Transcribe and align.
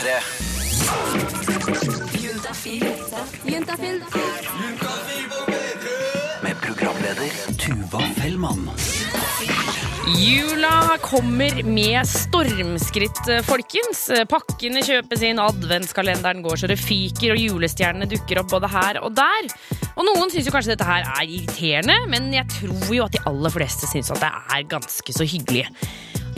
P3. 0.00 0.20
Med 6.42 6.60
programleder 6.60 7.30
Tuva 7.58 8.00
Fellmann. 8.16 8.70
Jula 10.18 10.96
kommer 11.02 11.62
med 11.62 12.08
stormskritt, 12.08 13.20
folkens. 13.44 14.06
Pakkene 14.30 14.80
kjøpes 14.86 15.20
inn, 15.28 15.38
adventskalenderen 15.42 16.40
går 16.48 16.56
så 16.62 16.70
det 16.70 16.80
fyker, 16.80 17.34
og 17.36 17.44
julestjernene 17.44 18.08
dukker 18.08 18.40
opp 18.40 18.54
både 18.56 18.72
her 18.72 19.02
og 19.04 19.12
der. 19.20 19.52
Og 19.98 20.06
noen 20.08 20.32
syns 20.32 20.48
jo 20.48 20.54
kanskje 20.54 20.78
dette 20.78 20.88
her 20.88 21.04
er 21.04 21.24
irriterende, 21.28 22.00
men 22.08 22.32
jeg 22.32 22.48
tror 22.56 22.94
jo 22.96 23.04
at 23.04 23.18
de 23.18 23.26
aller 23.28 23.52
fleste 23.52 23.90
syns 23.90 24.08
at 24.16 24.24
det 24.24 24.32
er 24.32 24.70
ganske 24.78 25.20
så 25.20 25.28
hyggelig. 25.28 25.68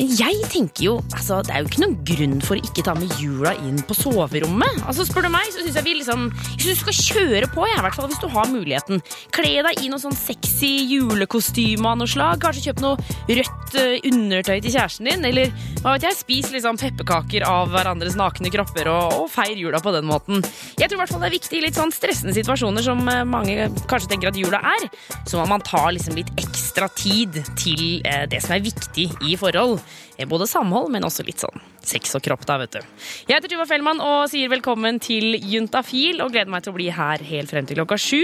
Jeg 0.01 0.39
tenker 0.49 0.87
jo, 0.87 0.93
altså, 1.13 1.43
det 1.45 1.53
er 1.53 1.61
jo 1.61 1.69
ikke 1.69 1.83
noen 1.83 1.97
grunn 2.09 2.39
for 2.41 2.57
å 2.57 2.65
ikke 2.65 2.85
ta 2.87 2.95
med 2.97 3.13
jula 3.21 3.53
inn 3.61 3.77
på 3.85 3.97
soverommet. 3.99 4.79
Altså, 4.89 5.05
spør 5.05 5.27
du 5.27 5.33
meg, 5.35 5.51
så 5.53 5.61
syns 5.61 5.77
jeg 5.77 5.85
vi 5.85 5.97
liksom 5.99 6.25
Jeg 6.33 6.63
synes 6.65 6.81
du 6.81 6.85
skal 6.87 6.97
kjøre 6.97 7.51
på, 7.53 7.67
jeg, 7.69 7.77
i 7.77 7.85
hvert 7.85 7.99
fall 7.99 8.09
hvis 8.09 8.23
du 8.23 8.29
har 8.33 8.49
muligheten. 8.49 9.03
Kle 9.37 9.53
deg 9.69 9.83
i 9.85 9.91
noe 9.93 10.01
sånn 10.01 10.17
sexy 10.17 10.71
julekostyme 10.95 11.93
av 11.93 12.01
noe 12.01 12.09
slag. 12.09 12.41
Kanskje 12.41 12.71
kjøp 12.71 12.81
noe 12.85 13.19
rødt 13.29 13.77
eh, 13.83 13.99
undertøy 14.09 14.63
til 14.65 14.73
kjæresten 14.73 15.11
din. 15.11 15.29
Eller 15.29 15.53
hva 15.83 15.95
vet 15.95 16.09
jeg, 16.09 16.19
spis 16.23 16.51
liksom 16.55 16.81
pepperkaker 16.81 17.45
av 17.49 17.69
hverandres 17.75 18.17
nakne 18.19 18.53
kropper 18.55 18.89
og, 18.93 19.19
og 19.21 19.29
feir 19.33 19.61
jula 19.61 19.83
på 19.85 19.93
den 19.93 20.09
måten. 20.09 20.41
Jeg 20.81 20.89
tror 20.89 20.99
i 20.99 21.03
hvert 21.03 21.13
fall 21.13 21.25
det 21.27 21.31
er 21.31 21.37
viktig 21.37 21.61
i 21.61 21.65
litt 21.67 21.77
sånn 21.77 21.93
stressende 21.93 22.37
situasjoner 22.37 22.89
som 22.89 23.05
eh, 23.13 23.25
mange 23.29 23.69
kanskje 23.93 24.15
tenker 24.15 24.33
at 24.33 24.41
jula 24.41 24.63
er, 24.73 24.89
så 25.29 25.37
må 25.37 25.47
man 25.53 25.65
ta 25.67 25.85
liksom 25.93 26.17
litt 26.17 26.33
ekstra 26.41 26.89
tid 26.97 27.43
til 27.61 28.01
eh, 28.09 28.25
det 28.33 28.41
som 28.41 28.57
er 28.57 28.65
viktig 28.65 29.11
i 29.29 29.37
forhold. 29.37 29.83
Både 30.29 30.47
samhold, 30.51 30.91
men 30.93 31.05
også 31.07 31.25
litt 31.27 31.43
sånn 31.43 31.63
sex 31.83 32.15
og 32.15 32.23
kropp, 32.23 32.45
da, 32.47 32.59
vet 32.63 32.77
du. 32.77 32.81
Jeg 33.27 33.37
heter 33.37 33.51
Tuva 33.51 33.67
Fellmann 33.67 34.03
og 34.05 34.29
sier 34.31 34.51
velkommen 34.53 35.01
til 35.03 35.35
Juntafil, 35.35 36.23
og 36.23 36.31
gleder 36.35 36.53
meg 36.53 36.63
til 36.63 36.75
å 36.75 36.79
bli 36.79 36.89
her 36.95 37.25
helt 37.33 37.51
frem 37.51 37.67
til 37.67 37.81
klokka 37.81 37.99
sju. 37.99 38.23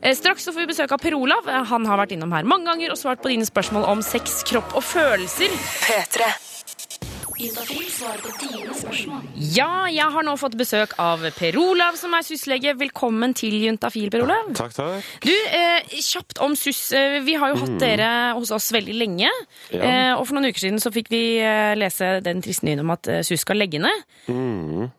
Eh, 0.00 0.14
Straks 0.16 0.48
så 0.48 0.54
får 0.54 0.64
vi 0.64 0.72
besøk 0.72 0.96
av 0.96 1.02
Per 1.02 1.18
Olav. 1.18 1.50
Han 1.74 1.86
har 1.90 2.00
vært 2.00 2.16
innom 2.16 2.32
her 2.32 2.48
mange 2.48 2.70
ganger 2.70 2.94
og 2.94 3.00
svart 3.00 3.22
på 3.24 3.32
dine 3.34 3.46
spørsmål 3.48 3.86
om 3.92 4.02
sex, 4.04 4.42
kropp 4.48 4.76
og 4.78 4.84
følelser. 4.94 5.52
Ja, 9.54 9.86
jeg 9.90 10.06
har 10.14 10.22
nå 10.26 10.34
fått 10.38 10.54
besøk 10.58 10.92
av 11.02 11.22
Per 11.34 11.56
Olav, 11.58 11.96
som 11.98 12.12
er 12.14 12.22
SUS-lege. 12.22 12.76
Velkommen 12.78 13.32
til 13.34 13.56
Juntafil, 13.58 14.06
Per 14.12 14.22
Olav. 14.22 14.52
Takk, 14.54 14.70
takk. 14.76 15.08
Du, 15.24 15.32
eh, 15.32 15.82
kjapt 15.98 16.38
om 16.44 16.54
SUS. 16.54 16.92
Eh, 16.92 17.18
Vi 17.24 17.34
har 17.34 17.50
jo 17.50 17.56
hatt 17.64 17.78
dere 17.80 18.34
hos 18.38 18.50
oss 18.54 18.70
veldig 18.70 18.94
lenge. 18.94 19.30
Ja. 19.72 19.80
Eh, 19.82 20.12
og 20.14 20.26
for 20.28 20.34
noen 20.36 20.46
uker 20.52 20.60
siden 20.62 20.78
så 20.78 20.92
fikk 20.94 21.08
vi 21.10 21.38
eh, 21.40 21.74
lese 21.74 22.20
den 22.22 22.40
triste 22.42 22.62
nyheten 22.68 22.80
om 22.84 22.90
at 22.94 23.08
eh, 23.08 23.22
SUS 23.22 23.40
skal 23.42 23.56
legge 23.56 23.80
ned. 23.82 24.04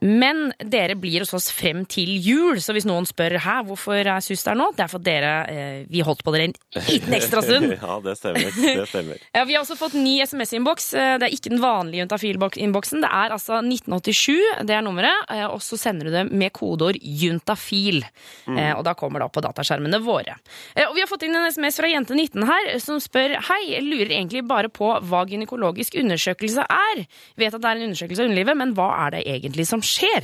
Men 0.02 0.52
dere 0.60 0.96
blir 1.00 1.20
hos 1.24 1.34
oss 1.34 1.50
frem 1.52 1.86
til 1.86 2.10
jul, 2.20 2.60
så 2.60 2.74
hvis 2.76 2.86
noen 2.86 3.06
spør 3.08 3.38
her 3.40 3.64
hvorfor 3.64 3.96
er 4.04 4.20
SUS 4.20 4.44
der 4.44 4.56
nå, 4.60 4.72
det 4.76 4.84
er 4.84 4.92
for 4.92 5.00
at 5.00 5.06
dere 5.08 5.34
eh, 5.48 5.86
Vi 5.90 6.02
holdt 6.04 6.24
på 6.26 6.32
dere 6.36 6.50
en 6.50 6.56
liten 6.90 7.14
ekstra 7.16 7.42
stund. 7.42 7.72
Ja, 7.86 8.00
det 8.04 8.18
stemmer. 8.18 8.52
Det 8.60 8.88
stemmer. 8.90 9.24
Ja, 9.36 9.44
vi 9.46 9.54
har 9.56 9.64
også 9.64 9.78
fått 9.80 9.94
ny 9.96 10.20
SMS-innboks. 10.26 10.92
Det 10.92 11.24
er 11.30 11.32
ikke 11.32 11.50
den 11.54 11.62
vanlige 11.64 12.04
Juntafil-innboksen. 12.36 13.02
Det 13.02 13.10
er 13.10 13.34
altså 13.36 13.60
1987, 13.64 14.66
det 14.68 14.76
er 14.76 14.82
nummeret. 14.86 15.26
eh, 15.30 15.46
Og 15.48 15.60
så 15.62 15.78
sender 15.80 16.06
du 16.06 16.12
det 16.12 16.32
med 16.32 16.52
kodeord 16.54 16.96
juntafil. 17.02 18.04
Mm. 18.48 18.78
Og 18.78 18.84
da 18.84 18.94
kommer 18.94 19.20
det 19.20 19.26
opp 19.26 19.34
på 19.38 19.42
dataskjermene 19.46 20.00
våre. 20.04 20.36
Eh, 20.76 20.86
Og 20.88 20.96
vi 20.96 21.02
har 21.02 21.08
fått 21.08 21.24
inn 21.24 21.36
en 21.36 21.48
SMS 21.52 21.78
fra 21.80 21.88
jente 21.88 22.14
19 22.16 22.44
her, 22.46 22.80
som 22.80 23.00
spør 23.00 23.36
Hei, 23.50 23.62
jeg 23.74 23.84
lurer 23.84 24.12
egentlig 24.20 24.46
bare 24.48 24.70
på 24.70 24.92
hva 25.02 25.26
gynekologisk 25.26 25.96
undersøkelse 25.96 26.66
er. 26.70 27.06
Vet 27.38 27.54
at 27.54 27.62
det 27.62 27.70
er 27.70 27.76
en 27.82 27.88
undersøkelse 27.90 28.22
av 28.22 28.30
underlivet, 28.30 28.58
men 28.58 28.74
hva 28.76 28.90
er 29.08 29.12
det 29.18 29.24
egentlig 29.28 29.68
som 29.68 29.82
skjer? 29.82 30.24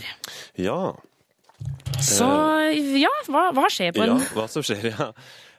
Ja. 0.58 0.94
Så 2.02 2.25
ja, 2.98 3.12
hva, 3.30 3.52
hva 3.53 3.68
skjer 3.70 3.92
på 3.94 4.06
ja, 4.08 4.16
hva 4.34 4.48
som 4.50 4.64
skjer, 4.66 4.88
ja. 4.96 5.12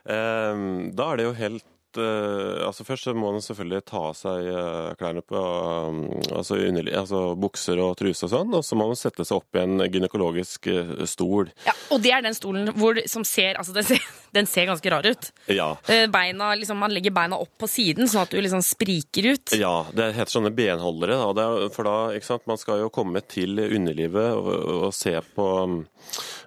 Da 0.03 1.05
er 1.13 1.17
det 1.17 1.23
jo 1.29 1.33
helt 1.37 1.63
eh, 2.01 2.63
altså 2.65 2.85
Først 2.87 3.07
så 3.07 3.13
må 3.17 3.31
man 3.33 3.43
selvfølgelig 3.43 3.83
ta 3.89 4.01
av 4.09 4.15
seg 4.17 4.47
eh, 4.49 4.93
klærne 4.99 5.23
på 5.25 5.39
um, 5.39 6.01
altså, 6.33 6.57
underli, 6.57 6.93
altså 6.97 7.21
bukser 7.39 7.79
og 7.83 7.95
truse 7.99 8.27
og 8.27 8.31
sånn, 8.33 8.53
og 8.57 8.63
så 8.65 8.77
må 8.79 8.87
man 8.89 8.99
sette 8.99 9.25
seg 9.27 9.39
opp 9.39 9.57
i 9.57 9.63
en 9.63 9.83
gynekologisk 9.87 10.69
stol. 11.09 11.51
ja, 11.67 11.75
Og 11.93 12.03
det 12.03 12.13
er 12.15 12.25
den 12.25 12.37
stolen 12.37 12.71
hvor, 12.77 12.99
som 13.09 13.25
ser 13.27 13.59
Altså, 13.59 13.73
den 13.75 13.85
ser, 13.87 14.01
den 14.37 14.49
ser 14.49 14.67
ganske 14.69 14.91
rar 14.91 15.05
ut. 15.05 15.29
Ja. 15.51 15.69
Beina, 16.11 16.53
liksom, 16.57 16.79
man 16.81 16.93
legger 16.93 17.13
beina 17.15 17.37
opp 17.39 17.53
på 17.61 17.69
siden, 17.69 18.09
sånn 18.09 18.23
at 18.25 18.33
du 18.33 18.39
liksom 18.41 18.63
spriker 18.65 19.29
ut. 19.33 19.55
Ja, 19.59 19.85
det 19.93 20.11
heter 20.17 20.37
sånne 20.37 20.53
benholdere. 20.55 21.19
Da. 21.19 21.31
Det 21.37 21.45
er, 21.45 21.73
for 21.75 21.87
da, 21.87 21.97
ikke 22.17 22.29
sant, 22.31 22.47
Man 22.49 22.59
skal 22.59 22.81
jo 22.81 22.91
komme 22.93 23.21
til 23.29 23.59
underlivet 23.63 24.33
og, 24.35 24.49
og 24.89 24.95
se 24.95 25.15
på 25.35 25.47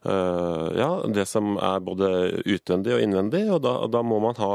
ja, 0.06 0.90
det 1.10 1.24
som 1.26 1.56
er 1.58 1.80
både 1.82 2.08
utvendig 2.44 2.92
og 2.94 3.00
innvendig. 3.02 3.42
og 3.50 3.62
da, 3.64 3.72
da 3.90 4.02
må 4.06 4.20
man 4.22 4.36
ha 4.38 4.50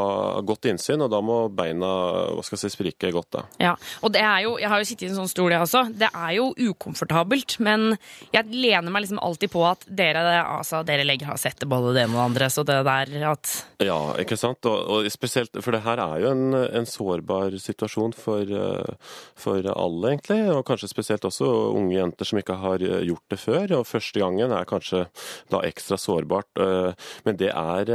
godt 0.45 0.69
innsyn, 0.71 0.80
og 1.05 1.11
da 1.13 1.21
må 1.21 1.37
beina 1.53 1.89
hva 2.35 2.43
skal 2.45 2.57
jeg 2.57 2.71
si, 2.71 2.75
sprike 2.77 3.11
godt. 3.13 3.29
da. 3.31 3.43
Ja, 3.61 3.75
og 4.01 4.13
det 4.15 4.21
er 4.25 4.41
jo, 4.45 4.57
Jeg 4.61 4.69
har 4.69 4.81
jo 4.81 4.87
sittet 4.87 5.07
i 5.07 5.11
en 5.11 5.19
sånn 5.21 5.31
stol, 5.31 5.51
jeg 5.53 5.61
også. 5.61 5.83
Det 5.97 6.09
er 6.09 6.31
jo 6.37 6.51
ukomfortabelt, 6.57 7.57
men 7.59 7.97
jeg 8.33 8.49
lener 8.51 8.91
meg 8.91 9.05
liksom 9.05 9.21
alltid 9.21 9.51
på 9.53 9.63
at 9.67 9.85
dere, 9.87 10.23
altså, 10.41 10.81
dere 10.87 11.05
legger, 11.07 11.31
har 11.31 11.39
sett 11.41 11.63
både 11.69 11.93
det 11.95 12.05
ene 12.05 12.15
og 12.15 12.19
det 12.19 12.27
andre, 12.29 12.49
så 12.53 12.65
det 12.67 12.79
der 12.87 13.13
at 13.31 13.51
Ja, 13.81 13.99
ikke 14.21 14.37
sant? 14.39 14.65
Og, 14.69 14.79
og 14.91 15.09
spesielt, 15.11 15.55
For 15.61 15.73
det 15.75 15.83
her 15.85 16.01
er 16.01 16.21
jo 16.23 16.31
en, 16.31 16.53
en 16.53 16.87
sårbar 16.89 17.55
situasjon 17.61 18.13
for, 18.17 18.45
øh, 18.45 18.95
for 19.35 19.65
alle, 19.73 20.13
egentlig. 20.13 20.39
Og 20.53 20.65
kanskje 20.67 20.91
spesielt 20.91 21.25
også 21.27 21.47
unge 21.75 21.95
jenter 21.97 22.27
som 22.27 22.39
ikke 22.41 22.57
har 22.61 22.83
øh, 22.85 23.01
gjort 23.07 23.25
det 23.33 23.39
før. 23.41 23.75
Og 23.79 23.87
første 23.89 24.21
gangen 24.21 24.53
er 24.55 24.69
kanskje 24.69 25.05
da 25.51 25.61
ekstra 25.67 25.97
sårbart. 26.01 26.49
øh, 26.59 26.93
Men 27.25 27.37
det 27.37 27.51
er 27.51 27.91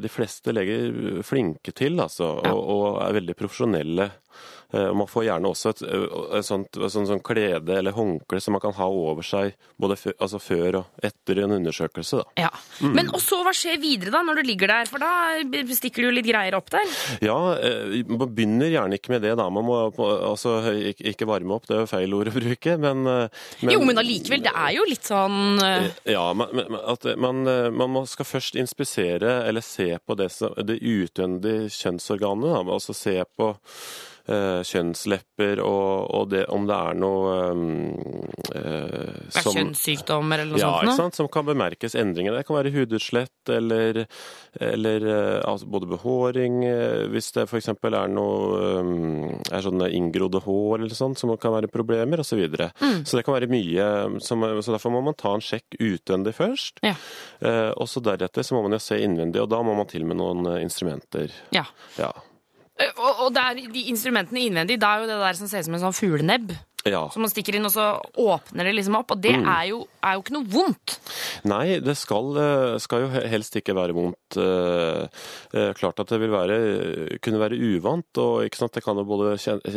de 0.00 0.08
fleste 0.12 0.52
leger 0.52 1.22
flinke 1.26 1.72
til, 1.76 2.00
altså. 2.00 2.25
Og, 2.26 2.60
og 2.76 3.00
er 3.06 3.16
veldig 3.20 3.36
profesjonelle. 3.38 4.10
Eh, 4.74 4.90
Man 4.96 5.06
får 5.10 5.24
gjerne 5.28 5.50
også 5.52 5.70
et, 5.74 5.82
et 5.86 6.46
sånt, 6.46 6.76
et 6.78 6.92
sånt, 6.92 7.08
sånt 7.10 7.22
klede 7.26 7.76
eller 7.78 7.94
håndkle 7.94 8.40
som 8.42 8.56
man 8.56 8.62
kan 8.64 8.74
ha 8.78 8.86
over 8.90 9.22
seg 9.26 9.54
både 9.78 9.96
før, 10.00 10.16
altså 10.18 10.40
før 10.42 10.78
og 10.80 11.04
etter 11.06 11.42
en 11.44 11.54
undersøkelse. 11.58 12.22
da. 12.22 12.46
Ja. 12.46 12.50
Men 12.82 13.10
og 13.14 13.20
så 13.22 13.42
hva 13.46 13.52
skjer 13.56 13.78
videre 13.82 14.14
da, 14.14 14.22
når 14.26 14.40
du 14.40 14.48
ligger 14.50 14.72
der? 14.72 14.90
For 14.90 15.02
da 15.02 15.12
stikker 15.76 16.02
du 16.02 16.08
jo 16.08 16.14
litt 16.16 16.26
greier 16.28 16.56
opp 16.58 16.70
der. 16.74 16.96
Ja, 17.24 17.36
eh, 17.60 18.00
man 18.08 18.26
begynner 18.34 18.72
gjerne 18.72 18.98
ikke 18.98 19.14
med 19.14 19.22
det, 19.26 19.36
da. 19.38 19.48
Man 19.52 19.66
må 19.68 19.78
altså, 19.86 20.56
ikke 20.82 21.28
varme 21.30 21.56
opp, 21.58 21.68
det 21.70 21.76
er 21.78 21.84
jo 21.84 21.90
feil 21.92 22.16
ord 22.18 22.32
å 22.32 22.34
bruke, 22.36 22.76
men, 22.82 23.04
men 23.06 23.72
jo, 23.74 23.80
men 23.86 24.00
allikevel, 24.02 24.42
det 24.46 24.52
er 24.56 24.74
jo 24.76 24.86
litt 24.88 25.06
sånn 25.06 25.62
eh, 25.62 25.88
Ja, 26.16 26.26
men, 26.36 26.50
men 26.56 26.76
at 26.82 27.06
man, 27.22 27.44
eh, 27.50 27.70
man 27.70 27.92
må, 27.94 28.02
skal 28.10 28.26
først 28.28 28.58
inspisere 28.60 29.38
eller 29.46 29.64
se 29.64 29.92
på 30.02 30.16
det, 30.18 30.30
som, 30.34 30.54
det 30.66 30.80
utvendige 30.82 31.70
kjønnsorganet. 31.72 32.50
Da. 32.50 32.62
Altså 32.76 32.94
se 32.96 33.16
på 33.36 33.52
eh, 33.54 34.15
kjønnslepper 34.26 35.60
og, 35.62 36.10
og 36.16 36.30
det, 36.32 36.44
om 36.52 36.66
det 36.66 36.76
er 36.76 36.98
noe 36.98 37.34
eh, 37.36 38.60
eh, 38.60 39.38
er 39.38 39.46
kjønnssykdommer 39.46 40.42
eller 40.42 40.56
noe 40.56 40.60
ja, 40.60 40.70
sånt. 40.72 40.88
ikke 40.88 40.96
sant? 40.98 41.18
Som 41.20 41.30
kan 41.32 41.46
bemerkes 41.46 41.96
endringer. 41.98 42.34
Det 42.36 42.46
kan 42.48 42.58
være 42.58 42.72
hudutslett 42.74 43.52
eller, 43.52 44.02
eller 44.60 45.06
eh, 45.12 45.40
altså 45.46 45.68
både 45.70 45.90
behåring, 45.94 46.62
eh, 46.66 47.06
hvis 47.12 47.30
det 47.36 47.46
f.eks. 47.46 47.70
er 47.76 47.98
noe 48.12 48.62
eh, 48.72 49.54
er 49.54 49.66
sånne 49.66 49.90
inngrodde 49.94 50.42
hår 50.46 50.82
eller 50.82 50.96
sånt, 50.98 51.20
som 51.20 51.34
kan 51.40 51.54
være 51.56 51.72
problemer, 51.72 52.22
osv. 52.22 52.36
Så, 52.36 52.40
videre. 52.40 52.66
Mm. 52.82 53.04
så 53.08 53.16
det 53.16 53.22
kan 53.24 53.32
være 53.32 53.48
mye 53.48 53.84
som, 54.20 54.42
Så 54.60 54.74
derfor 54.74 54.92
må 54.92 55.00
man 55.06 55.14
ta 55.16 55.30
en 55.32 55.44
sjekk 55.44 55.78
utvendig 55.80 56.34
først. 56.36 56.82
Ja. 56.84 56.96
Eh, 57.40 57.70
og 57.72 57.88
så 57.88 58.02
deretter 58.04 58.44
så 58.44 58.56
må 58.56 58.66
man 58.66 58.76
jo 58.76 58.82
se 58.82 58.98
innvendig, 59.00 59.40
og 59.42 59.50
da 59.52 59.62
må 59.64 59.76
man 59.78 59.88
til 59.88 60.04
med 60.08 60.18
noen 60.20 60.46
eh, 60.50 60.62
instrumenter. 60.64 61.32
Ja. 61.54 61.64
Ja. 62.00 62.10
Eh, 62.80 62.92
Og, 62.96 63.26
og 63.26 63.34
der, 63.34 63.60
de 63.74 63.82
instrumentene 63.90 64.40
innvendig, 64.46 64.80
da 64.80 64.94
er 64.94 65.04
jo 65.04 65.10
det 65.10 65.20
der 65.20 65.32
som 65.38 65.48
ser 65.48 65.62
ut 65.64 65.68
som 65.68 65.76
en 65.78 65.84
sånn 65.86 65.96
fuglenebb. 65.96 66.52
Ja. 66.86 67.08
Som 67.10 67.22
man 67.26 67.30
stikker 67.32 67.56
inn, 67.58 67.64
og 67.66 67.72
så 67.74 67.86
åpner 68.16 68.64
det 68.68 68.74
liksom 68.78 68.96
opp. 68.98 69.10
Og 69.12 69.20
det 69.20 69.34
Mm. 69.36 69.48
er, 69.48 69.64
jo, 69.68 69.78
er 70.02 70.14
jo 70.16 70.22
ikke 70.22 70.34
noe 70.36 70.48
vondt. 70.48 70.98
Nei, 71.44 71.78
det 71.80 71.96
skal, 71.98 72.30
eh, 72.38 72.78
skal 72.78 73.00
jo 73.04 73.08
helst 73.28 73.56
ikke 73.58 73.74
være 73.76 73.92
vondt. 73.96 74.36
Eh, 74.36 75.08
eh, 75.54 75.72
Klart 75.76 76.00
at 76.00 76.08
det 76.08 76.20
vil 76.20 76.30
være, 76.30 77.18
kunne 77.20 77.38
være 77.42 77.58
uvant, 77.58 78.16
og 78.18 78.44
ikke 78.46 78.56
sant? 78.56 78.72
det 78.72 78.84
kan 78.84 78.96
jo 78.96 79.04
både 79.04 79.34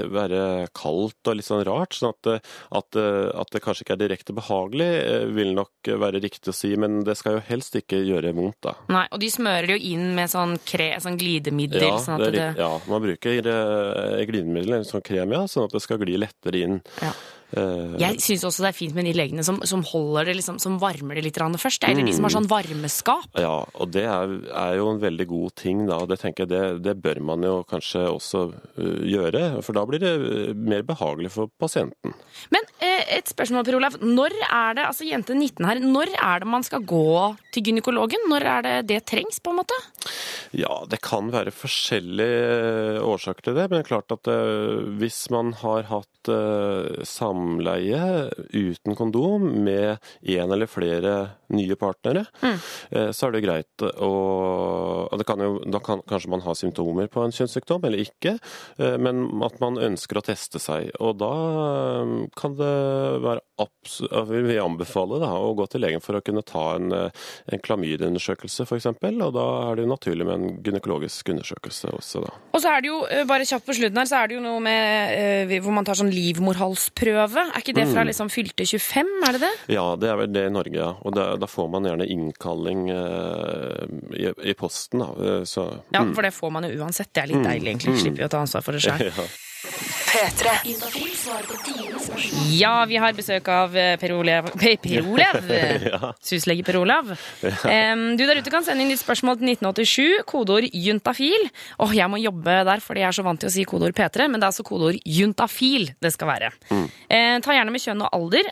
være 0.10 0.68
kaldt 0.74 1.28
og 1.28 1.36
litt 1.36 1.46
sånn 1.46 1.66
rart. 1.66 1.94
sånn 1.98 2.10
at, 2.14 2.22
det- 2.24 2.42
at, 2.72 2.96
at 2.96 3.50
det 3.52 3.62
kanskje 3.62 3.84
ikke 3.86 3.96
er 3.98 4.04
direkte 4.08 4.34
behagelig, 4.34 4.90
eh, 5.04 5.26
vil 5.34 5.54
nok 5.56 5.70
være 5.84 6.22
riktig 6.22 6.50
å 6.50 6.54
si, 6.56 6.76
men 6.76 7.04
det 7.04 7.18
skal 7.18 7.34
jo 7.40 7.44
helst 7.50 7.76
ikke 7.76 8.00
gjøre 8.06 8.34
vondt, 8.34 8.56
da. 8.62 8.74
Nei, 8.90 9.08
Og 9.12 9.20
de 9.20 9.28
smører 9.30 9.70
jo 9.70 9.80
inn 9.94 10.14
med 10.16 10.30
sånn, 10.30 10.58
kre, 10.66 10.96
sånn 11.02 11.18
glidemiddel. 11.18 11.82
Ja, 11.82 11.98
sånn 11.98 12.20
det 12.20 12.28
at 12.28 12.34
er, 12.34 12.54
det, 12.54 12.58
ja, 12.60 12.80
man 12.88 13.02
bruker 13.02 13.42
glidemiddel, 14.30 14.74
en 14.80 14.88
sånn 14.88 15.04
krem, 15.06 15.32
ja, 15.36 15.44
sånn 15.50 15.66
at 15.68 15.76
det 15.76 15.82
skal 15.84 16.00
gli 16.02 16.18
lettere 16.20 16.62
inn. 16.64 16.80
Ja. 17.02 17.14
Eh, 17.58 17.96
Jeg 17.98 18.20
syns 18.22 18.44
også 18.46 18.62
det 18.62 18.70
er 18.70 18.78
fint 18.78 18.96
med 18.98 19.08
de 19.10 19.14
legene 19.18 19.44
som, 19.46 19.58
som 19.66 19.82
holder 19.90 20.30
det 20.30 20.36
liksom, 20.38 20.60
som 20.62 20.78
varmer 20.82 21.18
det 21.18 21.26
litt 21.26 21.40
først. 21.40 21.86
Eller 21.88 22.06
de 22.06 22.14
som 22.14 22.28
har 22.28 22.36
sånn 22.36 22.50
varmeskap. 22.50 23.30
Ja, 23.40 23.64
og 23.74 23.94
det 23.96 24.06
er, 24.06 24.36
er 24.54 24.76
jo 24.78 24.90
en 24.94 25.02
veldig 25.02 25.28
god 25.30 25.56
ting, 25.58 25.86
da. 25.90 26.02
Det 26.10 26.20
tenker 26.22 26.46
jeg, 26.46 26.52
det, 26.52 26.84
det 26.86 26.96
bør 27.02 27.22
man 27.32 27.46
jo 27.46 27.56
kanskje 27.70 28.06
også 28.12 28.44
uh, 28.54 29.02
gjøre. 29.08 29.64
For 29.66 29.78
da 29.78 29.86
blir 29.90 30.04
det 30.04 30.14
uh, 30.20 30.54
mer 30.54 30.86
behagelig 30.86 31.34
for 31.34 31.50
pasienten. 31.62 32.14
Men 32.54 32.68
eh, 32.84 33.18
et 33.18 33.32
spørsmål, 33.32 33.66
Per 33.66 33.80
Olav. 33.80 33.98
Når 34.04 34.36
er 34.46 34.78
det, 34.78 34.86
altså 34.86 35.08
jente 35.08 35.38
19 35.38 35.66
her, 35.66 35.82
når 35.82 36.14
er 36.20 36.44
det 36.44 36.52
man 36.52 36.66
skal 36.68 36.86
gå 36.86 37.34
til 37.56 37.70
gynekologen? 37.70 38.30
Når 38.30 38.50
er 38.58 38.68
det 38.68 38.76
det 38.94 39.02
trengs, 39.10 39.42
på 39.42 39.54
en 39.54 39.62
måte? 39.64 39.78
Ja, 40.58 40.84
det 40.90 41.02
kan 41.06 41.32
være 41.34 41.54
forskjellige 41.56 43.02
årsaker 43.06 43.50
til 43.50 43.58
det, 43.58 43.68
men 43.70 43.80
det 43.80 43.86
er 43.86 43.90
klart 43.90 44.14
at 44.14 44.30
hvis 45.00 45.22
man 45.34 45.54
har 45.62 45.86
hatt 45.90 46.32
uh, 46.32 47.04
samleie 47.40 48.30
uten 48.54 48.96
kondom 48.96 49.64
med 49.64 49.98
en 50.22 50.52
eller 50.52 50.68
flere 50.68 51.16
nye 51.50 51.76
partnere, 51.76 52.26
Mm. 52.44 52.58
uh, 52.96 53.10
så 53.12 53.28
er 53.28 53.32
det 53.32 53.44
greit 53.44 53.84
å 54.00 54.10
og 55.10 55.18
det 55.18 55.26
kan 55.26 55.40
jo, 55.40 55.60
Da 55.70 55.80
kan 55.80 56.02
kanskje 56.08 56.30
man 56.30 56.42
ha 56.42 56.54
symptomer 56.54 57.08
på 57.08 57.24
en 57.24 57.32
kjønnssykdom, 57.32 57.84
eller 57.86 58.00
ikke, 58.04 58.38
uh, 58.80 58.98
men 58.98 59.42
at 59.44 59.60
man 59.60 59.78
ønsker 59.78 60.20
å 60.20 60.26
teste 60.26 60.60
seg. 60.60 60.92
Og 61.00 61.18
da 61.18 61.32
uh, 61.32 62.28
kan 62.36 62.56
det 62.60 62.74
være 63.24 63.42
absolutt... 63.60 64.30
vi 64.30 64.60
anbefaler 64.60 65.20
da, 65.24 65.32
å 65.36 65.56
gå 65.58 65.66
til 65.72 65.84
legen 65.84 66.04
for 66.04 66.18
å 66.18 66.24
kunne 66.24 66.44
ta 66.46 66.76
en, 66.78 66.94
en 66.94 67.64
klamydiaundersøkelse 67.66 68.66
f.eks., 68.66 68.88
og 68.90 69.34
da 69.36 69.46
er 69.70 69.78
det 69.78 69.84
jo 69.86 69.92
naturlig 69.92 70.26
med 70.28 70.36
en 70.36 70.60
gynekologisk 70.64 71.30
undersøkelse 71.34 71.92
også, 71.98 72.22
da. 72.24 72.32
Og 72.56 72.62
så 72.64 72.72
er 72.72 72.84
det 72.84 72.90
jo, 72.92 73.00
eh, 73.10 73.26
bare 73.30 73.48
kjapt 73.48 73.68
på 73.68 73.76
slutten 73.78 74.00
her, 74.00 74.08
så 74.10 74.22
er 74.22 74.30
det 74.30 74.38
jo 74.38 74.44
noe 74.44 74.62
med 74.64 75.50
eh, 75.50 75.60
hvor 75.64 75.76
man 75.76 75.88
tar 75.88 76.00
sånn 76.00 76.12
livmorhalsprøve. 76.14 77.29
Er 77.38 77.62
ikke 77.62 77.76
det 77.78 77.88
fra 77.92 78.04
liksom 78.08 78.30
fylte 78.34 78.66
25, 78.66 79.12
er 79.28 79.38
det 79.38 79.42
det? 79.44 79.52
Ja, 79.76 79.86
det 80.00 80.10
er 80.10 80.16
vel 80.22 80.32
det 80.34 80.46
i 80.48 80.54
Norge, 80.54 80.78
ja. 80.78 80.90
Og 81.06 81.16
da, 81.16 81.28
da 81.40 81.50
får 81.50 81.70
man 81.74 81.86
gjerne 81.90 82.08
innkalling 82.10 82.88
uh, 82.94 83.86
i, 84.16 84.32
i 84.52 84.56
posten, 84.58 85.04
da. 85.04 85.10
Eh, 85.20 85.44
Så, 85.50 85.68
Ja, 85.94 86.04
for 86.16 86.26
det 86.26 86.34
får 86.36 86.52
man 86.52 86.68
jo 86.70 86.82
uansett. 86.84 87.12
Det 87.14 87.24
er 87.24 87.32
litt 87.34 87.46
deilig, 87.46 87.74
egentlig. 87.76 88.00
Slipper 88.02 88.24
vi 88.24 88.28
å 88.30 88.32
ta 88.32 88.42
ansvar 88.46 88.66
for 88.66 88.78
det 88.78 88.84
sjøl. 88.86 89.06
ja. 89.10 89.28
Ja, 92.56 92.86
vi 92.88 92.96
har 93.02 93.16
besøk 93.18 93.50
av 93.52 93.76
eh, 93.78 93.96
Per 94.00 94.14
Olav 94.16 94.48
Per, 94.62 95.00
Olav! 95.04 95.50
Syslege 96.30 96.64
Per 96.64 96.78
Olav. 96.80 97.12
Du 97.44 98.24
der 98.24 98.40
ute 98.40 98.54
kan 98.54 98.64
sende 98.66 98.86
inn 98.86 98.94
ditt 98.94 99.02
spørsmål 99.02 99.40
til 99.42 99.52
1987, 99.52 100.24
kodeord 100.30 100.70
juntafil. 100.72 101.50
Åh, 101.84 101.96
jeg 101.98 102.12
må 102.12 102.22
jobbe 102.24 102.56
der, 102.70 102.84
fordi 102.84 103.04
jeg 103.04 103.10
er 103.12 103.18
så 103.20 103.26
vant 103.28 103.44
til 103.44 103.52
å 103.52 103.54
si 103.54 103.68
kodeord 103.68 103.98
P3, 103.98 104.30
men 104.32 104.40
det 104.40 104.48
er 104.48 104.54
altså 104.54 104.66
kodeord 104.68 105.00
juntafil 105.04 105.90
det 106.00 106.14
skal 106.16 106.32
være. 106.32 106.54
Eh, 106.72 107.36
ta 107.44 107.58
gjerne 107.58 107.76
med 107.76 107.84
kjønn 107.84 108.06
og 108.08 108.16
alder. 108.16 108.50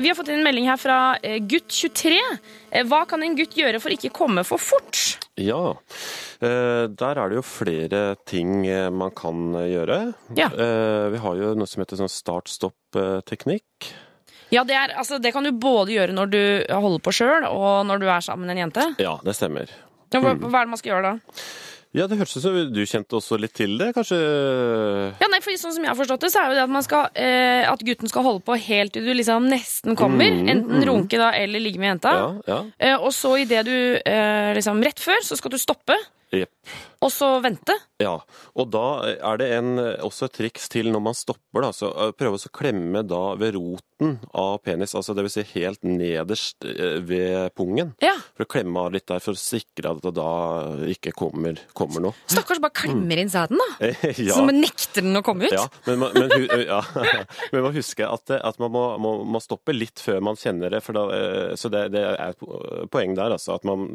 Vi 0.00 0.08
har 0.10 0.18
fått 0.18 0.32
inn 0.32 0.40
en 0.40 0.48
melding 0.48 0.70
her 0.72 0.80
fra 0.80 0.98
eh, 1.20 1.38
gutt 1.44 1.68
23. 1.68 2.16
Eh, 2.70 2.84
hva 2.88 3.04
kan 3.10 3.22
en 3.26 3.36
gutt 3.38 3.56
gjøre 3.60 3.80
for 3.82 3.92
ikke 3.92 4.12
komme 4.16 4.46
for 4.48 4.62
fort? 4.62 5.18
ja. 5.36 5.60
Eh, 6.40 6.86
Der 6.88 7.18
er 7.20 7.28
det 7.28 7.36
jo 7.40 7.44
flere 7.44 8.02
ting 8.28 8.66
eh, 8.66 8.88
man 8.90 9.12
kan 9.16 9.54
eh, 9.60 9.68
gjøre. 9.74 9.98
Ja. 10.38 10.48
Vi 11.12 11.20
har 11.20 11.40
jo 11.42 11.54
noe 11.58 11.68
som 11.68 11.82
heter 11.84 12.00
sånn 12.00 12.12
start-stopp-teknikk. 12.12 13.90
Ja, 14.50 14.64
det, 14.66 14.74
er, 14.74 14.96
altså, 14.98 15.20
det 15.22 15.30
kan 15.34 15.46
du 15.46 15.52
både 15.52 15.94
gjøre 15.94 16.14
når 16.16 16.30
du 16.32 16.40
holder 16.74 17.02
på 17.06 17.12
sjøl, 17.14 17.44
og 17.46 17.84
når 17.86 18.00
du 18.02 18.08
er 18.10 18.24
sammen 18.24 18.48
med 18.48 18.56
en 18.56 18.64
jente. 18.64 18.86
Ja, 18.98 19.18
det 19.22 19.36
stemmer. 19.38 19.70
Ja, 20.10 20.18
hva, 20.18 20.32
hva 20.34 20.48
er 20.64 20.66
det 20.66 20.72
man 20.72 20.80
skal 20.80 20.90
gjøre 20.96 21.12
da? 21.12 21.36
Ja, 21.94 22.04
det 22.06 22.20
hørtes 22.20 22.36
ut 22.38 22.44
som 22.44 22.56
du 22.70 22.80
kjente 22.86 23.16
også 23.18 23.34
litt 23.42 23.54
til 23.58 23.72
det, 23.78 23.88
kanskje? 23.96 24.18
Ja, 25.18 25.26
nei, 25.30 25.40
for 25.42 25.58
sånn 25.58 25.72
som 25.74 25.82
jeg 25.82 25.90
har 25.90 25.98
forstått 25.98 26.22
det, 26.22 26.30
så 26.30 26.42
er 26.42 26.52
jo 26.52 26.58
det 26.58 26.62
at, 26.68 26.70
man 26.70 26.84
skal, 26.86 27.08
eh, 27.18 27.62
at 27.66 27.82
gutten 27.86 28.10
skal 28.10 28.26
holde 28.26 28.42
på 28.46 28.54
helt 28.62 28.94
til 28.94 29.08
du 29.08 29.10
liksom 29.18 29.48
nesten 29.50 29.98
kommer. 29.98 30.30
enten 30.54 30.84
runke 30.86 31.18
da, 31.18 31.32
eller 31.34 31.62
ligge 31.62 31.82
med 31.82 31.96
jenta. 31.96 32.12
Ja, 32.14 32.28
ja. 32.46 32.58
Eh, 32.78 32.94
og 32.94 33.10
så 33.14 33.32
idet 33.42 33.64
du 33.66 33.74
eh, 33.98 34.50
liksom 34.54 34.82
Rett 34.86 35.02
før 35.02 35.18
så 35.26 35.38
skal 35.38 35.50
du 35.54 35.58
stoppe, 35.58 35.98
Yep. 36.32 36.50
Og 37.00 37.08
så 37.12 37.28
vente. 37.40 37.72
Ja, 38.00 38.18
og 38.56 38.66
da 38.72 38.82
er 39.12 39.38
det 39.40 39.46
en, 39.56 39.70
også 40.04 40.28
et 40.28 40.34
triks 40.36 40.68
til 40.72 40.90
når 40.92 41.02
man 41.04 41.16
stopper. 41.16 41.64
Da, 41.64 41.70
så 41.76 41.88
Prøve 42.16 42.36
å 42.36 42.50
klemme 42.52 43.02
da 43.08 43.20
ved 43.40 43.54
roten 43.56 44.18
av 44.36 44.58
penis, 44.64 44.94
altså 44.96 45.12
dvs. 45.16 45.34
Si 45.38 45.44
helt 45.54 45.82
nederst 45.84 46.64
eh, 46.68 46.98
ved 47.04 47.50
pungen. 47.56 47.94
Ja. 48.04 48.14
For 48.36 48.44
å 48.46 48.50
klemme 48.52 48.84
av 48.86 48.92
litt 48.94 49.06
der 49.08 49.20
for 49.24 49.36
å 49.36 49.40
sikre 49.40 49.92
at 49.94 50.02
det 50.04 50.12
da 50.16 50.28
ikke 50.92 51.12
kommer, 51.16 51.60
kommer 51.76 52.04
noe. 52.04 52.16
Stakkars 52.32 52.60
bare 52.64 52.76
klemmer 52.82 53.20
inn 53.20 53.32
sæden, 53.32 53.60
da. 53.60 53.90
ja. 54.28 54.36
Så 54.36 54.44
man 54.48 54.60
nekter 54.60 55.04
den 55.04 55.16
å 55.20 55.24
komme 55.24 55.48
ut. 55.48 55.56
Ja, 55.56 55.66
men, 55.88 56.00
man- 56.04 56.16
men, 56.16 56.36
ja. 56.66 56.80
men 57.52 57.64
man 57.68 57.76
husker 57.76 58.08
at, 58.12 58.32
at 58.40 58.60
man 58.60 58.72
må, 58.76 58.84
må, 59.00 59.14
må 59.24 59.40
stoppe 59.44 59.76
litt 59.76 60.00
før 60.04 60.20
man 60.30 60.36
kjenner 60.40 60.72
det. 60.76 60.82
For 60.84 60.96
da, 60.96 61.06
eh, 61.16 61.56
så 61.60 61.72
det, 61.72 61.86
det 61.96 62.04
er 62.12 62.34
et 62.36 62.90
poeng 62.92 63.16
der, 63.16 63.36
altså. 63.36 63.56
At 63.56 63.68
man 63.68 63.88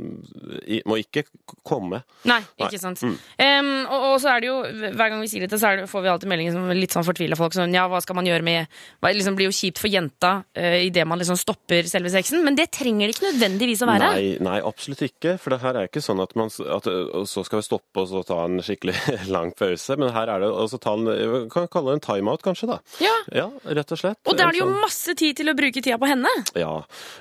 må 0.90 1.00
ikke 1.02 1.26
komme. 1.66 2.02
Nei. 2.30 2.42
Ikke 2.60 2.80
sant. 2.80 3.02
Em, 3.42 3.72
og, 3.86 4.06
og 4.12 4.18
så 4.24 4.31
er 4.34 4.44
det 4.44 4.50
jo, 4.50 4.57
hver 4.96 5.12
gang 5.12 5.22
vi 5.24 5.30
sier 5.31 5.46
dette, 5.46 5.60
så 5.60 5.74
det, 5.80 5.88
får 5.92 6.06
vi 6.06 6.12
alltid 6.13 6.31
meldinger 6.31 6.56
som 6.56 6.69
litt 6.75 6.96
sånn 6.96 7.07
fortvila 7.07 7.38
folk. 7.40 7.56
Sånn, 7.57 7.75
ja, 7.75 7.88
hva 7.92 8.02
skal 8.04 8.19
man 8.19 8.30
gjøre 8.30 8.46
med 8.46 8.72
hva, 9.04 9.12
liksom 9.16 9.38
blir 9.38 9.50
jo 9.50 9.56
kjipt 9.56 9.81
for 9.81 9.92
jenta 9.92 10.31
uh, 10.46 10.78
idet 10.80 11.06
man 11.07 11.19
liksom 11.22 11.40
stopper 11.40 11.90
selve 11.92 12.12
sexen. 12.13 12.44
Men 12.46 12.57
det 12.60 12.69
trenger 12.75 13.10
det 13.10 13.18
ikke 13.18 13.31
nødvendigvis 13.31 13.84
å 13.86 13.90
være. 13.92 14.12
Nei, 14.16 14.30
nei, 14.44 14.57
absolutt 14.66 15.04
ikke. 15.10 15.36
For 15.42 15.56
det 15.56 15.62
her 15.66 15.81
er 15.81 15.90
ikke 15.90 16.04
sånn 16.04 16.24
at 16.24 16.36
man 16.40 16.52
at, 16.52 16.90
så 17.30 17.44
skal 17.46 17.62
vi 17.62 17.68
stoppe 17.68 18.04
og 18.04 18.10
så 18.12 18.24
ta 18.28 18.42
en 18.46 18.62
skikkelig 18.63 18.96
lang 19.36 19.51
pause. 19.58 20.00
Men 20.00 20.13
her 20.16 20.31
er 20.36 20.46
det 20.46 20.51
å 20.51 20.68
ta 20.80 20.96
en 20.96 21.06
vi 21.16 21.42
kan 21.51 21.68
kalle 21.72 21.94
det 21.94 22.00
en 22.00 22.06
timeout, 22.06 22.44
kanskje. 22.46 22.69
da. 22.72 22.80
Ja, 23.04 23.13
Ja, 23.36 23.48
rett 23.78 23.92
og 23.92 24.00
slett. 24.00 24.19
Og 24.30 24.38
da 24.38 24.48
er 24.48 24.56
det 24.56 24.62
jo 24.62 24.68
sånn- 24.69 24.81
masse 24.86 25.16
tid 25.18 25.38
til 25.40 25.50
å 25.51 25.56
bruke 25.58 25.81
tida 25.81 25.98
på 26.01 26.08
henne. 26.10 26.31
Ja. 26.56 26.74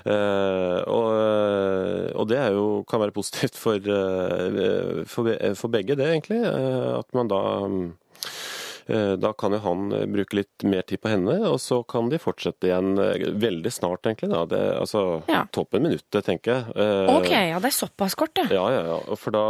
Uh, 0.04 0.80
og, 0.90 1.08
eh, 1.14 2.10
og 2.14 2.28
det 2.28 2.38
er 2.38 2.52
jo, 2.56 2.84
kan 2.88 3.00
være 3.02 3.14
positivt 3.14 3.56
for, 3.58 3.78
uh, 3.78 5.04
for, 5.08 5.23
for 5.58 5.68
begge, 5.74 5.96
det 5.98 6.10
egentlig. 6.12 6.42
Eh, 6.44 6.90
at 6.98 7.10
man 7.16 7.28
da 7.32 7.42
eh, 8.86 9.12
da 9.16 9.30
kan 9.32 9.52
jo 9.56 9.58
han 9.64 9.84
eh, 9.96 10.02
bruke 10.10 10.36
litt 10.36 10.64
mer 10.68 10.82
tid 10.84 11.00
på 11.00 11.08
henne, 11.08 11.38
og 11.48 11.56
så 11.62 11.78
kan 11.88 12.10
de 12.12 12.18
fortsette 12.20 12.68
igjen 12.68 12.90
eh, 13.00 13.24
veldig 13.40 13.70
snart, 13.72 14.04
egentlig. 14.10 14.28
Da. 14.34 14.42
Det, 14.50 14.60
altså 14.82 15.04
Ja. 15.30 15.44
toppen 15.56 15.86
minuttet, 15.86 16.20
tenker 16.26 16.52
jeg. 16.58 16.74
Eh, 16.76 17.12
Ok, 17.14 17.30
ja, 17.32 17.58
det 17.62 17.70
er 17.70 17.76
såpass 17.78 18.16
kort, 18.18 18.34
det. 18.36 18.50
Ja, 18.52 18.66
ja, 18.74 18.82
ja. 18.92 19.16
For 19.16 19.32
da 19.34 19.44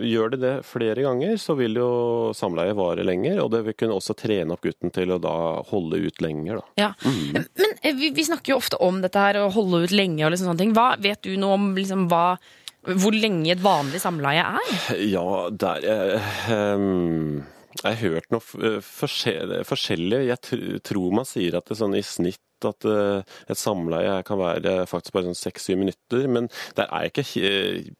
gjør 0.00 0.32
de 0.32 0.40
det 0.46 0.54
flere 0.68 1.04
ganger, 1.04 1.36
så 1.40 1.56
vil 1.58 1.76
jo 1.76 1.90
samleiet 2.36 2.76
vare 2.78 3.04
lenger. 3.04 3.42
Og 3.44 3.50
det 3.52 3.60
vil 3.66 3.76
kunne 3.76 3.98
også 3.98 4.16
trene 4.16 4.56
opp 4.56 4.64
gutten 4.64 4.92
til 4.94 5.12
å 5.12 5.20
da 5.20 5.34
holde 5.68 6.00
ut 6.06 6.22
lenger, 6.24 6.62
da. 6.62 6.66
Ja. 6.80 6.90
Men 7.04 7.44
eh, 7.82 7.92
vi, 7.98 8.10
vi 8.16 8.24
snakker 8.24 8.54
jo 8.54 8.60
ofte 8.62 8.80
om 8.80 9.02
dette 9.04 9.20
her, 9.20 9.42
å 9.44 9.50
holde 9.52 9.84
ut 9.84 9.92
lenge 9.92 10.24
og 10.24 10.32
liksom 10.32 10.48
sånne 10.52 10.64
ting. 10.64 10.72
Hva 10.76 10.94
vet 11.00 11.20
du 11.28 11.34
noe 11.36 11.58
om 11.60 11.74
liksom 11.76 12.08
hva 12.08 12.38
hvor 12.86 13.14
lenge 13.14 13.52
et 13.52 13.62
vanlig 13.62 14.00
samleie 14.02 14.42
er? 14.44 14.74
Ja, 15.02 15.48
der 15.50 15.84
eh, 15.84 16.34
ehm, 16.54 17.44
Jeg 17.82 17.94
har 17.94 18.00
hørt 18.00 18.30
noe 18.32 18.80
forskjellig. 18.82 20.20
Jeg 20.28 20.80
tror 20.86 21.14
man 21.14 21.28
sier 21.28 21.58
at 21.58 21.68
det 21.68 21.78
sånn 21.78 21.96
i 21.98 22.04
snitt 22.06 22.42
at 22.66 22.86
eh, 22.88 23.22
et 23.50 23.60
samleie 23.60 24.20
kan 24.26 24.40
være 24.40 24.80
faktisk 24.90 25.14
bare 25.14 25.28
sånn 25.28 25.38
seks-syv 25.38 25.82
minutter, 25.84 26.26
men 26.30 26.48
der 26.78 26.88
er 26.88 27.06
jeg 27.06 27.14
ikke 27.14 27.96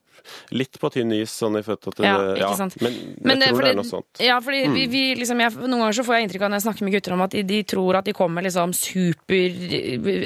litt 0.51 0.79
på 0.81 0.91
tynn 0.93 1.13
is 1.13 1.31
sånn 1.31 1.59
i 1.59 1.63
født 1.63 1.89
at 1.89 1.97
det, 1.97 2.05
Ja, 2.05 2.17
ikke 2.35 2.57
sant. 2.57 2.77
Men, 2.83 2.95
Men 3.23 3.41
jeg 3.41 3.49
tror 3.49 3.57
fordi- 3.59 3.65
det 3.65 3.71
er 3.73 3.81
noe 3.83 3.91
sånt. 3.91 4.21
Ja, 4.21 4.41
fordi 4.41 4.61
vi, 4.75 4.87
vi 4.87 5.03
liksom, 5.15 5.41
jeg, 5.41 5.53
Noen 5.59 5.81
ganger 5.83 5.93
så 5.99 6.05
får 6.05 6.15
jeg 6.19 6.29
inntrykk 6.29 6.43
av 6.43 6.51
når 6.51 6.61
jeg 6.61 6.67
snakker 6.69 6.83
med 6.89 6.93
gutter 6.97 7.13
om 7.13 7.23
at 7.23 7.31
de, 7.31 7.43
de 7.43 7.63
tror 7.65 7.99
at 7.99 8.05
de 8.05 8.13
kommer 8.13 8.43
liksom 8.43 8.73
super 8.75 9.59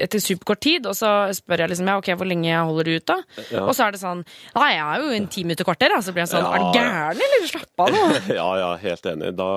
etter 0.02 0.20
superkort 0.22 0.60
tid, 0.60 0.86
og 0.86 0.94
så 0.98 1.12
spør 1.36 1.64
jeg 1.64 1.72
liksom 1.74 1.86
ja, 1.92 1.96
ok, 2.00 2.12
hvor 2.18 2.28
lenge 2.28 2.48
jeg 2.50 2.68
holder 2.68 2.92
ut, 2.96 3.06
da? 3.06 3.18
Ja. 3.50 3.64
Og 3.66 3.74
så 3.76 3.86
er 3.88 3.92
det 3.96 4.00
sånn 4.02 4.24
Nei, 4.54 4.70
jeg 4.76 4.84
er 4.86 5.02
jo 5.02 5.10
en 5.16 5.26
ti 5.32 5.44
minutter 5.44 5.64
kvarter. 5.68 5.88
da. 5.94 6.00
Så 6.04 6.12
blir 6.14 6.24
jeg 6.26 6.32
sånn 6.34 6.42
Ja. 6.44 6.52
Er 6.52 6.58
du 6.58 6.78
gæren, 6.78 7.22
eller? 7.26 7.48
Slapp 7.52 7.84
av 7.86 7.92
nå. 7.94 8.04
Ja, 8.38 8.48
ja, 8.58 8.70
helt 8.76 9.02
enig. 9.12 9.34
Da 9.36 9.50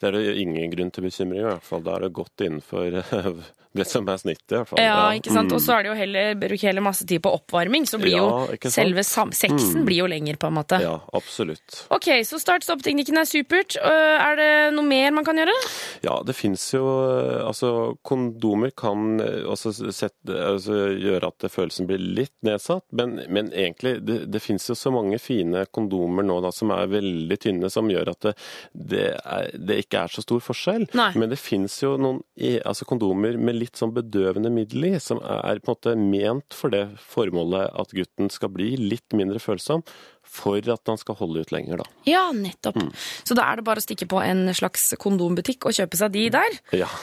det 0.00 0.08
er 0.08 0.12
det 0.18 0.36
ingen 0.42 0.70
grunn 0.72 0.90
til 0.94 1.04
bekymring, 1.04 1.40
i 1.40 1.48
hvert 1.48 1.62
fall. 1.66 1.80
Da 1.86 1.96
er 1.96 2.06
det 2.06 2.12
godt 2.16 2.44
innenfor 2.44 2.98
det 3.78 3.84
som 3.86 4.06
er 4.08 4.16
snittet, 4.18 4.50
i 4.50 4.56
hvert 4.56 4.68
fall. 4.72 4.80
Ja, 4.82 5.10
ikke 5.14 5.30
sant? 5.30 5.52
Mm. 5.52 5.56
Og 5.58 5.60
så 5.62 5.74
er 5.76 5.84
det 5.84 5.90
jo 5.92 5.96
heller 5.98 6.34
bruke 6.40 6.66
heller 6.66 6.82
masse 6.82 7.04
tid 7.06 7.20
på 7.22 7.30
oppvarming, 7.36 7.84
så 7.86 8.00
blir 8.00 8.16
Ja, 8.16 8.22
jo? 8.24 8.56
Mm. 8.56 8.70
selve 8.74 9.04
sam 9.06 9.30
sexen 9.78 9.86
blir 9.86 10.02
jo 10.02 10.06
lenger, 10.06 10.36
på 10.36 10.46
en 10.46 10.54
måte. 10.54 10.78
Ja, 10.82 11.00
absolutt. 11.12 11.86
Ok, 11.90 12.08
så 12.24 12.38
start-stopp-teknikken 12.38 13.18
er 13.18 13.28
supert. 13.28 13.76
Er 13.78 14.36
det 14.38 14.50
noe 14.74 14.84
mer 14.86 15.12
man 15.12 15.24
kan 15.24 15.38
gjøre? 15.38 15.54
Ja, 16.02 16.20
det 16.24 16.34
fins 16.36 16.72
jo 16.74 16.86
Altså, 17.48 17.96
kondomer 18.06 18.70
kan 18.76 19.20
også 19.20 19.72
sette, 19.92 20.32
altså, 20.32 20.92
gjøre 20.98 21.30
at 21.30 21.46
følelsen 21.50 21.86
blir 21.88 21.98
litt 21.98 22.34
nedsatt, 22.44 22.84
men, 22.92 23.18
men 23.28 23.50
egentlig 23.52 23.98
Det, 24.04 24.18
det 24.30 24.40
fins 24.42 24.68
jo 24.68 24.76
så 24.78 24.90
mange 24.92 25.18
fine 25.22 25.64
kondomer 25.72 26.26
nå 26.26 26.38
da, 26.44 26.50
som 26.54 26.72
er 26.74 26.90
veldig 26.90 27.38
tynne, 27.40 27.70
som 27.70 27.88
gjør 27.90 28.12
at 28.12 28.28
det, 28.28 28.34
det, 28.72 29.06
er, 29.18 29.50
det 29.54 29.80
ikke 29.84 30.04
er 30.04 30.12
så 30.12 30.24
stor 30.24 30.42
forskjell. 30.44 30.88
Nei. 30.98 31.10
Men 31.18 31.32
det 31.32 31.40
fins 31.40 31.78
jo 31.82 31.94
noen 32.00 32.22
altså, 32.64 32.86
kondomer 32.88 33.38
med 33.40 33.58
litt 33.58 33.78
sånn 33.78 33.94
bedøvende 33.96 34.52
middel 34.52 34.90
i, 34.90 34.94
som 35.02 35.20
er 35.22 35.62
på 35.62 35.72
en 35.72 35.76
måte 35.76 35.96
ment 35.98 36.56
for 36.56 36.74
det 36.74 36.84
formålet 37.08 37.72
at 37.78 37.94
gutten 37.96 38.32
skal 38.32 38.52
bli 38.54 38.72
litt 38.80 39.16
mindre 39.16 39.40
følsom 39.42 39.67
ufølsom, 39.68 39.84
for 40.28 40.60
at 40.60 40.82
man 40.86 40.98
skal 41.00 41.16
holde 41.16 41.40
ut 41.40 41.52
lenger, 41.52 41.80
da. 41.80 41.86
Ja, 42.04 42.26
nettopp. 42.36 42.76
Så 43.24 43.34
da 43.36 43.46
er 43.48 43.56
det 43.56 43.64
bare 43.64 43.80
å 43.80 43.84
stikke 43.84 44.08
på 44.10 44.20
en 44.20 44.50
slags 44.52 44.90
kondombutikk 45.00 45.64
og 45.64 45.76
kjøpe 45.76 45.96
seg 45.96 46.12
de 46.12 46.26
der. 46.34 46.58
Ja, 46.76 46.88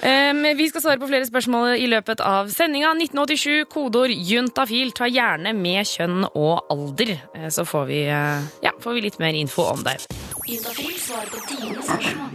Um, 0.00 0.42
vi 0.56 0.66
skal 0.70 0.82
svare 0.82 1.00
på 1.00 1.08
flere 1.10 1.26
spørsmål 1.28 1.74
i 1.78 1.86
løpet 1.90 2.22
av 2.24 2.48
sendinga. 2.52 2.92
1987, 2.96 3.66
kodeord 3.70 4.12
juntafil. 4.14 4.90
Ta 4.96 5.06
gjerne 5.10 5.52
med 5.56 5.86
kjønn 5.86 6.24
og 6.30 6.70
alder, 6.72 7.12
eh, 7.36 7.48
så 7.52 7.66
får 7.68 7.86
vi, 7.90 8.00
eh, 8.10 8.48
ja, 8.64 8.72
får 8.80 8.96
vi 8.96 9.04
litt 9.06 9.20
mer 9.22 9.36
info 9.36 9.68
om 9.70 9.84
deg. 9.86 10.02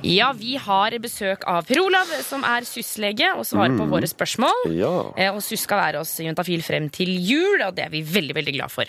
Ja, 0.05 0.29
vi 0.37 0.55
har 0.61 0.95
besøk 1.03 1.43
av 1.49 1.65
Per 1.67 1.81
Olav, 1.81 2.11
som 2.23 2.43
er 2.47 2.65
SUS-lege, 2.67 3.31
og 3.35 3.43
svarer 3.47 3.75
på 3.77 3.87
våre 3.91 4.07
spørsmål. 4.07 4.69
ja. 4.77 4.91
Eh, 5.17 5.31
Og 5.35 5.41
SUS 5.43 5.65
skal 5.65 5.77
være 5.81 5.97
hos 6.03 6.13
Juntafil 6.23 6.63
frem 6.63 6.89
til 6.89 7.09
jul, 7.19 7.61
og 7.65 7.75
det 7.75 7.85
er 7.85 7.89
vi 7.89 8.01
veldig 8.01 8.35
veldig 8.35 8.53
glad 8.55 8.71
for. 8.71 8.85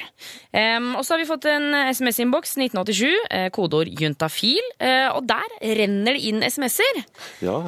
Um, 0.53 0.95
og 0.97 1.05
så 1.05 1.15
har 1.17 1.19
vi 1.25 1.29
fått 1.31 1.49
en 1.51 1.73
SMS-innboks 1.93 2.57
1987, 2.57 3.17
eh, 3.31 3.49
kodeord 3.51 3.89
juntafil, 3.89 4.63
eh, 4.79 5.09
og 5.11 5.27
der 5.27 5.49
renner 5.63 6.13
det 6.15 6.23
inn 6.23 6.43
SMS-er. 6.43 7.03
ja. 7.41 7.59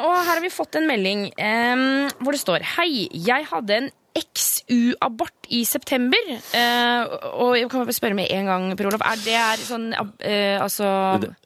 Og 0.00 0.16
her 0.16 0.34
har 0.34 0.40
vi 0.42 0.50
fått 0.50 0.74
en 0.80 0.86
melding 0.88 1.28
um, 1.38 2.08
hvor 2.24 2.32
det 2.34 2.40
står 2.40 2.64
Hei, 2.76 3.06
jeg 3.12 3.46
hadde 3.46 3.76
en 3.76 3.90
XU-abort 4.18 5.39
i 5.50 5.62
september. 5.66 6.18
Eh, 6.54 7.14
og 7.34 7.56
jeg 7.58 7.68
kan 7.70 7.82
bare 7.84 7.94
spørre 7.96 8.16
med 8.18 8.30
en 8.30 8.46
gang, 8.50 8.66
Per 8.78 8.88
Olav. 8.90 9.02
Er 9.10 9.22
det 9.24 9.34
er 9.34 9.62
sånn 9.66 9.88
eh, 9.94 10.56
Altså 10.62 10.86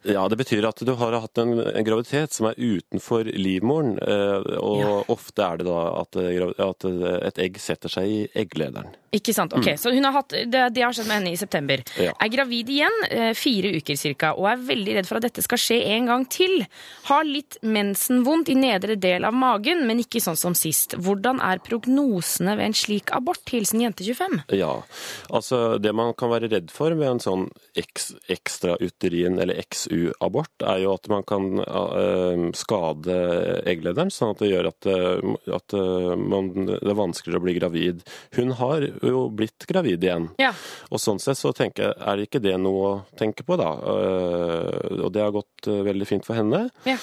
ja, 0.05 0.27
det 0.29 0.37
betyr 0.41 0.67
at 0.69 0.83
du 0.85 0.93
har 1.01 1.17
hatt 1.23 1.41
en, 1.41 1.55
en 1.61 1.87
graviditet 1.87 2.35
som 2.37 2.51
er 2.51 2.59
utenfor 2.61 3.31
livmoren, 3.33 3.97
eh, 4.03 4.59
og 4.61 4.81
Ja. 4.85 4.91
ofte 5.15 5.45
er 5.47 5.63
det 5.63 5.67
da 5.69 5.81
at, 6.03 6.17
at 6.69 6.85
et 7.31 7.39
egg 7.47 7.57
setter 7.63 7.89
seg 7.93 8.11
i 8.11 8.21
egglederen. 8.45 8.93
Ikke 9.15 9.31
sant? 9.33 9.53
Ok, 9.55 9.69
Så 9.79 9.93
hun 9.95 10.03
har 10.09 10.11
hatt, 10.17 10.33
det, 10.51 10.63
det 10.75 10.83
har 10.83 10.91
skjedd 10.93 11.07
med 11.07 11.21
henne 11.21 11.33
i 11.33 11.39
september. 11.39 11.85
Ja. 12.03 12.11
Er 12.19 12.33
gravid 12.33 12.69
igjen, 12.75 12.97
fire 13.39 13.71
uker 13.79 13.95
cirka, 14.01 14.33
og 14.35 14.49
er 14.51 14.65
veldig 14.67 14.97
redd 14.99 15.07
for 15.07 15.21
at 15.21 15.29
dette 15.29 15.45
skal 15.45 15.61
skje 15.63 15.77
en 15.95 16.09
gang 16.11 16.25
til. 16.35 16.65
Har 17.07 17.23
litt 17.23 17.61
mensenvondt 17.63 18.51
i 18.51 18.57
nedre 18.59 18.97
del 18.99 19.25
av 19.29 19.37
magen, 19.39 19.85
men 19.87 20.03
ikke 20.03 20.19
sånn 20.25 20.37
som 20.41 20.57
sist. 20.59 20.97
Hvordan 20.99 21.39
er 21.47 21.63
prognosene 21.63 22.57
ved 22.59 22.73
en 22.73 22.77
slik 22.77 23.15
abort? 23.15 23.45
Hilsen 23.55 23.85
jente25. 23.95 24.41
Ja, 24.57 24.83
altså 25.29 25.79
det 25.79 25.93
man 25.93 26.15
kan 26.15 26.31
være 26.33 26.51
redd 26.53 26.71
for 26.75 26.95
med 26.95 27.09
en 27.09 27.23
sånn 27.23 27.47
eks, 27.79 28.13
ekstrauterin 28.33 29.39
eller 29.43 29.61
XU-abort, 29.63 30.53
er 30.63 30.83
jo 30.85 30.95
at 30.95 31.09
man 31.13 31.25
kan 31.27 31.61
eh, 31.65 32.45
skade 32.57 33.19
egglederen, 33.71 34.13
sånn 34.13 34.35
at 34.35 34.43
det 34.43 34.51
gjør 34.51 34.71
at, 34.71 34.89
eh, 34.91 35.35
at 35.55 35.77
eh, 35.77 36.15
man, 36.19 36.51
det 36.69 36.81
er 36.83 36.99
vanskeligere 36.99 37.43
å 37.43 37.47
bli 37.47 37.57
gravid. 37.59 38.05
Hun 38.37 38.55
har 38.61 38.89
jo 39.03 39.27
blitt 39.35 39.67
gravid 39.71 40.05
igjen. 40.05 40.31
Ja. 40.41 40.53
Og 40.91 41.03
sånn 41.03 41.23
sett 41.23 41.41
så 41.41 41.55
tenker 41.57 41.89
jeg, 41.89 41.99
er 42.01 42.25
ikke 42.25 42.43
det 42.43 42.57
noe 42.61 42.85
å 42.85 42.95
tenke 43.19 43.47
på, 43.47 43.57
da. 43.61 43.71
Og 43.75 45.11
det 45.15 45.23
har 45.23 45.35
gått 45.35 45.67
veldig 45.67 46.07
fint 46.09 46.27
for 46.27 46.39
henne. 46.39 46.67
Ja. 46.89 46.97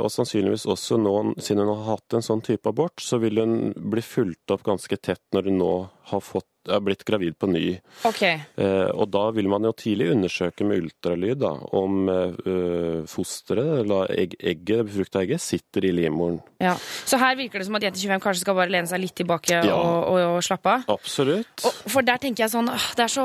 Og 0.00 0.08
sannsynligvis 0.12 0.64
også 0.70 0.98
nå, 1.00 1.14
siden 1.42 1.64
hun 1.64 1.72
har 1.74 1.96
hatt 1.96 2.16
en 2.16 2.24
sånn 2.24 2.42
type 2.44 2.68
abort, 2.70 3.02
så 3.02 3.18
vil 3.22 3.40
hun 3.42 3.72
bli 3.92 4.04
fulgt 4.04 4.52
opp 4.54 4.64
ganske 4.66 4.96
tett 4.98 5.22
når 5.34 5.50
hun 5.50 5.60
nå 5.60 5.72
har 6.12 6.20
fått 6.20 6.51
er 6.68 6.80
blitt 6.84 7.04
gravid 7.08 7.34
på 7.40 7.48
ny. 7.50 7.78
Okay. 8.06 8.40
Eh, 8.56 8.90
og 8.94 9.08
da 9.10 9.30
vil 9.34 9.48
man 9.50 9.64
jo 9.66 9.72
tidlig 9.72 10.10
undersøke 10.14 10.64
med 10.68 10.82
ultralyd 10.84 11.40
da, 11.42 11.50
om 11.74 12.08
eh, 12.12 13.02
fosteret, 13.10 13.82
eller 13.82 14.12
egg, 14.14 14.36
egget, 14.38 14.84
befrukta 14.88 15.22
egget, 15.24 15.42
sitter 15.42 15.86
i 15.88 15.92
livmoren. 15.96 16.40
Ja. 16.62 16.76
Så 17.08 17.18
her 17.18 17.34
virker 17.38 17.58
det 17.62 17.66
som 17.66 17.76
at 17.78 17.86
jente25 17.86 18.22
kanskje 18.22 18.44
skal 18.44 18.56
bare 18.58 18.70
lene 18.72 18.86
seg 18.90 19.02
litt 19.02 19.14
tilbake 19.18 19.58
Ja. 19.62 19.74
og, 19.74 20.06
og, 20.12 20.20
og 20.36 20.42
slappe 20.46 20.76
av. 20.76 20.84
Absolutt. 20.94 21.64
Og 21.66 21.80
for 21.96 22.06
der 22.06 22.20
tenker 22.22 22.44
jeg 22.46 22.52
sånn 22.54 22.70
er 22.72 23.10
så, 23.10 23.24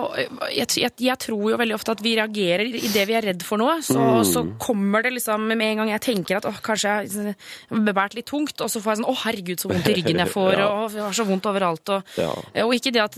jeg, 0.52 0.68
jeg, 0.82 0.92
jeg 1.06 1.18
tror 1.22 1.52
jo 1.54 1.60
veldig 1.62 1.76
ofte 1.78 1.94
at 1.94 2.02
vi 2.06 2.16
reagerer 2.18 2.66
i 2.68 2.90
det 2.94 3.06
vi 3.10 3.16
er 3.18 3.28
redd 3.32 3.46
for 3.46 3.62
noe. 3.62 3.78
Så, 3.86 3.98
Mm. 4.08 4.24
så 4.30 4.42
kommer 4.62 5.04
det 5.04 5.12
liksom 5.18 5.42
med 5.50 5.62
en 5.66 5.80
gang 5.82 5.90
jeg 5.92 6.02
tenker 6.06 6.38
at 6.40 6.46
åh, 6.48 6.58
kanskje 6.64 6.92
jeg 7.06 7.34
har 7.70 7.82
bebært 7.88 8.14
litt 8.16 8.28
tungt, 8.30 8.62
og 8.64 8.70
så 8.72 8.80
får 8.82 8.94
jeg 8.94 9.00
sånn 9.02 9.10
å 9.12 9.16
herregud, 9.24 9.60
så 9.62 9.70
vondt 9.72 9.90
i 9.92 9.96
ryggen 9.98 10.22
jeg 10.22 10.32
får, 10.38 10.52
Ja. 10.58 10.68
og 10.86 10.96
jeg 10.96 11.04
har 11.04 11.16
så 11.18 11.26
vondt 11.28 11.50
overalt. 11.50 11.92
Og, 11.94 12.14
og 12.64 12.74
ikke 12.78 12.94
det 12.96 13.02
at 13.04 13.18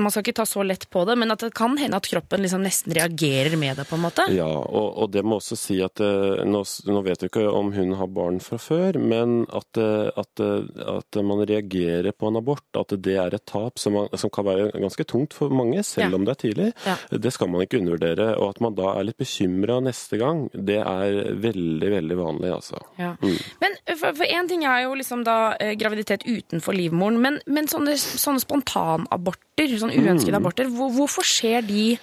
man 0.00 0.10
skal 0.12 0.24
ikke 0.24 0.36
ta 0.40 0.46
så 0.48 0.62
lett 0.66 0.86
på 0.92 1.04
det, 1.08 1.16
men 1.20 1.30
at 1.32 1.42
det 1.44 1.52
kan 1.56 1.76
hende 1.80 1.98
at 1.98 2.08
kroppen 2.10 2.42
liksom 2.44 2.62
nesten 2.64 2.94
reagerer 2.96 3.56
med 3.60 3.76
det, 3.80 3.86
på 3.88 3.96
en 3.98 4.04
måte. 4.04 4.26
Ja, 4.34 4.48
og, 4.48 4.88
og 5.04 5.10
det 5.14 5.22
må 5.26 5.38
også 5.40 5.56
si 5.58 5.78
at 5.84 6.00
eh, 6.04 6.42
nå, 6.48 6.62
nå 6.90 7.02
vet 7.06 7.22
du 7.22 7.28
ikke 7.28 7.46
om 7.50 7.72
hun 7.74 7.94
har 7.98 8.10
barn 8.12 8.40
fra 8.44 8.58
før, 8.60 8.98
men 9.00 9.44
at, 9.56 9.80
eh, 9.80 10.10
at, 10.20 10.42
eh, 10.44 10.84
at 10.96 11.20
man 11.26 11.44
reagerer 11.48 12.12
på 12.16 12.30
en 12.30 12.40
abort, 12.40 12.64
at 12.78 12.94
det 13.02 13.16
er 13.22 13.36
et 13.38 13.46
tap 13.48 13.80
som, 13.80 13.96
man, 13.98 14.10
som 14.20 14.32
kan 14.34 14.46
være 14.48 14.70
ganske 14.76 15.06
tungt 15.08 15.36
for 15.36 15.52
mange, 15.54 15.82
selv 15.86 16.10
Ja. 16.10 16.16
om 16.16 16.24
det 16.26 16.34
er 16.36 16.40
tidlig, 16.48 16.68
Ja. 16.86 16.96
det 17.10 17.32
skal 17.34 17.48
man 17.52 17.62
ikke 17.64 17.78
undervurdere. 17.80 18.32
Og 18.40 18.54
at 18.56 18.60
man 18.64 18.74
da 18.78 18.94
er 18.98 19.04
litt 19.08 19.18
bekymra 19.20 19.80
neste 19.84 20.18
gang, 20.20 20.46
det 20.54 20.80
er 20.80 21.34
veldig, 21.40 21.90
veldig 21.96 22.16
vanlig, 22.18 22.52
altså. 22.56 22.80
Ja. 22.98 23.14
Men 23.20 23.76
for, 23.96 24.12
én 24.26 24.40
en 24.40 24.48
ting 24.48 24.64
er 24.64 24.84
jo 24.86 24.94
liksom 24.96 25.24
da 25.26 25.54
graviditet 25.76 26.24
utenfor 26.24 26.74
livmoren, 26.76 27.18
men, 27.20 27.38
men 27.46 27.68
sånne, 27.68 27.96
sånne 28.00 28.40
spontanaborter, 28.42 29.39
sånne 29.80 29.98
uønskede 30.00 30.38
aborter, 30.38 30.68
hvorfor 30.70 31.26
skjer 31.26 31.64
de 31.66 31.98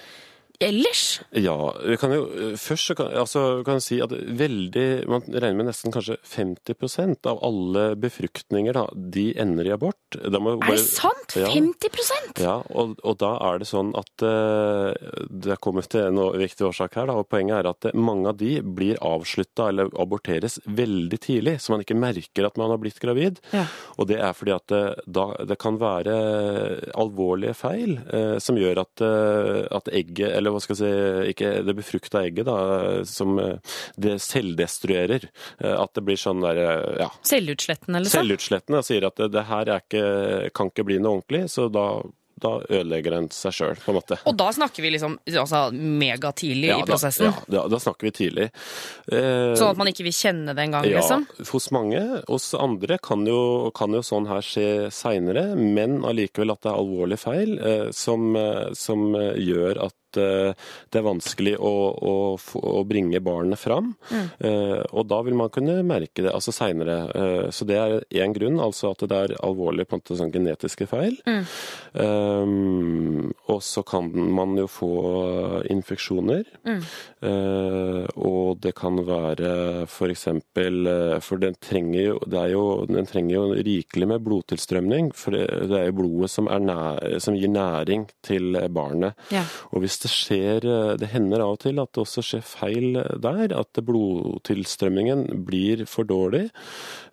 ellers? 0.64 1.20
Ja, 1.30 1.54
vi 1.84 1.96
kan 2.00 2.12
jo 2.14 2.24
først 2.58 2.90
så 2.90 2.96
kan, 2.98 3.12
altså, 3.22 3.42
kan 3.66 3.80
si 3.84 4.00
at 4.02 4.10
veldig 4.10 4.86
Man 5.08 5.22
regner 5.28 5.56
med 5.60 5.68
nesten 5.70 5.92
kanskje 5.94 6.16
50% 6.26 7.26
av 7.30 7.40
alle 7.46 7.84
befruktninger, 8.00 8.74
da, 8.74 8.86
de 8.94 9.30
ender 9.38 9.68
i 9.68 9.72
abort. 9.74 9.96
Er 10.18 10.30
bare- 10.34 10.58
det 10.70 10.78
sant? 10.84 11.36
Ja. 11.36 11.48
50% 11.52 12.42
Ja, 12.42 12.56
og, 12.70 12.96
og 13.04 13.18
da 13.20 13.34
er 13.50 13.60
det 13.62 13.68
sånn 13.68 13.92
at 13.98 14.24
uh, 14.24 14.92
det 15.30 15.58
kommer 15.64 15.86
til 15.86 16.08
en 16.08 16.20
viktig 16.38 16.66
årsak 16.68 16.96
her. 16.98 17.08
Da, 17.10 17.18
og 17.20 17.28
Poenget 17.28 17.58
er 17.60 17.70
at 17.70 17.88
eh, 17.90 17.96
mange 17.98 18.30
av 18.32 18.38
de 18.40 18.58
blir 18.62 18.98
avslutta 19.04 19.68
eller 19.70 19.90
aborteres 20.00 20.58
veldig 20.64 21.20
tidlig, 21.20 21.58
så 21.60 21.74
man 21.74 21.84
ikke 21.84 21.98
merker 21.98 22.48
at 22.48 22.56
man 22.60 22.72
har 22.72 22.80
blitt 22.82 23.00
gravid. 23.02 23.40
Ja. 23.52 23.66
Og 23.98 24.08
det 24.10 24.18
er 24.24 24.34
fordi 24.36 24.54
at 24.56 24.66
det, 24.72 24.82
da, 25.06 25.28
det 25.48 25.58
kan 25.60 25.78
være 25.80 26.16
alvorlige 26.98 27.54
feil 27.58 27.98
uh, 28.12 28.36
som 28.42 28.58
gjør 28.58 28.82
at, 28.84 29.04
uh, 29.04 29.66
at 29.78 29.90
egget, 29.92 30.32
eller 30.38 30.47
hva 30.54 30.62
skal 30.62 30.76
jeg 30.76 30.80
si, 30.82 31.32
ikke 31.34 31.52
det 31.66 31.74
befrukta 31.78 32.22
egget, 32.24 32.48
da, 32.48 32.58
som 33.08 33.38
eh, 33.42 33.78
det 34.00 34.18
selvdestruerer. 34.24 35.28
Eh, 35.60 35.74
at 35.78 35.94
det 35.96 36.04
blir 36.06 36.20
sånn 36.20 36.44
der, 36.44 36.62
eh, 36.64 37.02
ja, 37.04 37.10
Selvutslettende, 37.26 38.04
liksom? 38.04 38.22
Selvutslettende 38.22 38.82
og 38.82 38.88
sier 38.88 39.08
at 39.08 39.18
det, 39.20 39.32
det 39.36 39.48
her 39.48 39.74
er 39.74 39.84
ikke, 39.84 40.06
kan 40.56 40.72
ikke 40.72 40.86
bli 40.88 41.00
noe 41.02 41.18
ordentlig, 41.18 41.46
så 41.52 41.68
da, 41.72 41.88
da 42.38 42.52
ødelegger 42.68 43.14
den 43.16 43.28
seg 43.34 43.54
sjøl, 43.54 43.78
på 43.82 43.92
en 43.92 43.98
måte. 43.98 44.18
Og 44.28 44.36
da 44.38 44.48
snakker 44.54 44.84
vi 44.84 44.92
liksom 44.94 45.16
altså, 45.26 45.62
megatidlig 45.74 46.70
Ja, 46.70 46.78
i 46.80 46.86
prosessen? 46.88 47.32
Da, 47.46 47.56
ja, 47.58 47.64
da, 47.70 47.80
snakker 47.82 48.08
vi 48.08 48.14
tidlig. 48.14 48.48
Eh, 49.10 49.54
Sånn 49.58 49.72
at 49.72 49.80
man 49.80 49.90
ikke 49.90 50.06
vil 50.06 50.16
kjenne 50.16 50.54
det 50.54 50.68
engang, 50.68 50.86
ja, 50.88 51.02
liksom? 51.02 51.26
hos 51.50 51.70
mange. 51.74 52.02
Hos 52.28 52.50
andre 52.58 53.00
kan 53.02 53.26
jo, 53.28 53.40
kan 53.76 53.94
jo 53.96 54.04
sånn 54.06 54.28
her 54.30 54.44
skje 54.44 54.68
seinere, 54.94 55.50
men 55.58 56.00
allikevel 56.06 56.54
at 56.54 56.62
det 56.64 56.72
er 56.72 56.82
alvorlige 56.82 57.24
feil 57.24 57.56
eh, 57.58 57.86
som, 57.96 58.30
som 58.78 59.08
gjør 59.18 59.84
at 59.88 59.96
eh, 60.18 60.68
det 60.92 61.00
er 61.00 61.06
vanskelig 61.06 61.54
å, 61.58 61.74
å, 62.12 62.14
å 62.60 62.84
bringe 62.88 63.20
barnet 63.24 63.60
fram. 63.60 63.92
Mm. 64.10 64.26
Eh, 64.38 64.82
og 64.92 65.08
da 65.10 65.20
vil 65.26 65.38
man 65.38 65.52
kunne 65.54 65.80
merke 65.86 66.24
det 66.24 66.34
altså 66.34 66.54
seinere. 66.54 66.98
Eh, 67.14 67.48
så 67.54 67.66
det 67.68 67.78
er 67.78 67.98
én 68.22 68.34
grunn, 68.36 68.60
altså 68.62 68.92
at 68.92 69.06
det 69.08 69.22
er 69.24 69.36
alvorlige 69.44 69.88
på 69.88 69.98
en 69.98 70.04
måte, 70.04 70.18
sånn 70.18 70.34
genetiske 70.34 70.88
feil. 70.90 71.18
Mm. 71.28 71.44
Um, 71.98 73.32
og 73.48 73.62
så 73.64 73.82
kan 73.86 74.10
man 74.12 74.56
jo 74.58 74.66
få 74.70 74.92
infeksjoner. 75.72 76.44
Mm. 76.66 76.80
Eh, 77.28 78.04
og 78.22 78.60
det 78.62 78.74
kan 78.78 78.98
være 79.06 79.86
for 79.90 80.12
eksempel 80.12 80.86
eh, 80.86 81.16
For 81.24 81.40
den 81.42 81.56
trenger 81.58 81.98
jo, 81.98 82.18
det 82.30 82.38
er 82.38 82.52
jo, 82.52 82.64
den 82.86 83.08
trenger 83.08 83.34
jo 83.34 83.44
rikelig 83.66 84.08
med 84.12 84.24
blodtilstrømning. 84.26 85.10
For 85.18 85.34
det, 85.34 85.46
det 85.70 85.80
er 85.80 85.88
jo 85.90 85.98
blodet 86.02 86.30
som, 86.32 86.50
er 86.52 86.62
nær, 86.62 87.18
som 87.22 87.36
gir 87.38 87.52
næring 87.52 88.08
til 88.26 88.58
barnet. 88.74 89.18
Ja. 89.34 89.44
Og 89.72 89.84
hvis 89.84 89.98
det 90.02 90.07
skjer 90.10 90.64
eh, 90.66 90.96
Det 91.00 91.10
hender 91.12 91.42
av 91.44 91.54
og 91.56 91.60
til 91.64 91.78
at 91.82 91.92
det 91.94 92.02
også 92.02 92.24
skjer 92.24 92.44
feil 92.46 92.98
der. 93.22 93.54
At 93.56 93.80
blodtilstrømmingen 93.84 95.44
blir 95.46 95.84
for 95.86 96.08
dårlig. 96.08 96.48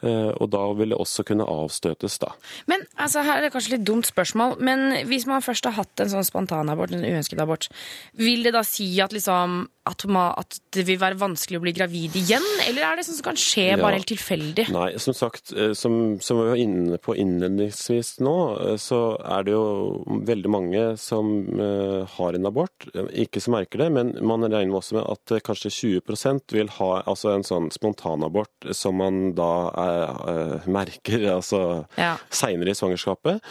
eh, 0.01 0.31
Og 0.39 0.49
da 0.53 0.63
vil 0.73 0.89
det 0.93 0.99
også 0.99 1.25
kunne 1.27 1.47
avstøtes, 1.47 2.17
da. 2.19 2.31
Men 2.67 2.85
altså, 2.97 3.23
her 3.25 3.37
er 3.37 3.47
det 3.47 3.53
kanskje 3.53 3.77
litt 3.77 3.87
dumt 3.87 4.07
spørsmål, 4.09 4.57
men 4.59 5.05
hvis 5.09 5.27
man 5.27 5.43
først 5.45 5.65
har 5.65 5.77
hatt 5.79 5.99
en 6.01 6.11
sånn 6.11 6.27
spontanabort, 6.27 6.91
en 6.95 7.05
uønsket 7.05 7.41
abort, 7.41 7.69
vil 8.17 8.43
det 8.43 8.53
da 8.55 8.63
si 8.65 8.89
at 9.01 9.13
liksom 9.15 9.67
at, 9.85 10.05
at 10.09 10.57
det 10.73 10.83
vil 10.87 10.97
være 11.01 11.17
vanskelig 11.21 11.59
å 11.59 11.63
bli 11.63 11.73
gravid 11.77 12.15
igjen, 12.17 12.43
eller 12.67 12.81
er 12.87 12.97
det 12.97 13.05
sånn 13.07 13.19
som 13.19 13.27
kan 13.29 13.37
skje 13.39 13.65
Ja. 13.71 13.77
bare 13.81 13.99
helt 13.99 14.09
tilfeldig? 14.09 14.65
Nei, 14.73 14.97
som 15.01 15.13
sagt, 15.13 15.53
eh, 15.53 15.73
som, 15.77 16.17
som 16.19 16.39
vi 16.41 16.47
var 16.49 16.61
inne 16.61 16.97
på 16.97 17.15
innledningsvis 17.21 18.15
nå, 18.25 18.33
eh, 18.65 18.77
så 18.81 18.99
er 19.21 19.43
det 19.45 19.53
jo 19.53 20.03
veldig 20.25 20.51
mange 20.51 20.83
som 21.01 21.29
eh, 21.59 22.05
har 22.17 22.33
en 22.37 22.49
abort. 22.49 22.87
Ikke 23.13 23.41
som 23.43 23.53
merker 23.57 23.83
det, 23.85 23.89
men 23.93 24.13
man 24.25 24.41
regner 24.49 24.79
også 24.79 24.97
med 24.97 25.05
at 25.05 25.35
kanskje 25.45 25.71
20% 26.01 26.55
vil 26.57 26.71
ha 26.79 26.89
altså 27.05 27.35
en 27.35 27.45
sånn 27.45 27.69
spontanabort 27.73 28.69
som 28.75 28.97
man 29.01 29.33
da 29.37 29.51
er, 29.85 30.65
merker 30.67 31.27
altså 31.37 31.61
Ja. 31.99 32.15
seinere 32.33 32.73
i 32.73 32.77
svangerskapet. 32.77 33.41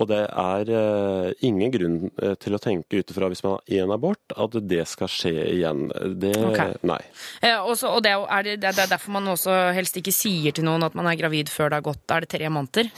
Og 0.00 0.08
det 0.08 0.24
er 0.30 1.34
ingen 1.44 1.72
grunn 1.74 1.98
til 2.40 2.56
å 2.56 2.60
tenke 2.62 3.00
ut 3.02 3.10
ifra 3.12 3.28
hvis 3.32 3.42
man 3.44 3.58
har 3.58 3.82
én 3.82 3.92
abort, 3.94 4.22
at 4.36 4.56
det 4.68 4.86
skal 4.90 5.10
skje 5.12 5.34
igjen. 5.52 5.81
Det 5.90 6.32
okay. 6.38 6.74
Nei. 6.86 6.98
Eh, 7.42 7.56
også, 7.58 7.90
og 7.96 8.02
det 8.04 8.12
er, 8.14 8.42
det, 8.46 8.56
det 8.62 8.72
er 8.84 8.90
derfor 8.92 9.14
man 9.16 9.30
også 9.32 9.54
helst 9.76 9.96
ikke 10.00 10.12
sier 10.14 10.54
til 10.56 10.66
noen 10.66 10.84
at 10.86 10.94
man 10.98 11.08
er 11.10 11.18
gravid 11.20 11.50
før 11.52 11.70
det 11.72 11.80
har 11.80 11.86
gått 11.90 12.14
er 12.14 12.24
det 12.26 12.30
tre 12.34 12.48
måneder. 12.52 12.90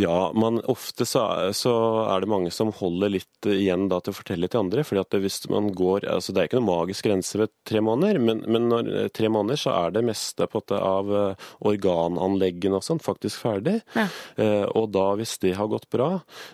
Ja, 0.00 0.30
men 0.36 0.60
ofte 0.70 1.06
så, 1.08 1.24
er- 1.48 1.54
så 1.56 1.72
er 2.10 2.22
det 2.24 2.30
mange 2.30 2.52
som 2.54 2.70
holder 2.76 3.12
litt 3.16 3.48
igjen 3.50 3.88
da 3.90 3.98
til 4.04 4.14
å 4.14 4.18
fortelle 4.20 4.48
til 4.50 4.60
andre. 4.62 4.84
fordi 4.86 5.00
at 5.02 5.18
hvis 5.22 5.40
man 5.50 5.70
går, 5.74 6.06
altså 6.08 6.32
Det 6.32 6.40
er 6.42 6.48
ikke 6.50 6.60
noen 6.60 6.70
magisk 6.70 7.04
grense 7.08 7.38
ved 7.40 7.50
tre 7.66 7.80
måneder, 7.84 8.20
men, 8.22 8.44
men 8.46 8.68
når 8.70 8.90
eh, 9.04 9.08
tre 9.14 9.28
måneder 9.32 9.58
så 9.60 9.74
er 9.86 9.94
det 9.96 10.04
meste 10.06 10.46
på 10.50 10.62
det, 10.70 10.78
av 10.80 11.10
eh, 11.10 11.48
organanleggene 11.66 12.78
og 12.78 12.84
sånn 12.86 13.00
faktisk 13.02 13.40
ferdig. 13.42 13.80
Ja. 13.96 14.06
Eh, 14.40 14.64
og 14.76 14.90
da, 14.94 15.08
hvis 15.18 15.36
det 15.42 15.54
har 15.58 15.68
gått 15.72 15.88
bra, 15.92 16.10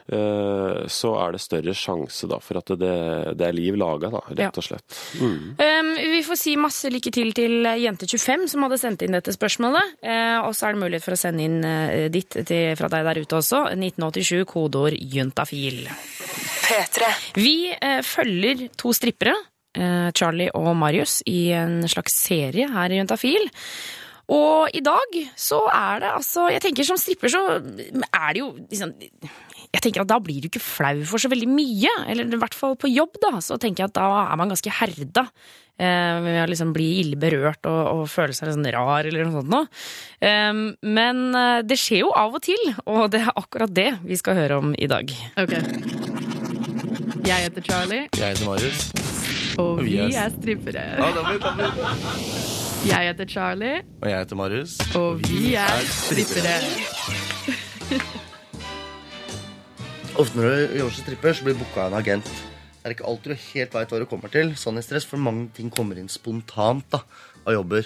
eh, 0.09 0.87
så 0.91 1.15
er 1.21 1.35
det 1.37 1.43
større 1.45 1.75
sjanse 1.77 2.29
da 2.31 2.39
for 2.43 2.61
at 2.61 2.73
det, 2.81 2.93
det 3.39 3.47
er 3.49 3.57
liv 3.57 3.77
laga, 3.79 4.11
da, 4.15 4.23
rett 4.39 4.61
og 4.61 4.65
slett. 4.67 4.97
Mm. 5.21 5.37
Um, 5.61 5.76
vi 5.97 6.23
får 6.27 6.39
si 6.41 6.55
masse 6.61 6.91
lykke 6.93 7.13
til 7.15 7.33
til 7.37 7.67
Jente25 7.67 8.47
som 8.53 8.65
hadde 8.67 8.79
sendt 8.81 9.05
inn 9.05 9.17
dette 9.17 9.35
spørsmålet. 9.35 9.97
Eh, 10.03 10.39
og 10.41 10.55
så 10.57 10.69
er 10.69 10.77
det 10.77 10.83
mulighet 10.85 11.05
for 11.05 11.17
å 11.17 11.21
sende 11.21 11.45
inn 11.47 11.59
eh, 11.67 12.07
ditt 12.13 12.39
til, 12.47 12.77
fra 12.79 12.91
deg 12.93 13.07
der 13.09 13.21
ute 13.23 13.41
også. 13.41 13.63
1987, 13.75 14.47
kodeord 14.51 14.97
juntafil. 14.97 15.85
Vi 17.37 17.57
eh, 17.75 18.01
følger 18.07 18.67
to 18.79 18.95
strippere, 18.97 19.37
Charlie 20.17 20.49
og 20.57 20.71
Marius, 20.81 21.19
i 21.29 21.51
en 21.53 21.83
slags 21.85 22.15
serie 22.17 22.65
her 22.73 22.93
i 22.95 22.97
Juntafil. 22.97 23.43
Og 24.33 24.73
i 24.75 24.81
dag 24.83 25.13
så 25.39 25.61
er 25.71 26.01
det 26.03 26.09
altså 26.11 26.49
Jeg 26.51 26.63
tenker 26.65 26.83
som 26.89 26.97
stripper 26.99 27.31
så 27.31 27.41
er 27.61 28.33
det 28.35 28.41
jo 28.41 28.49
liksom 28.59 28.91
Jeg 28.99 29.83
tenker 29.85 30.03
at 30.03 30.09
da 30.11 30.17
blir 30.19 30.41
du 30.43 30.49
ikke 30.49 30.63
flau 30.63 31.05
for 31.07 31.19
så 31.23 31.29
veldig 31.31 31.47
mye. 31.51 31.93
Eller 32.11 32.27
i 32.27 32.41
hvert 32.41 32.55
fall 32.57 32.75
på 32.81 32.89
jobb, 32.91 33.19
da. 33.23 33.37
Så 33.45 33.59
tenker 33.61 33.85
jeg 33.85 33.91
at 33.93 33.99
da 33.99 34.09
er 34.33 34.37
man 34.41 34.49
ganske 34.51 34.73
herda. 34.73 35.27
Eh, 35.77 36.17
med 36.25 36.39
å 36.41 36.47
liksom 36.49 36.71
bli 36.73 36.87
ille 37.03 37.19
berørt 37.21 37.67
og, 37.69 37.81
og 37.93 38.07
føle 38.09 38.33
seg 38.33 38.49
litt 38.49 38.57
sånn 38.57 38.71
rar 38.73 39.05
eller 39.05 39.27
noe 39.29 39.43
sånt 39.43 39.51
noe. 39.53 39.67
Eh, 40.25 40.63
men 40.97 41.21
det 41.69 41.77
skjer 41.83 42.01
jo 42.07 42.13
av 42.17 42.39
og 42.39 42.43
til, 42.47 42.63
og 42.89 43.11
det 43.13 43.21
er 43.27 43.35
akkurat 43.37 43.75
det 43.77 43.91
vi 44.07 44.17
skal 44.17 44.39
høre 44.41 44.57
om 44.63 44.73
i 44.81 44.89
dag. 44.89 45.13
Ok. 45.37 45.53
Jeg 47.27 47.49
heter 47.51 47.63
Charlie, 47.69 48.07
Jeg 48.17 48.33
heter 48.33 48.47
Marius. 48.49 48.87
og 49.61 49.83
vi 49.85 49.99
er- 49.99 50.17
er 50.25 50.31
strippere. 50.41 50.87
Ja, 50.97 51.13
da 51.13 51.23
blir 51.29 51.43
det 51.43 52.56
Jeg 52.85 53.09
heter 53.09 53.25
Charlie, 53.29 53.81
Og 54.03 54.09
jeg 54.11 54.19
heter 54.19 54.37
Marius. 54.37 54.77
og 54.97 55.21
vi 55.29 55.55
er 55.59 55.81
strippere. 55.91 56.57
Ofte 60.21 60.39
når 60.39 60.47
du 60.47 60.77
jobber 60.81 60.95
som 60.95 61.03
stripper, 61.05 61.33
så 61.37 61.45
blir 61.45 61.55
du 61.57 61.61
booka 61.61 61.81
av 61.87 61.91
en 61.93 61.99
agent. 61.99 62.25
Det 62.25 62.87
er 62.87 62.95
ikke 62.95 63.09
alltid 63.11 63.29
du 63.35 63.39
helt 63.53 63.73
veit 63.75 63.91
hva 63.93 63.99
du 64.01 64.07
kommer 64.09 64.31
til. 64.33 64.47
Sånn 64.57 64.79
i 64.79 64.83
stress, 64.87 65.05
For 65.09 65.19
mange 65.21 65.49
ting 65.57 65.69
kommer 65.75 65.99
inn 66.01 66.09
spontant 66.13 66.87
da, 66.95 67.01
av 67.45 67.53
jobber. 67.57 67.85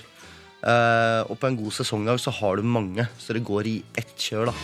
Eh, 0.61 1.21
og 1.27 1.35
på 1.41 1.49
en 1.49 1.57
god 1.57 1.73
sesongdag 1.73 2.21
så 2.21 2.31
har 2.37 2.61
du 2.61 2.65
mange, 2.69 3.07
så 3.19 3.33
det 3.35 3.43
går 3.49 3.65
i 3.67 3.77
ett 3.99 4.13
kjør. 4.21 4.53
da. 4.53 4.55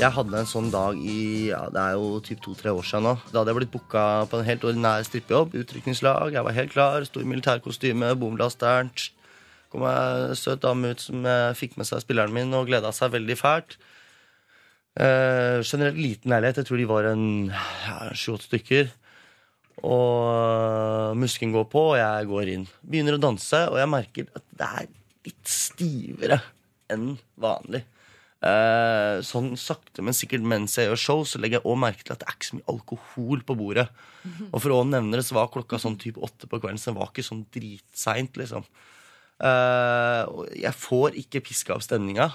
Jeg 0.00 0.14
hadde 0.16 0.38
en 0.38 0.46
sånn 0.48 0.70
dag 0.72 0.96
i 0.96 1.50
ja, 1.50 1.66
det 1.68 1.80
er 1.82 1.98
jo 2.00 2.22
typ 2.24 2.38
to-tre 2.40 2.72
år 2.72 2.86
siden 2.88 3.04
nå. 3.04 3.10
Da 3.28 3.42
hadde 3.42 3.52
jeg 3.52 3.58
blitt 3.58 3.72
booka 3.74 4.04
på 4.30 4.38
en 4.38 4.46
helt 4.46 4.62
ordinær 4.64 5.02
strippejobb. 5.04 5.52
Utrykningslag. 5.60 6.32
Jeg 6.32 6.46
var 6.46 6.56
helt 6.56 6.72
klar. 6.72 7.04
Sto 7.04 7.20
i 7.20 7.28
militærkostyme, 7.28 8.14
bomlasteren. 8.16 8.88
kom 9.68 9.84
ei 9.84 10.32
søt 10.40 10.62
dame 10.64 10.94
ut 10.94 11.04
som 11.04 11.26
eh, 11.28 11.52
fikk 11.52 11.76
med 11.76 11.86
seg 11.90 12.00
spilleren 12.00 12.32
min 12.32 12.56
og 12.56 12.72
gleda 12.72 12.94
seg 12.96 13.12
veldig 13.12 13.36
fælt. 13.36 13.76
Eh, 14.96 15.60
generelt 15.60 16.00
liten 16.00 16.32
leilighet. 16.32 16.62
Jeg 16.62 16.70
tror 16.70 16.80
de 16.80 16.88
var 16.88 17.10
en 17.12 17.28
ja, 17.52 18.00
sju-åtte 18.16 18.48
stykker. 18.48 18.90
Og 19.84 21.12
musken 21.20 21.52
går 21.52 21.68
på, 21.68 21.86
og 21.92 22.00
jeg 22.00 22.32
går 22.32 22.54
inn. 22.56 22.68
Begynner 22.80 23.20
å 23.20 23.24
danse, 23.28 23.66
og 23.68 23.76
jeg 23.76 23.94
merker 24.00 24.32
at 24.32 24.48
det 24.48 24.74
er 24.80 24.92
litt 25.28 25.56
stivere 25.60 26.40
enn 26.88 27.18
vanlig. 27.36 27.84
Eh, 28.40 29.18
sånn 29.20 29.50
sakte, 29.60 30.00
men 30.00 30.16
sikkert 30.16 30.44
mens 30.48 30.78
jeg 30.78 30.88
gjør 30.88 31.00
show, 31.00 31.24
så 31.28 31.36
legger 31.42 31.58
jeg 31.58 31.66
også 31.66 31.80
merke 31.82 32.06
til 32.06 32.14
at 32.14 32.22
det 32.22 32.28
er 32.30 32.36
ikke 32.38 32.48
så 32.48 32.56
mye 32.56 32.70
alkohol 32.72 33.42
på 33.44 33.56
bordet. 33.58 33.88
Og 34.52 34.62
for 34.62 34.72
å 34.72 34.84
nevne 34.88 35.18
det, 35.18 35.26
så 35.28 35.36
var 35.36 35.50
klokka 35.52 35.80
sånn 35.80 35.98
type 36.00 36.22
åtte 36.24 36.48
på 36.48 36.60
kvelden, 36.60 36.80
så 36.80 36.94
det 36.94 37.00
var 37.02 37.12
ikke 37.12 37.26
sånn 37.26 37.42
dritseint, 37.52 38.40
liksom. 38.40 38.64
Eh, 39.40 40.22
og 40.28 40.48
jeg 40.52 40.76
får 40.76 41.14
ikke 41.16 41.40
piska 41.44 41.76
opp 41.76 41.84
stemninga. 41.84 42.26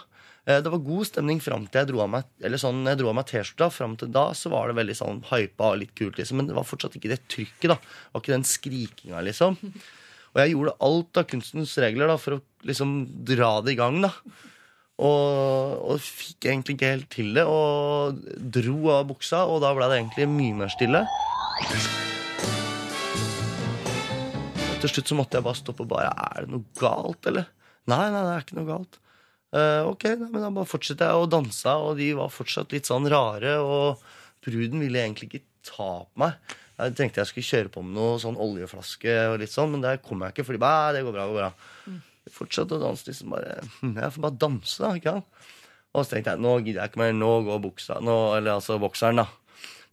Eh, 0.46 0.62
Det 0.62 0.72
var 0.74 0.86
god 0.86 1.10
stemning 1.10 1.42
fram 1.42 1.68
til 1.70 1.84
jeg 1.84 1.90
dro 1.92 2.00
av 2.02 2.10
meg 2.10 2.26
Eller 2.42 2.58
sånn, 2.58 2.80
jeg 2.90 2.98
dro 2.98 3.12
av 3.12 3.18
meg 3.20 3.28
T-skjorta. 3.30 3.68
Fram 3.74 3.94
til 3.98 4.10
da 4.14 4.28
så 4.38 4.50
var 4.54 4.70
det 4.70 4.78
veldig 4.80 4.96
sånn 4.98 5.22
hypa 5.30 5.72
og 5.74 5.80
litt 5.84 5.94
kult, 5.98 6.18
liksom. 6.18 6.42
Men 6.42 6.50
det 6.50 6.58
var 6.58 6.66
fortsatt 6.66 6.98
ikke 6.98 7.14
det 7.14 7.22
trykket. 7.30 7.70
da 7.70 7.78
Det 7.78 8.14
var 8.14 8.22
ikke 8.26 8.38
den 8.38 8.50
skrikinga, 8.50 9.22
liksom. 9.26 9.58
Og 10.36 10.42
jeg 10.42 10.52
gjorde 10.54 10.78
alt 10.84 11.18
av 11.22 11.30
kunstens 11.32 11.78
regler 11.80 12.10
da 12.12 12.18
for 12.20 12.38
å 12.38 12.42
liksom 12.68 12.98
dra 13.26 13.62
det 13.64 13.74
i 13.74 13.80
gang. 13.80 14.02
da 14.04 14.12
og, 14.96 15.76
og 15.92 16.00
fikk 16.00 16.48
egentlig 16.48 16.78
ikke 16.78 16.92
helt 16.94 17.10
til 17.12 17.32
det, 17.36 17.44
og 17.44 18.20
dro 18.58 18.78
av 18.96 19.08
buksa, 19.10 19.44
og 19.52 19.62
da 19.64 19.74
ble 19.76 19.90
det 19.92 20.00
egentlig 20.00 20.28
mye 20.32 20.60
mer 20.62 20.72
stille. 20.72 21.02
Og 24.66 24.84
til 24.84 24.94
slutt 24.94 25.12
så 25.12 25.18
måtte 25.20 25.40
jeg 25.40 25.48
bare 25.48 25.60
stoppe 25.60 25.84
og 25.84 25.92
bare 25.92 26.12
Er 26.12 26.46
det 26.46 26.54
noe 26.54 26.68
galt, 26.80 27.28
eller? 27.32 27.50
Nei, 27.92 28.06
nei, 28.10 28.22
det 28.22 28.36
er 28.36 28.46
ikke 28.46 28.60
noe 28.60 28.70
galt. 28.70 29.00
Uh, 29.56 29.88
ok, 29.92 30.08
nei, 30.20 30.30
men 30.32 30.44
da 30.44 30.52
bare 30.52 30.68
fortsetter 30.68 31.12
jeg 31.12 31.26
å 31.26 31.32
danse, 31.32 31.76
og 31.80 32.00
de 32.00 32.10
var 32.18 32.34
fortsatt 32.34 32.74
litt 32.76 32.90
sånn 32.90 33.08
rare, 33.12 33.58
og 33.64 34.02
bruden 34.46 34.82
ville 34.84 35.04
egentlig 35.04 35.30
ikke 35.30 35.46
ta 35.66 35.92
på 36.08 36.24
meg. 36.24 36.56
Jeg 36.76 36.96
tenkte 36.98 37.22
jeg 37.22 37.30
skulle 37.30 37.48
kjøre 37.48 37.72
på 37.72 37.84
med 37.86 37.96
noe 37.96 38.18
sånn 38.20 38.40
oljeflaske 38.42 39.14
og 39.30 39.38
litt 39.40 39.54
sånn, 39.54 39.72
men 39.76 39.84
der 39.86 40.02
kom 40.04 40.24
jeg 40.24 40.36
ikke, 40.36 40.48
fordi 40.50 40.60
bare, 40.60 40.98
det 40.98 41.06
går 41.08 41.16
bra, 41.16 41.28
det 41.28 41.36
går 41.36 41.42
bra. 41.44 41.52
Jeg 41.88 42.15
fortsatte 42.34 42.78
å 42.78 42.82
danse, 42.82 43.06
liksom 43.10 43.34
bare 43.36 43.60
hm, 43.80 43.96
Jeg 44.00 44.14
får 44.16 44.24
bare 44.26 44.40
danse, 44.42 44.76
da, 44.82 44.92
ikke 44.98 45.16
sant? 45.18 45.48
Og 45.96 46.04
så 46.04 46.12
tenkte 46.12 46.34
jeg 46.34 46.44
nå 46.44 46.54
gidder 46.60 46.82
jeg 46.84 46.92
ikke 46.92 47.02
mer, 47.02 47.14
nå 47.16 47.32
går 47.48 47.60
buksa, 47.64 48.02
nå, 48.04 48.16
eller 48.36 48.58
altså 48.58 48.80
bokseren, 48.82 49.22
da. 49.24 49.28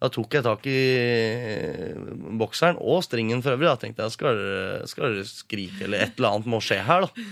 Da 0.03 0.09
tok 0.11 0.35
jeg 0.35 0.43
tak 0.43 0.65
i 0.67 0.79
eh, 0.99 1.99
bokseren 2.41 2.81
og 2.83 3.05
stringen 3.07 3.43
for 3.45 3.55
øvrig. 3.55 3.69
Da 3.71 3.79
tenkte 3.79 4.09
jeg 4.09 4.17
skal 4.17 4.41
dere, 4.41 5.27
skrike, 5.29 5.85
eller 5.87 6.03
et 6.09 6.17
eller 6.19 6.33
annet 6.33 6.49
må 6.51 6.59
skje 6.65 6.81
her, 6.83 7.07
da. 7.07 7.29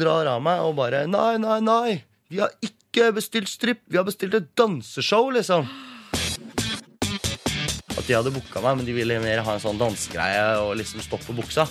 Drar 0.00 0.30
av 0.32 0.40
meg 0.40 0.62
og 0.64 0.78
bare 0.78 1.02
Nei, 1.04 1.36
nei, 1.36 1.58
nei! 1.60 1.98
Vi 2.32 2.40
har 2.40 2.54
ikke 2.64 3.10
bestilt 3.12 3.50
stripp, 3.52 3.82
vi 3.92 4.00
har 4.00 4.06
bestilt 4.08 4.38
et 4.38 4.48
danseshow, 4.56 5.28
liksom. 5.36 5.68
At 7.92 8.06
de 8.08 8.16
hadde 8.16 8.32
booka 8.32 8.62
meg, 8.64 8.78
men 8.80 8.88
de 8.88 8.96
ville 8.96 9.20
mer 9.20 9.44
ha 9.44 9.58
en 9.58 9.60
sånn 9.60 9.80
dansegreie 9.80 10.46
og 10.64 10.72
liksom 10.80 11.04
stoppe 11.04 11.36
buksa. 11.36 11.68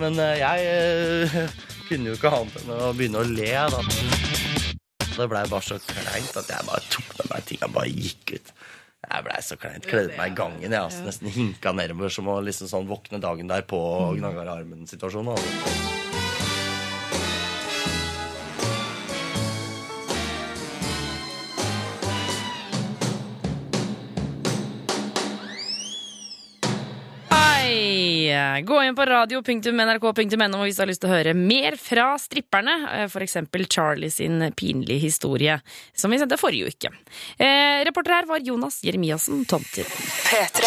Men 0.00 0.16
eh, 0.16 0.40
jeg 0.40 0.64
eh, 0.64 1.52
kunne 1.92 2.08
jo 2.08 2.16
ikke 2.16 2.30
annet 2.32 2.54
enn 2.62 2.70
å 2.72 2.92
begynne 2.96 3.20
å 3.20 3.26
le, 3.28 3.48
da. 3.74 3.80
Det 5.12 5.26
blei 5.28 5.42
bare 5.50 5.64
så 5.66 5.76
kleint 5.84 6.38
at 6.40 6.48
jeg 6.48 6.64
bare 6.64 6.86
tok 6.92 7.10
med 7.18 7.26
meg 7.34 7.44
tinga 7.50 7.68
og 7.68 7.74
bare 7.74 7.92
gikk 7.92 8.32
ut. 8.38 8.54
Jeg 9.02 9.26
blei 9.26 9.42
så 9.44 9.58
kleint. 9.60 9.88
Kledde 9.90 10.16
meg 10.16 10.32
i 10.32 10.38
gangen. 10.38 10.64
Jeg 10.64 10.78
altså, 10.78 11.02
nesten 11.04 11.32
hinka 11.34 11.74
nedover 11.76 12.14
som 12.14 12.30
å 12.32 12.38
liksom 12.46 12.70
sånn 12.70 12.88
våkne 12.88 13.20
dagen 13.20 13.50
derpå 13.50 13.76
og 13.76 14.22
gnagga 14.22 14.46
i 14.46 14.54
armen-situasjonen. 14.54 15.34
Altså. 15.36 16.11
Gå 28.66 28.78
inn 28.86 28.96
på 28.98 29.06
radio.nrk.no 29.08 30.62
hvis 30.62 30.78
du 30.78 30.82
har 30.82 30.90
lyst 30.90 31.02
til 31.04 31.10
å 31.10 31.14
høre 31.14 31.34
mer 31.36 31.76
fra 31.80 32.12
stripperne. 32.20 32.74
F.eks. 33.06 33.12
For 33.12 33.24
eksempel 33.26 33.66
Charlie 33.70 34.10
sin 34.10 34.42
pinlige 34.58 34.98
historie, 35.02 35.58
som 35.94 36.10
vi 36.12 36.18
sendte 36.20 36.38
forrige 36.40 36.72
uke. 36.72 36.90
Eh, 37.38 37.82
reporter 37.86 38.16
her 38.16 38.28
var 38.28 38.42
Jonas 38.44 38.80
Jeremiassen 38.84 39.44
Tomter. 39.48 39.88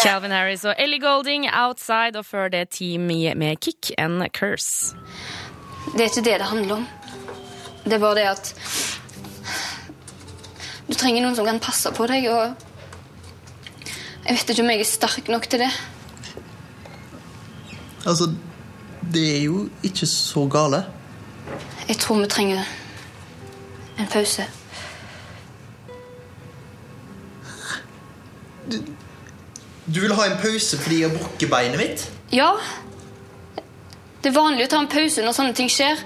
Calvin 0.02 0.34
Harris 0.34 0.64
og 0.66 0.74
Ellie 0.78 1.02
Golding 1.02 1.48
Outside, 1.50 2.16
og 2.18 2.26
før 2.26 2.48
det 2.52 2.70
Team 2.76 3.06
med 3.06 3.60
Kick 3.60 3.92
and 3.98 4.24
Curse. 4.32 4.96
Det 5.92 6.00
er 6.00 6.10
ikke 6.10 6.24
det 6.26 6.38
det 6.40 6.48
handler 6.50 6.80
om. 6.80 6.86
Det 7.84 7.94
er 7.94 8.02
bare 8.02 8.18
det 8.18 8.28
at 8.32 8.54
Du 10.86 10.94
trenger 10.94 11.22
noen 11.22 11.34
som 11.34 11.46
kan 11.46 11.58
passe 11.62 11.90
på 11.94 12.06
deg, 12.10 12.26
og 12.30 12.54
Jeg 14.26 14.38
vet 14.40 14.50
ikke 14.50 14.62
om 14.64 14.70
jeg 14.72 14.82
er 14.82 14.88
sterk 14.90 15.28
nok 15.30 15.46
til 15.50 15.62
det. 15.62 15.70
Altså, 18.06 18.30
det 19.14 19.36
er 19.36 19.42
jo 19.42 19.68
ikke 19.82 20.06
så 20.06 20.46
gale. 20.48 20.84
Jeg 21.88 21.96
tror 21.96 22.20
vi 22.20 22.26
trenger 22.26 22.62
en 23.98 24.06
pause. 24.12 24.46
Du 29.94 30.00
vil 30.00 30.14
ha 30.14 30.26
en 30.26 30.38
pause 30.42 30.78
fordi 30.78 31.00
jeg 31.00 31.10
har 31.10 31.18
brukket 31.18 31.50
beinet 31.50 31.78
mitt? 31.78 32.06
Ja. 32.34 32.50
Det 34.22 34.32
er 34.32 34.38
vanlig 34.38 34.66
å 34.66 34.72
ta 34.74 34.82
en 34.82 34.90
pause 34.90 35.22
når 35.22 35.36
sånne 35.36 35.54
ting 35.54 35.70
skjer. 35.70 36.02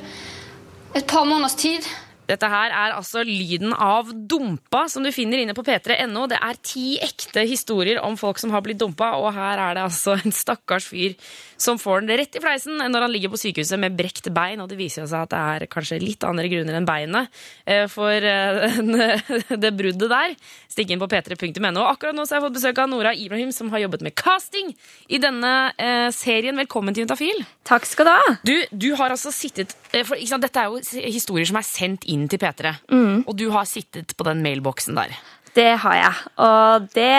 Et 0.97 1.07
par 1.07 1.25
måneders 1.25 1.57
tid. 1.61 1.87
Dette 2.31 2.47
her 2.47 2.71
er 2.71 2.95
altså 2.95 3.25
lyden 3.27 3.73
av 3.75 4.13
dumpa 4.13 4.85
som 4.93 5.03
du 5.03 5.11
finner 5.15 5.41
inne 5.43 5.55
på 5.57 5.65
p3.no. 5.67 6.29
Det 6.31 6.39
er 6.39 6.61
ti 6.63 6.93
ekte 7.03 7.43
historier 7.49 8.03
om 8.05 8.19
folk 8.21 8.39
som 8.39 8.53
har 8.55 8.63
blitt 8.63 8.79
dumpa, 8.79 9.17
og 9.19 9.33
her 9.35 9.59
er 9.59 9.79
det 9.79 9.87
altså 9.89 10.15
en 10.21 10.35
stakkars 10.35 10.87
fyr 10.93 11.17
som 11.61 11.79
får 11.81 12.05
den 12.05 12.19
rett 12.21 12.37
i 12.37 12.43
fleisen 12.43 12.81
når 12.81 13.07
han 13.07 13.13
ligger 13.13 13.33
på 13.33 13.41
sykehuset 13.41 13.81
med 13.81 13.97
brekt 13.99 14.31
bein, 14.35 14.63
og 14.63 14.71
det 14.71 14.79
viser 14.81 15.07
seg 15.09 15.27
at 15.27 15.33
det 15.33 15.41
er 15.41 15.67
kanskje 15.73 16.01
litt 16.03 16.25
andre 16.27 16.49
grunner 16.51 16.79
enn 16.79 16.89
beinet 16.89 17.43
eh, 17.65 17.87
for 17.91 18.13
eh, 18.15 18.81
det 19.65 19.73
bruddet 19.77 20.11
der. 20.11 20.37
Stikk 20.71 20.95
inn 20.95 21.03
på 21.03 21.09
p3.no. 21.11 21.85
Akkurat 21.85 22.17
nå 22.17 22.25
så 22.25 22.37
har 22.37 22.41
jeg 22.41 22.47
fått 22.49 22.59
besøk 22.59 22.81
av 22.83 22.91
Nora 22.93 23.13
Ibrahim, 23.15 23.53
som 23.53 23.73
har 23.75 23.85
jobbet 23.85 24.05
med 24.07 24.17
casting 24.19 24.73
i 25.09 25.21
denne 25.23 25.53
eh, 25.77 26.09
serien. 26.15 26.59
Velkommen 26.61 26.97
til 26.97 27.05
Juntafil. 27.05 27.45
Takk 27.69 27.89
skal 27.89 28.09
du 28.09 28.15
ha. 28.15 28.37
Du, 28.47 28.55
du 28.71 28.91
har 28.99 29.13
altså 29.13 29.35
sittet 29.35 29.77
for, 30.07 30.17
sant, 30.27 30.47
Dette 30.47 30.63
er 30.63 30.71
jo 30.71 31.05
historier 31.11 31.49
som 31.51 31.61
er 31.61 31.67
sendt 31.67 32.09
inn 32.09 32.25
til 32.31 32.41
P3. 32.41 32.73
Mm. 32.93 33.27
Og 33.27 33.37
du 33.37 33.51
har 33.55 33.69
sittet 33.69 34.17
på 34.17 34.27
den 34.29 34.41
mailboksen 34.47 34.97
der. 34.97 35.13
Det 35.57 35.71
har 35.83 35.97
jeg. 35.99 36.27
Og 36.47 36.91
det 36.95 37.13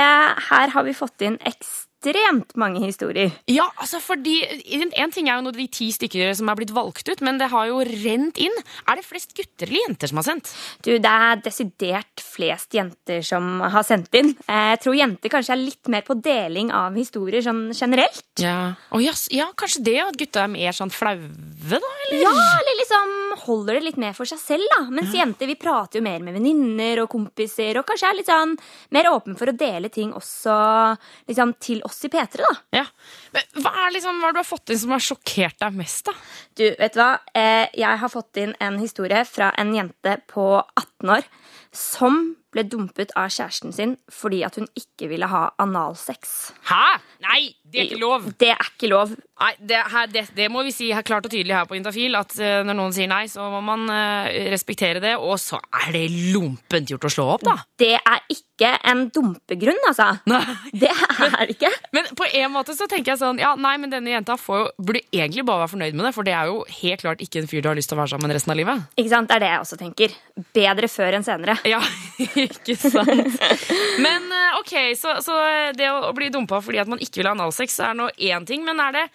her 0.49 0.75
har 0.75 0.87
vi 0.87 0.95
fått 0.95 1.27
inn 1.27 1.37
ekstremt 2.01 2.55
mange 2.57 2.81
historier. 2.83 3.31
Ja, 3.49 3.67
altså 3.77 3.99
fordi 4.01 4.41
En 4.97 5.11
ting 5.11 5.29
er 5.29 5.37
jo 5.37 5.45
noe 5.45 5.55
de 5.55 5.67
ti 5.67 5.91
stykker 5.91 6.33
som 6.35 6.49
er 6.49 6.57
blitt 6.57 6.73
valgt 6.73 7.07
ut, 7.07 7.21
men 7.21 7.37
det 7.37 7.49
har 7.51 7.67
jo 7.67 7.81
rent 7.81 8.37
inn. 8.37 8.53
Er 8.89 8.97
det 8.97 9.05
flest 9.05 9.35
gutter 9.35 9.67
eller 9.67 9.87
jenter 9.87 10.07
som 10.07 10.17
har 10.17 10.23
sendt? 10.23 10.51
Du, 10.83 10.91
Det 10.97 11.05
er 11.05 11.41
desidert 11.43 12.21
flest 12.21 12.73
jenter 12.73 13.21
som 13.21 13.61
har 13.61 13.83
sendt 13.83 14.13
inn. 14.15 14.35
Jeg 14.47 14.81
tror 14.81 14.95
jenter 14.95 15.29
kanskje 15.29 15.53
er 15.53 15.61
litt 15.61 15.87
mer 15.87 16.01
på 16.01 16.17
deling 16.21 16.71
av 16.71 16.95
historier 16.95 17.41
sånn 17.41 17.71
generelt. 17.73 18.25
Ja, 18.39 18.73
oh, 18.91 19.01
yes. 19.01 19.27
ja 19.31 19.51
kanskje 19.55 19.83
det, 19.85 19.99
at 20.01 20.17
gutta 20.17 20.45
er 20.45 20.51
mer 20.51 20.75
sånn 20.75 20.91
flaue, 20.93 21.29
da? 21.69 21.77
Eller? 21.77 22.21
Ja, 22.21 22.31
eller 22.31 22.79
liksom 22.79 23.17
holder 23.45 23.77
det 23.77 23.85
litt 23.85 24.01
mer 24.01 24.15
for 24.17 24.29
seg 24.29 24.41
selv, 24.41 24.65
da. 24.75 24.83
Mens 24.91 25.13
jenter 25.15 25.49
vi 25.49 25.57
prater 25.59 25.99
jo 25.99 26.05
mer 26.05 26.23
med 26.23 26.35
venninner 26.37 27.03
og 27.03 27.11
kompiser, 27.11 27.77
og 27.79 27.87
kanskje 27.87 28.09
er 28.09 28.17
litt 28.19 28.31
sånn 28.31 28.57
mer 28.95 29.11
åpen 29.11 29.37
for 29.39 29.51
å 29.51 29.55
dele 29.57 29.91
ting 29.93 30.13
også 30.17 30.55
liksom 31.29 31.55
til 31.61 31.81
oss 31.87 31.90
i 32.05 32.11
P3, 32.11 32.41
da. 32.41 32.51
Ja. 32.81 32.85
Men 33.35 33.63
hva 33.63 33.71
er 33.85 33.95
liksom, 33.95 34.19
hva 34.21 34.29
er 34.29 34.35
det 34.35 34.39
du 34.39 34.43
har 34.43 34.49
fått 34.49 34.73
inn 34.73 34.81
som 34.83 34.93
har 34.95 35.05
sjokkert 35.05 35.57
deg 35.63 35.79
mest, 35.79 36.05
da? 36.09 36.15
Du, 36.57 36.65
vet 36.79 36.95
du 36.95 37.01
hva? 37.01 37.11
Eh, 37.37 37.65
jeg 37.79 38.01
har 38.03 38.13
fått 38.13 38.41
inn 38.41 38.53
en 38.63 38.79
historie 38.81 39.23
fra 39.29 39.51
en 39.61 39.73
jente 39.75 40.17
på 40.31 40.45
18 40.61 41.15
år 41.17 41.27
som 41.75 42.21
ble 42.51 42.65
dumpet 42.67 43.13
av 43.17 43.31
kjæresten 43.31 43.73
sin 43.75 43.95
fordi 44.11 44.41
at 44.47 44.57
hun 44.59 44.67
ikke 44.77 45.09
ville 45.11 45.27
ha 45.31 45.47
analsex. 45.61 46.51
Hæ? 46.69 46.99
Nei, 47.23 47.41
det 47.63 47.79
er 47.79 47.89
ikke 47.89 48.01
lov. 48.01 48.27
Det 48.39 48.51
er 48.53 48.71
ikke 48.73 48.89
lov. 48.91 49.13
Nei, 49.41 49.51
det, 49.57 49.79
her, 49.93 50.09
det, 50.11 50.23
det 50.37 50.47
må 50.53 50.63
vi 50.65 50.73
si 50.75 50.91
her 50.93 51.05
klart 51.05 51.25
og 51.25 51.33
tydelig 51.33 51.55
her 51.55 51.67
på 51.69 51.77
Intafil, 51.77 52.15
at 52.19 52.33
uh, 52.37 52.61
når 52.67 52.77
noen 52.77 52.95
sier 52.95 53.09
nei, 53.09 53.23
så 53.31 53.47
må 53.49 53.61
man 53.65 53.87
uh, 53.89 54.29
respektere 54.53 55.01
det. 55.03 55.15
Og 55.17 55.39
så 55.41 55.59
er 55.81 55.95
det 55.95 56.03
lompent 56.33 56.91
gjort 56.93 57.07
å 57.07 57.13
slå 57.13 57.27
opp, 57.35 57.45
da. 57.47 57.55
Det 57.81 57.95
er 57.97 58.25
ikke 58.33 58.73
en 58.91 59.07
dumpegrunn, 59.13 59.79
altså. 59.89 60.11
Nei. 60.29 60.43
Det 60.83 60.91
er 60.91 61.47
det 61.47 61.55
ikke. 61.55 61.71
Men 61.95 62.09
på 62.17 62.27
en 62.41 62.53
måte 62.53 62.75
så 62.77 62.87
tenker 62.89 63.13
jeg 63.13 63.21
sånn 63.21 63.39
Ja, 63.41 63.53
nei, 63.59 63.73
men 63.81 63.91
denne 63.93 64.13
jenta 64.13 64.37
får 64.39 64.61
jo, 64.61 64.67
burde 64.89 65.01
egentlig 65.09 65.45
bare 65.47 65.63
være 65.63 65.73
fornøyd 65.73 65.97
med 65.97 66.07
det, 66.07 66.13
for 66.17 66.27
det 66.27 66.35
er 66.37 66.51
jo 66.51 66.61
helt 66.81 67.03
klart 67.03 67.23
ikke 67.25 67.41
en 67.41 67.49
fyr 67.49 67.63
du 67.63 67.71
har 67.71 67.77
lyst 67.77 67.91
til 67.91 67.97
å 67.97 68.01
være 68.01 68.13
sammen 68.13 68.29
med 68.29 68.37
resten 68.37 68.53
av 68.53 68.59
livet. 68.59 68.85
Ikke 68.97 69.13
sant? 69.13 69.31
Det 69.31 69.37
er 69.37 69.45
det 69.45 69.51
jeg 69.51 69.65
også 69.65 69.79
tenker. 69.81 70.15
Bedre 70.57 70.91
før 70.91 71.17
enn 71.17 71.25
senere. 71.25 71.57
Ja, 71.69 71.81
ikke 72.47 72.77
sant. 72.79 73.37
Men 74.01 74.31
eh, 74.37 74.57
ok, 74.61 74.73
så, 74.99 75.17
så 75.23 75.37
det 75.77 75.91
å 75.91 76.11
bli 76.17 76.31
dumpa 76.33 76.61
fordi 76.63 76.81
at 76.81 76.91
man 76.91 77.01
ikke 77.03 77.21
vil 77.21 77.31
ha 77.31 77.35
analsex, 77.37 77.79
er 77.83 77.97
nå 77.97 78.09
én 78.17 78.47
ting, 78.47 78.65
men 78.67 78.81
er 78.83 78.99
det 79.01 79.07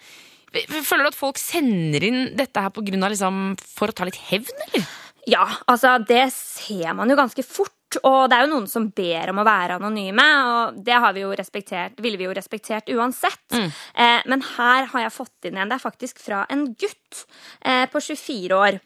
Føler 0.47 1.03
du 1.03 1.09
at 1.09 1.17
folk 1.17 1.37
sender 1.37 2.01
inn 2.07 2.21
dette 2.39 2.61
her 2.63 2.71
på 2.73 2.81
grunn 2.87 3.03
av 3.03 3.11
liksom, 3.11 3.41
for 3.59 3.91
å 3.91 3.93
ta 3.93 4.05
litt 4.07 4.17
hevn, 4.29 4.61
eller? 4.69 4.85
Ja, 5.27 5.43
altså 5.67 5.97
det 6.07 6.29
ser 6.31 6.93
man 6.95 7.11
jo 7.11 7.17
ganske 7.19 7.43
fort. 7.43 7.73
Og 8.03 8.27
det 8.27 8.35
er 8.35 8.43
jo 8.43 8.51
noen 8.51 8.67
som 8.67 8.89
ber 8.95 9.31
om 9.31 9.39
å 9.39 9.45
være 9.47 9.77
anonyme, 9.77 10.25
og 10.51 10.79
det 10.83 10.95
har 10.95 11.13
vi 11.15 11.23
ville 11.23 12.19
vi 12.19 12.25
jo 12.25 12.33
respektert 12.35 12.89
uansett. 12.91 13.45
Eh, 13.95 14.23
men 14.27 14.43
her 14.57 14.89
har 14.91 15.05
jeg 15.05 15.15
fått 15.15 15.47
inn 15.47 15.59
en. 15.59 15.69
Det 15.71 15.77
er 15.77 15.83
faktisk 15.83 16.19
fra 16.23 16.45
en 16.51 16.65
gutt 16.75 17.23
eh, 17.63 17.85
på 17.91 18.01
24 18.03 18.59
år. 18.59 18.79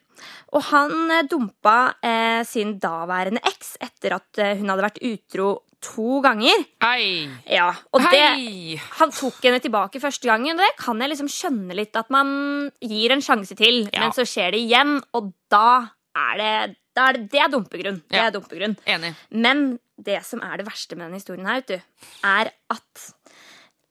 Og 0.54 0.64
han 0.72 1.12
eh, 1.12 1.24
dumpa 1.30 1.76
eh, 2.04 2.42
sin 2.48 2.78
daværende 2.82 3.42
eks 3.48 3.76
etter 3.82 4.16
at 4.18 4.42
eh, 4.42 4.56
hun 4.60 4.70
hadde 4.74 4.86
vært 4.88 5.02
utro 5.08 5.52
to 5.82 6.20
ganger. 6.22 6.66
Ei. 6.86 7.26
Ja, 7.50 7.72
og 7.92 8.04
det. 8.14 8.80
Han 9.00 9.10
tok 9.18 9.40
henne 9.48 9.58
tilbake 9.64 10.02
første 10.04 10.30
gangen, 10.30 10.54
og 10.54 10.62
det 10.62 10.76
kan 10.78 11.00
jeg 11.02 11.10
liksom 11.10 11.32
skjønne 11.34 11.74
litt 11.80 11.98
at 11.98 12.12
man 12.14 12.70
gir 12.86 13.16
en 13.16 13.24
sjanse 13.26 13.58
til. 13.58 13.88
Ja. 13.90 14.04
Men 14.06 14.14
så 14.14 14.26
skjer 14.30 14.54
det 14.54 14.62
igjen, 14.62 15.00
og 15.18 15.32
da 15.50 15.66
er 16.14 16.38
det 16.38 16.54
da 16.92 17.06
er 17.08 17.16
det, 17.16 17.30
det 17.32 17.40
er 17.40 17.48
dumpegrunn. 17.54 18.02
Det 18.12 18.18
Ja. 18.20 18.26
er 18.28 18.34
dumpegrunn. 18.36 18.74
Enig. 18.86 19.14
Men 19.32 19.80
det 19.98 20.18
som 20.28 20.42
er 20.44 20.58
det 20.60 20.66
verste 20.68 20.98
med 20.98 21.08
denne 21.08 21.22
historien 21.22 21.48
her, 21.48 21.62
vet 21.62 21.68
du, 21.68 22.08
er 22.28 22.50
at 22.70 23.06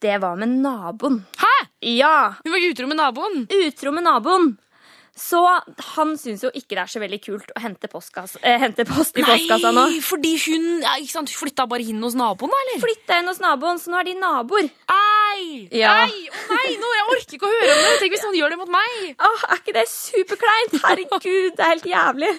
det 0.04 0.18
var 0.20 0.36
med 0.36 0.52
naboen. 0.60 1.22
Hæ? 1.40 1.52
Ja, 1.96 2.34
Hun 2.44 2.52
var 2.52 2.60
utro 2.70 2.86
med 2.86 2.98
naboen. 3.00 3.46
utro 3.48 3.90
med 3.96 4.04
naboen. 4.04 4.58
Så 5.20 5.40
han 5.94 6.14
syns 6.18 6.44
jo 6.46 6.50
ikke 6.56 6.76
det 6.78 6.82
er 6.84 6.90
så 6.90 7.00
veldig 7.02 7.18
kult 7.22 7.50
å 7.52 7.60
hente, 7.60 7.90
postkass, 7.92 8.38
eh, 8.40 8.56
hente 8.62 8.86
post 8.88 9.18
i 9.20 9.24
postkassa 9.26 9.72
nå. 9.74 9.84
Nei, 9.90 10.00
fordi 10.04 10.32
hun 10.46 10.68
ja, 10.80 10.94
ikke 10.96 11.12
sant, 11.12 11.32
flytta 11.36 11.66
bare 11.70 11.84
inn 11.84 12.00
hos 12.04 12.16
naboen, 12.18 12.54
eller? 12.62 12.80
Flytta 12.82 13.20
inn 13.20 13.28
hos 13.28 13.42
naboen, 13.42 13.80
så 13.82 13.92
nå 13.92 14.00
er 14.00 14.08
de 14.08 14.14
naboer. 14.20 14.70
Ei! 14.94 15.68
Ja. 15.76 15.98
Ei! 16.06 16.24
Å 16.30 16.56
nei, 16.56 16.78
nå, 16.80 16.92
jeg 16.96 17.06
orker 17.16 17.38
ikke 17.38 17.50
å 17.50 17.52
høre 17.52 17.74
om 17.74 17.82
det! 17.84 17.92
Tenk 18.00 18.16
hvis 18.16 18.24
noen 18.26 18.38
gjør 18.40 18.54
det 18.54 18.60
mot 18.62 18.72
meg! 18.72 18.96
Åh, 19.28 19.44
er 19.50 19.60
ikke 19.60 19.76
det 19.76 19.86
superkleint? 19.92 20.78
Herregud, 20.86 21.52
det 21.58 21.66
er 21.66 21.74
helt 21.74 21.90
jævlig. 21.92 22.32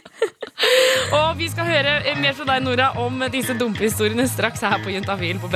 Og 1.19 1.29
vi 1.37 1.51
skal 1.53 1.69
høre 1.69 2.17
mer 2.21 2.35
fra 2.37 2.49
deg, 2.53 2.65
Nora, 2.65 2.91
om 3.01 3.23
disse 3.33 3.55
dumpehistoriene 3.61 4.27
straks 4.31 4.65
her 4.65 4.81
på 4.81 4.95
Juntafil 4.95 5.41
på 5.41 5.53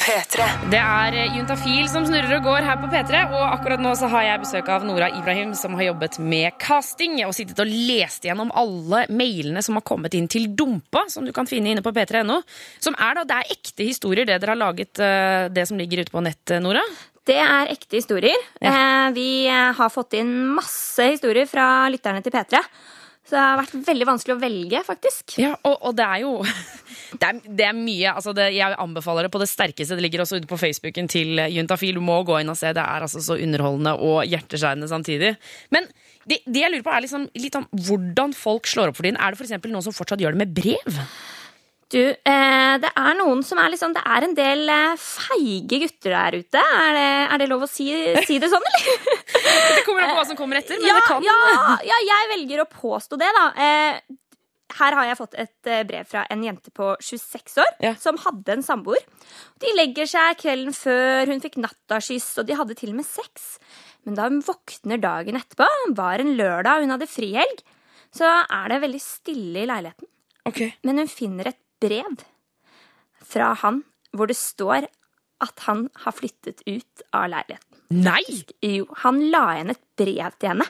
P3. 0.00 0.44
Det 0.72 0.78
er 0.80 1.16
Juntafil 1.34 1.88
som 1.90 2.06
snurrer 2.08 2.38
og 2.38 2.46
går 2.46 2.64
her 2.64 2.78
på 2.80 2.88
P3, 2.88 3.20
og 3.36 3.42
akkurat 3.52 3.82
nå 3.84 3.92
så 3.98 4.08
har 4.12 4.24
jeg 4.24 4.40
besøk 4.42 4.70
av 4.72 4.86
Nora 4.88 5.10
Ibrahim, 5.12 5.52
som 5.58 5.76
har 5.76 5.90
jobbet 5.90 6.16
med 6.24 6.56
casting 6.62 7.18
og 7.26 7.34
sittet 7.36 7.60
og 7.60 7.68
lest 7.68 8.24
gjennom 8.24 8.52
alle 8.56 9.04
mailene 9.12 9.62
som 9.64 9.76
har 9.76 9.84
kommet 9.86 10.16
inn 10.16 10.28
til 10.30 10.48
Dumpa, 10.56 11.04
som 11.12 11.26
du 11.28 11.34
kan 11.36 11.48
finne 11.50 11.74
inne 11.74 11.84
på 11.84 11.92
p3.no. 11.96 12.40
Som 12.80 12.96
er 12.96 13.20
da, 13.20 13.26
det 13.28 13.38
er 13.38 13.54
ekte 13.58 13.88
historier, 13.90 14.24
det 14.24 14.40
dere 14.40 14.54
har 14.54 14.62
laget, 14.62 15.02
eh, 15.04 15.50
det 15.52 15.66
som 15.68 15.80
ligger 15.80 16.02
ute 16.02 16.14
på 16.14 16.24
nett, 16.24 16.56
Nora? 16.64 16.84
Det 17.28 17.36
er 17.36 17.74
ekte 17.74 18.00
historier. 18.00 18.48
Ja. 18.64 19.10
vi 19.14 19.44
eh, 19.50 19.68
har 19.76 19.92
fått 19.92 20.16
inn 20.16 20.32
masse 20.56 21.12
historier 21.12 21.46
fra 21.50 21.90
lytterne 21.92 22.24
til 22.24 22.32
P3. 22.34 22.64
Så 23.28 23.36
det 23.36 23.42
har 23.44 23.58
vært 23.60 23.74
veldig 23.86 24.06
vanskelig 24.08 24.34
å 24.34 24.40
velge, 24.40 24.80
faktisk. 24.86 25.36
Ja, 25.38 25.52
og, 25.66 25.76
og 25.86 25.96
det 25.98 26.06
er 26.06 26.22
jo 26.24 26.32
Det 27.20 27.26
er, 27.26 27.38
det 27.58 27.64
er 27.66 27.74
mye. 27.74 28.12
Altså 28.14 28.32
det, 28.36 28.46
jeg 28.54 28.76
anbefaler 28.78 29.26
det 29.26 29.32
på 29.34 29.40
det 29.42 29.48
sterkeste. 29.50 29.96
Det 29.98 30.04
ligger 30.04 30.22
også 30.22 30.38
ute 30.38 30.50
på 30.50 30.58
Facebooken 30.60 31.08
til 31.10 31.40
Juntafil. 31.52 31.98
Du 31.98 32.04
må 32.06 32.20
gå 32.26 32.38
inn 32.38 32.52
og 32.52 32.58
se. 32.58 32.70
Det 32.76 32.82
er 32.82 33.06
altså 33.06 33.22
så 33.24 33.34
underholdende 33.34 33.96
og 34.06 34.22
hjerteskjærende 34.30 34.88
samtidig. 34.90 35.32
Men 35.74 35.88
det, 36.30 36.38
det 36.46 36.62
jeg 36.62 36.70
lurer 36.70 36.86
på, 36.86 36.94
er 36.94 37.04
liksom, 37.06 37.26
litt 37.42 37.58
om 37.58 37.66
hvordan 37.88 38.34
folk 38.36 38.70
slår 38.70 38.92
opp 38.92 39.00
for 39.00 39.08
tiden. 39.08 39.18
Er 39.18 39.34
det 39.34 39.40
f.eks. 39.42 39.56
noen 39.66 39.84
som 39.84 39.96
fortsatt 39.96 40.22
gjør 40.22 40.38
det 40.38 40.44
med 40.44 40.54
brev? 40.54 41.02
Du, 41.90 41.98
eh, 41.98 42.74
det 42.78 42.90
er 42.94 43.16
noen 43.18 43.40
som 43.42 43.58
er 43.58 43.72
liksom 43.72 43.94
Det 43.96 44.02
er 44.06 44.22
en 44.28 44.34
del 44.38 44.60
eh, 44.70 44.92
feige 45.02 45.80
gutter 45.82 46.12
der 46.14 46.36
ute. 46.38 46.62
Er 46.62 46.92
det, 46.94 47.06
er 47.34 47.42
det 47.42 47.48
lov 47.50 47.64
å 47.66 47.70
si, 47.70 47.88
si 48.28 48.38
det 48.42 48.50
sånn, 48.52 48.66
eller? 48.70 49.18
Det 49.80 49.82
kommer 49.86 50.04
an 50.04 50.12
på 50.12 50.18
hva 50.20 50.26
som 50.28 50.38
kommer 50.38 50.60
etter. 50.60 50.78
Men 50.78 50.90
ja, 50.90 50.96
det 51.00 51.06
kan 51.08 51.24
ja, 51.24 51.36
ja, 51.86 51.98
jeg 52.06 52.28
velger 52.34 52.62
å 52.62 52.68
påstå 52.70 53.18
det, 53.18 53.30
da. 53.34 53.44
Eh, 53.66 54.18
her 54.78 54.94
har 54.94 55.08
jeg 55.08 55.18
fått 55.18 55.34
et 55.42 55.70
brev 55.88 56.06
fra 56.06 56.22
en 56.30 56.42
jente 56.46 56.70
på 56.70 56.92
26 57.02 57.56
år 57.64 57.70
Ja. 57.82 57.94
som 57.98 58.18
hadde 58.22 58.54
en 58.54 58.62
samboer. 58.62 59.02
De 59.62 59.72
legger 59.74 60.06
seg 60.06 60.38
kvelden 60.38 60.76
før, 60.76 61.26
hun 61.26 61.42
fikk 61.42 61.58
nattaskyss, 61.58 62.28
og 62.38 62.46
de 62.46 62.58
hadde 62.58 62.76
til 62.78 62.92
og 62.92 63.00
med 63.00 63.08
sex. 63.08 63.56
Men 64.06 64.14
da 64.18 64.28
hun 64.28 64.38
våkner 64.46 65.02
dagen 65.02 65.40
etterpå, 65.40 65.66
var 65.98 66.22
en 66.22 66.36
lørdag, 66.38 66.84
hun 66.86 66.94
hadde 66.94 67.10
frihelg, 67.10 67.64
så 68.14 68.30
er 68.46 68.70
det 68.70 68.78
veldig 68.86 69.02
stille 69.02 69.64
i 69.64 69.68
leiligheten. 69.72 70.06
Okay. 70.46 70.70
Men 70.86 71.02
hun 71.02 71.10
finner 71.10 71.50
et 71.50 71.58
brev 71.82 72.24
fra 73.30 73.52
han 73.62 73.82
hvor 74.16 74.30
det 74.30 74.38
står 74.38 74.88
at 75.40 75.66
han 75.66 75.86
har 76.02 76.12
flyttet 76.12 76.62
ut 76.66 77.04
av 77.16 77.30
leiligheten. 77.32 77.66
Nei! 77.90 78.22
Jo, 78.62 78.86
han 79.02 79.22
la 79.32 79.44
igjen 79.54 79.72
et 79.72 79.82
brev 80.00 80.36
til 80.40 80.52
henne. 80.54 80.66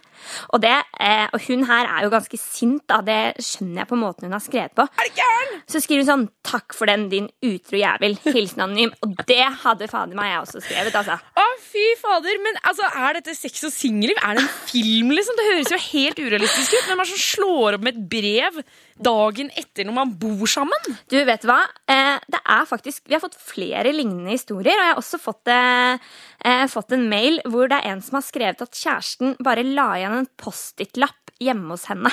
Og, 0.50 0.60
det, 0.64 0.74
eh, 1.00 1.26
og 1.30 1.46
hun 1.46 1.64
her 1.70 1.88
er 1.88 2.06
jo 2.06 2.12
ganske 2.12 2.40
sint, 2.40 2.84
da. 2.90 3.00
Det 3.06 3.20
skjønner 3.44 3.84
jeg 3.84 3.90
på 3.90 4.00
måten 4.00 4.28
hun 4.28 4.36
har 4.36 4.44
skrevet 4.44 4.74
på. 4.76 4.86
Er 4.90 5.08
det 5.08 5.16
gæren? 5.18 5.62
Så 5.70 5.82
skriver 5.82 6.04
hun 6.04 6.10
sånn 6.10 6.28
'Takk 6.50 6.74
for 6.74 6.90
den, 6.90 7.08
din 7.12 7.28
utro 7.46 7.78
jævel'. 7.78 8.18
Hilsen 8.34 8.64
anonym. 8.64 8.92
Og 9.04 9.16
det 9.28 9.44
hadde 9.62 9.88
fader 9.90 10.18
meg 10.18 10.32
jeg 10.32 10.42
også 10.42 10.62
skrevet, 10.64 10.96
altså. 11.00 11.16
Å, 11.16 11.46
fy 11.62 11.86
fader. 12.00 12.38
Men 12.44 12.58
altså, 12.64 12.88
er 12.90 13.18
dette 13.20 13.36
sex 13.38 13.64
og 13.68 13.74
singelliv? 13.74 14.18
Er 14.20 14.38
det 14.38 14.44
en 14.44 14.54
film, 14.70 15.14
liksom? 15.14 15.38
Det 15.38 15.48
høres 15.50 15.74
jo 15.74 15.80
helt 15.86 16.22
urealistisk 16.22 16.76
ut. 16.76 16.86
Hvem 16.88 17.02
er 17.02 17.08
det 17.08 17.14
som 17.14 17.24
slår 17.26 17.78
opp 17.78 17.86
med 17.86 17.96
et 17.96 18.08
brev 18.14 18.62
dagen 19.00 19.50
etter 19.56 19.86
når 19.88 19.96
man 19.96 20.14
bor 20.20 20.46
sammen? 20.50 20.96
Du, 21.10 21.16
vet 21.26 21.44
du 21.44 21.48
hva? 21.50 21.62
Eh, 21.90 22.16
det 22.30 22.40
er 22.40 22.68
faktisk, 22.68 23.02
Vi 23.06 23.16
har 23.16 23.22
fått 23.22 23.38
flere 23.38 23.92
lignende 23.94 24.34
historier, 24.34 24.76
og 24.76 24.84
jeg 24.84 24.92
har 24.92 25.00
også 25.00 25.20
fått, 25.20 25.48
eh, 25.48 25.98
eh, 26.44 26.66
fått 26.66 26.92
en 26.92 27.08
mail 27.08 27.40
hvor 27.46 27.68
det 27.68 27.80
er 27.80 27.92
en 27.92 28.02
som 28.02 28.18
har 28.18 28.26
skrevet 28.26 28.62
at 28.62 28.76
kjæresten 28.76 29.19
bare 29.44 29.64
la 29.66 29.88
igjen 29.98 30.18
en 30.20 30.28
Post-It-lapp 30.40 31.34
hjemme 31.40 31.74
hos 31.74 31.86
henne. 31.90 32.12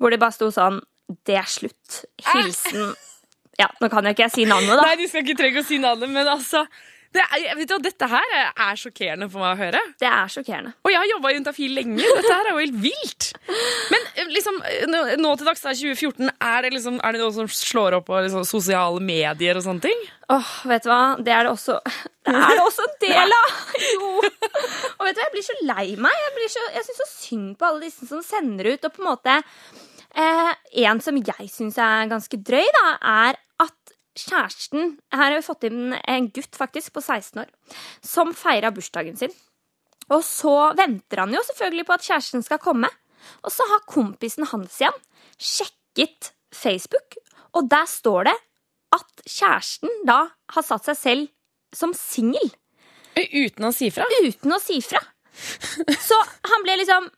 Hvor 0.00 0.12
det 0.12 0.20
bare 0.22 0.34
sto 0.34 0.50
sånn 0.54 0.80
Det 1.26 1.36
er 1.38 1.48
slutt. 1.50 2.04
Hilsen 2.32 2.94
Ja, 3.60 3.68
nå 3.82 3.90
kan 3.92 4.06
jo 4.06 4.14
ikke 4.14 4.24
jeg 4.24 4.32
si 4.32 4.44
navnet, 4.48 4.72
da. 4.78 4.86
Nei, 4.88 4.96
du 4.96 5.04
skal 5.10 5.22
ikke 5.26 5.36
trenge 5.38 5.60
å 5.60 5.66
si 5.66 5.76
navnet, 5.78 6.10
men 6.10 6.26
altså 6.32 6.64
det 7.12 7.22
er, 7.22 7.56
vet 7.58 7.68
du, 7.68 7.74
Dette 7.84 8.08
her 8.08 8.34
er 8.38 8.78
sjokkerende 8.80 9.28
for 9.32 9.42
meg 9.42 9.52
å 9.52 9.60
høre. 9.60 9.80
Det 10.00 10.08
er 10.08 10.30
sjokkerende. 10.32 10.72
Og 10.80 10.92
jeg 10.92 11.00
har 11.02 11.10
jobba 11.10 11.32
i 11.32 11.36
Juntafil 11.36 11.74
lenge. 11.76 12.00
Dette 12.00 12.32
her 12.32 12.48
er 12.48 12.54
jo 12.54 12.62
helt 12.62 12.78
vilt. 12.80 13.28
Men 13.92 14.06
eh, 14.14 14.30
liksom, 14.32 14.60
nå, 15.20 15.34
til 15.36 15.50
dags, 15.50 15.64
da, 15.64 15.74
2014, 15.76 16.32
er 16.32 16.64
det, 16.64 16.72
liksom, 16.78 16.96
er 17.04 17.16
det 17.16 17.20
noe 17.20 17.34
som 17.36 17.50
slår 17.52 17.98
opp 17.98 18.08
på 18.08 18.22
liksom, 18.24 18.46
sosiale 18.48 19.02
medier 19.04 19.60
og 19.60 19.66
sånne 19.66 19.84
ting? 19.84 20.02
Åh, 20.32 20.54
vet 20.70 20.86
du 20.86 20.88
hva? 20.88 21.02
Det 21.20 21.34
er 21.36 21.44
det 21.44 21.52
også 21.52 21.76
Det 21.84 22.32
er 22.32 22.54
det 22.56 22.64
også 22.64 22.88
en 22.88 22.98
del 23.04 23.36
av! 23.42 23.54
Jo. 23.92 24.10
Og 24.22 25.04
vet 25.04 25.16
du 25.16 25.20
hva, 25.20 25.26
jeg 25.26 25.32
blir 25.34 25.46
så 25.50 25.56
lei 25.68 25.86
meg. 26.00 26.18
Jeg, 26.24 26.34
blir 26.38 26.52
så, 26.56 26.66
jeg 26.78 26.88
syns 26.88 27.00
så 27.02 27.08
synd 27.12 27.54
på 27.60 27.68
alle 27.68 27.84
disse 27.88 28.08
som 28.08 28.24
sender 28.24 28.72
ut, 28.72 28.88
og 28.88 28.94
på 28.96 29.02
en 29.04 29.10
måte 29.10 29.38
eh, 30.16 30.52
En 30.86 31.02
som 31.04 31.18
jeg 31.20 31.48
syns 31.52 31.76
er 31.76 32.08
ganske 32.08 32.40
drøy, 32.40 32.64
da, 32.78 32.86
er 33.26 33.40
at 33.62 33.81
kjæresten 34.18 34.96
Her 35.12 35.30
har 35.30 35.38
vi 35.38 35.46
fått 35.46 35.66
inn 35.68 35.94
en 35.96 36.28
gutt 36.34 36.58
faktisk 36.58 36.94
på 36.96 37.02
16 37.02 37.42
år 37.44 37.50
som 38.04 38.34
feira 38.36 38.72
bursdagen 38.74 39.16
sin. 39.18 39.32
Og 40.12 40.24
så 40.26 40.72
venter 40.76 41.22
han 41.22 41.32
jo 41.32 41.42
selvfølgelig 41.48 41.86
på 41.88 41.96
at 41.96 42.06
kjæresten 42.06 42.44
skal 42.44 42.60
komme. 42.62 42.90
Og 43.46 43.54
så 43.54 43.66
har 43.70 43.86
kompisen 43.88 44.48
hans 44.50 44.80
igjen 44.80 44.98
sjekket 45.42 46.32
Facebook, 46.52 47.16
og 47.56 47.68
der 47.70 47.86
står 47.88 48.28
det 48.28 48.34
at 48.92 49.22
kjæresten 49.24 50.02
da 50.08 50.26
har 50.52 50.66
satt 50.66 50.90
seg 50.90 50.98
selv 50.98 51.30
som 51.72 51.94
singel. 51.96 52.52
Uten 53.16 53.68
å 53.68 53.72
si 53.74 53.88
fra? 53.92 54.04
Uten 54.24 54.52
å 54.52 54.60
si 54.60 54.80
fra. 54.84 55.00
Så 55.32 56.18
han 56.50 56.64
ble 56.66 56.78
liksom 56.82 57.10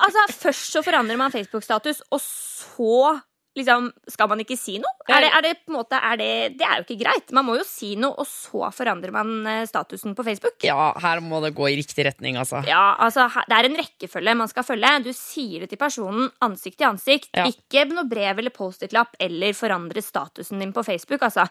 Altså, 0.00 0.22
først 0.40 0.72
så 0.72 0.80
forandrer 0.80 1.18
man 1.20 1.32
Facebook-status, 1.32 1.98
og 2.16 2.20
så 2.24 3.20
liksom 3.54 3.90
Skal 4.10 4.30
man 4.30 4.42
ikke 4.42 4.56
si 4.58 4.78
noe? 4.82 4.90
Er 5.04 5.24
det, 5.24 5.30
er 5.36 5.44
det 5.44 5.52
på 5.62 5.72
en 5.72 5.76
måte 5.76 5.98
er 5.98 6.16
det, 6.16 6.30
det 6.58 6.64
er 6.64 6.80
jo 6.80 6.84
ikke 6.86 7.02
greit. 7.02 7.32
Man 7.36 7.44
må 7.46 7.58
jo 7.58 7.64
si 7.68 7.92
noe, 8.00 8.16
og 8.22 8.28
så 8.28 8.70
forandrer 8.72 9.12
man 9.14 9.32
eh, 9.50 9.64
statusen 9.68 10.14
på 10.16 10.24
Facebook. 10.26 10.56
Ja, 10.64 10.92
her 11.02 11.20
må 11.24 11.42
det 11.44 11.52
gå 11.56 11.68
i 11.68 11.76
riktig 11.76 12.06
retning, 12.08 12.38
altså. 12.40 12.62
Ja, 12.68 12.94
altså, 13.04 13.28
Det 13.44 13.58
er 13.58 13.68
en 13.68 13.78
rekkefølge 13.78 14.36
man 14.40 14.50
skal 14.50 14.66
følge. 14.66 14.92
Du 15.04 15.12
sier 15.16 15.64
det 15.64 15.72
til 15.74 15.80
personen 15.80 16.30
ansikt 16.44 16.80
til 16.80 16.88
ansikt. 16.88 17.30
Ja. 17.36 17.44
Ikke 17.52 17.84
noe 17.90 18.08
brev 18.08 18.40
eller 18.40 18.54
Post-It-lapp 18.54 19.18
eller 19.22 19.56
forandre 19.56 20.02
statusen 20.04 20.64
din 20.64 20.72
på 20.74 20.86
Facebook, 20.86 21.22
altså. 21.28 21.50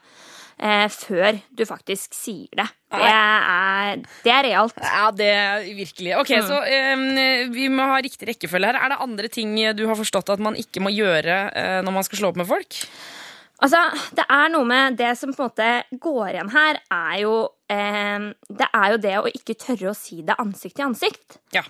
Eh, 0.58 0.86
før 0.90 1.40
du 1.50 1.64
faktisk 1.66 2.14
sier 2.14 2.50
det. 2.58 2.68
Det 2.94 3.08
er, 3.10 4.02
det 4.22 4.30
er 4.30 4.44
realt. 4.46 4.76
Ja, 4.78 5.08
det 5.10 5.30
er 5.34 5.64
virkelig. 5.74 6.12
Ok, 6.20 6.30
så 6.46 6.60
eh, 6.62 7.48
vi 7.50 7.66
må 7.74 7.88
ha 7.90 7.98
riktig 8.04 8.30
rekkefølge 8.30 8.70
her. 8.70 8.78
Er 8.78 8.94
det 8.94 9.00
andre 9.02 9.32
ting 9.34 9.56
du 9.74 9.82
har 9.90 9.98
forstått 9.98 10.30
at 10.36 10.44
man 10.44 10.58
ikke 10.60 10.84
må 10.84 10.94
gjøre 10.94 11.40
eh, 11.58 11.80
når 11.86 11.93
man 11.96 12.06
skal 12.08 12.22
slå 12.22 12.32
opp 12.34 12.40
med 12.42 12.50
folk? 12.50 12.80
Altså, 13.64 13.80
det 14.18 14.26
er 14.28 14.50
noe 14.52 14.68
med 14.68 14.98
det 15.00 15.14
som 15.20 15.32
på 15.32 15.46
en 15.46 15.52
måte 15.52 16.00
går 16.04 16.34
igjen 16.34 16.52
her, 16.52 16.82
er 16.92 17.16
jo 17.22 17.36
eh, 17.72 18.26
Det 18.50 18.68
er 18.68 18.92
jo 18.92 19.00
det 19.06 19.14
å 19.22 19.32
ikke 19.32 19.56
tørre 19.62 19.94
å 19.94 19.98
si 19.98 20.20
det 20.26 20.36
ansikt 20.42 20.78
til 20.80 20.90
ansikt. 20.90 21.40
Ja. 21.56 21.64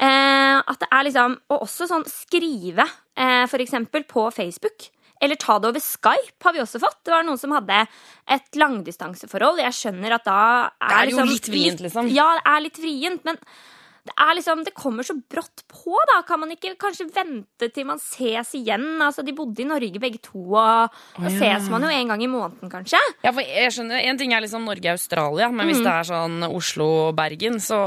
Eh, 0.00 0.56
at 0.60 0.80
det 0.80 0.88
er 0.88 1.04
liksom 1.08 1.34
Og 1.50 1.66
også 1.66 1.88
sånn 1.90 2.06
skrive, 2.08 2.86
eh, 3.18 3.44
for 3.50 3.64
eksempel 3.64 4.06
på 4.08 4.28
Facebook. 4.36 4.90
Eller 5.20 5.36
ta 5.36 5.58
det 5.60 5.68
over 5.68 5.82
Skype, 5.84 6.38
har 6.40 6.54
vi 6.56 6.62
også 6.62 6.80
fått. 6.80 7.02
Det 7.04 7.12
var 7.12 7.26
noen 7.26 7.40
som 7.40 7.52
hadde 7.52 7.82
et 8.30 8.56
langdistanseforhold. 8.56 9.60
Jeg 9.60 9.76
skjønner 9.76 10.14
at 10.16 10.24
da 10.24 10.38
er 10.70 10.86
Det 10.86 10.96
er 10.96 11.02
jo 11.02 11.10
liksom 11.10 11.28
litt 11.34 11.50
vrient, 11.52 11.82
liksom. 11.84 12.08
Ja, 12.14 12.30
det 12.38 12.46
er 12.48 12.64
litt 12.64 12.80
vrient, 12.80 13.26
men 13.28 13.36
det 14.06 14.14
er 14.16 14.36
liksom, 14.38 14.62
det 14.64 14.72
kommer 14.76 15.04
så 15.06 15.14
brått 15.14 15.62
på, 15.68 15.94
da. 16.08 16.20
Kan 16.26 16.40
man 16.42 16.52
ikke 16.54 16.72
kanskje 16.80 17.06
vente 17.12 17.68
til 17.74 17.86
man 17.88 18.00
ses 18.00 18.54
igjen? 18.56 18.86
Altså, 19.04 19.24
De 19.26 19.34
bodde 19.36 19.60
i 19.60 19.68
Norge 19.68 20.00
begge 20.02 20.20
to, 20.24 20.40
og 20.56 20.94
da 21.20 21.32
ses 21.34 21.68
man 21.72 21.84
jo 21.84 21.92
en 21.92 22.12
gang 22.12 22.24
i 22.24 22.30
måneden, 22.30 22.72
kanskje. 22.72 23.00
Ja, 23.24 23.32
for 23.32 23.44
jeg 23.44 23.74
skjønner, 23.76 24.00
En 24.10 24.20
ting 24.20 24.32
er 24.32 24.44
liksom 24.44 24.64
Norge-Australia, 24.68 25.50
men 25.52 25.68
hvis 25.68 25.82
det 25.84 25.92
er 25.92 26.08
sånn 26.08 26.46
Oslo-Bergen, 26.48 27.60
så 27.60 27.80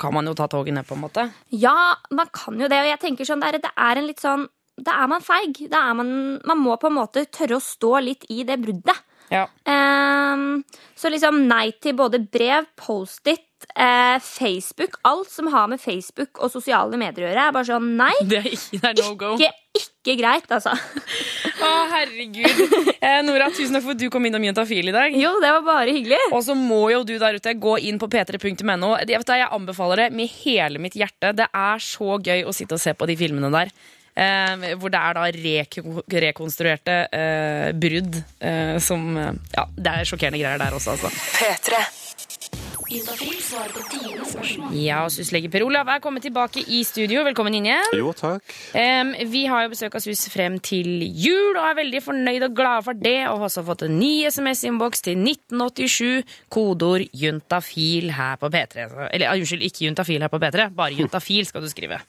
kan 0.00 0.14
man 0.16 0.26
jo 0.26 0.34
ta 0.38 0.48
toget 0.50 0.74
ned, 0.74 0.86
på 0.88 0.96
en 0.98 1.04
måte. 1.04 1.28
Ja, 1.54 1.94
man 2.10 2.30
kan 2.34 2.58
jo 2.58 2.68
det, 2.70 2.80
og 2.82 2.90
jeg 2.90 3.02
tenker 3.02 3.28
sånn, 3.28 3.42
det 3.44 3.54
er, 3.54 3.62
det 3.62 3.74
er 3.76 4.00
en 4.00 4.10
litt 4.10 4.22
sånn 4.22 4.48
Da 4.80 4.94
er 5.02 5.08
man 5.12 5.20
feig. 5.20 5.58
Er 5.68 5.92
man, 5.92 6.40
man 6.46 6.58
må 6.58 6.72
på 6.80 6.88
en 6.88 6.96
måte 6.96 7.26
tørre 7.28 7.58
å 7.58 7.60
stå 7.60 7.98
litt 8.00 8.24
i 8.32 8.42
det 8.48 8.56
bruddet. 8.62 9.02
Ja. 9.30 9.44
Um, 9.68 10.62
så 10.96 11.10
liksom 11.12 11.42
nei 11.50 11.70
til 11.82 11.94
både 11.98 12.22
brev, 12.32 12.64
Post-It, 12.80 13.44
eh, 13.74 14.18
Facebook. 14.22 14.98
Alt 15.08 15.30
som 15.30 15.50
har 15.52 15.68
med 15.70 15.80
Facebook 15.80 16.40
og 16.40 16.52
sosiale 16.52 16.98
medier 17.00 17.26
å 17.26 17.30
gjøre, 17.30 17.48
er 17.48 17.56
bare 17.56 17.68
sånn 17.68 17.90
nei. 17.98 18.14
Det 18.30 18.40
er, 18.42 18.48
ikke, 18.56 18.80
det 18.80 18.90
er 18.90 18.98
no 19.00 19.14
go. 19.18 19.34
Ikke, 19.36 19.52
ikke 19.80 20.16
greit, 20.20 20.50
altså. 20.50 20.74
Å, 21.60 21.70
herregud. 21.92 22.64
Eh, 23.00 23.20
Nora, 23.24 23.50
tusen 23.54 23.76
takk 23.76 23.84
for 23.86 23.94
at 23.94 24.00
du 24.00 24.08
kom 24.12 24.26
innom 24.28 24.44
Juntafil 24.44 24.90
i 24.90 24.94
dag. 24.94 25.14
Jo, 25.16 25.32
det 25.42 25.52
var 25.56 25.62
bare 25.66 25.94
hyggelig. 25.94 26.18
Og 26.36 26.42
så 26.44 26.56
må 26.56 26.82
jo 26.92 27.04
du 27.06 27.14
der 27.20 27.38
ute 27.40 27.54
gå 27.56 27.78
inn 27.88 28.00
på 28.00 28.08
p3.no. 28.12 28.90
Jeg, 29.04 29.22
jeg 29.24 29.48
anbefaler 29.48 30.04
det 30.04 30.10
med 30.16 30.28
hele 30.42 30.82
mitt 30.82 30.98
hjerte. 30.98 31.32
Det 31.36 31.48
er 31.48 31.80
så 31.84 32.18
gøy 32.20 32.44
å 32.44 32.54
sitte 32.56 32.76
og 32.76 32.82
se 32.82 32.94
på 32.96 33.08
de 33.08 33.16
filmene 33.20 33.52
der. 33.54 33.72
Eh, 34.20 34.74
hvor 34.80 34.92
det 34.92 35.00
er 35.00 35.16
da 35.16 35.28
reko 35.32 36.02
rekonstruerte 36.24 36.96
eh, 37.14 37.68
brudd 37.78 38.18
eh, 38.42 38.76
som 38.82 39.06
Ja, 39.16 39.64
det 39.70 39.92
er 39.94 40.10
sjokkerende 40.10 40.42
greier 40.42 40.60
der 40.60 40.76
også, 40.76 40.96
altså. 40.98 41.12
P3. 41.38 41.99
Juntafil 42.90 43.36
svarer 43.38 43.70
på 43.70 43.82
dine 43.92 44.24
spørsmål. 44.26 44.72
Ja, 44.74 45.04
og 45.06 45.12
syslege 45.14 45.46
Per 45.52 45.62
Olav 45.62 45.86
er 45.92 46.00
kommet 46.02 46.24
tilbake 46.26 46.64
i 46.74 46.80
studio. 46.82 47.20
Velkommen 47.22 47.54
inn 47.54 47.68
igjen. 47.68 47.92
Jo, 47.94 48.10
takk. 48.18 48.42
Um, 48.74 49.12
vi 49.30 49.44
har 49.46 49.62
jo 49.62 49.70
besøk 49.70 49.94
av 49.94 50.02
SUS 50.02 50.24
frem 50.32 50.56
til 50.58 51.04
jul 51.06 51.54
og 51.54 51.68
er 51.68 51.76
veldig 51.78 52.00
fornøyd 52.02 52.48
og 52.48 52.56
glade 52.58 52.82
for 52.88 52.98
det. 52.98 53.14
Og 53.28 53.38
har 53.38 53.46
også 53.46 53.62
fått 53.68 53.84
en 53.86 53.94
ny 53.94 54.26
SMS-innboks 54.26 55.04
til 55.06 55.22
1987, 55.22 56.34
kodeord 56.50 57.06
juntafil 57.14 58.10
her 58.16 58.40
på 58.42 58.50
P3. 58.56 58.88
Eller 59.12 59.36
unnskyld, 59.36 59.62
ikke 59.70 59.86
juntafil 59.86 60.26
her 60.26 60.34
på 60.34 60.42
P3, 60.42 60.66
bare 60.74 60.98
juntafil 60.98 61.46
skal 61.46 61.62
du 61.62 61.70
skrive. 61.70 62.00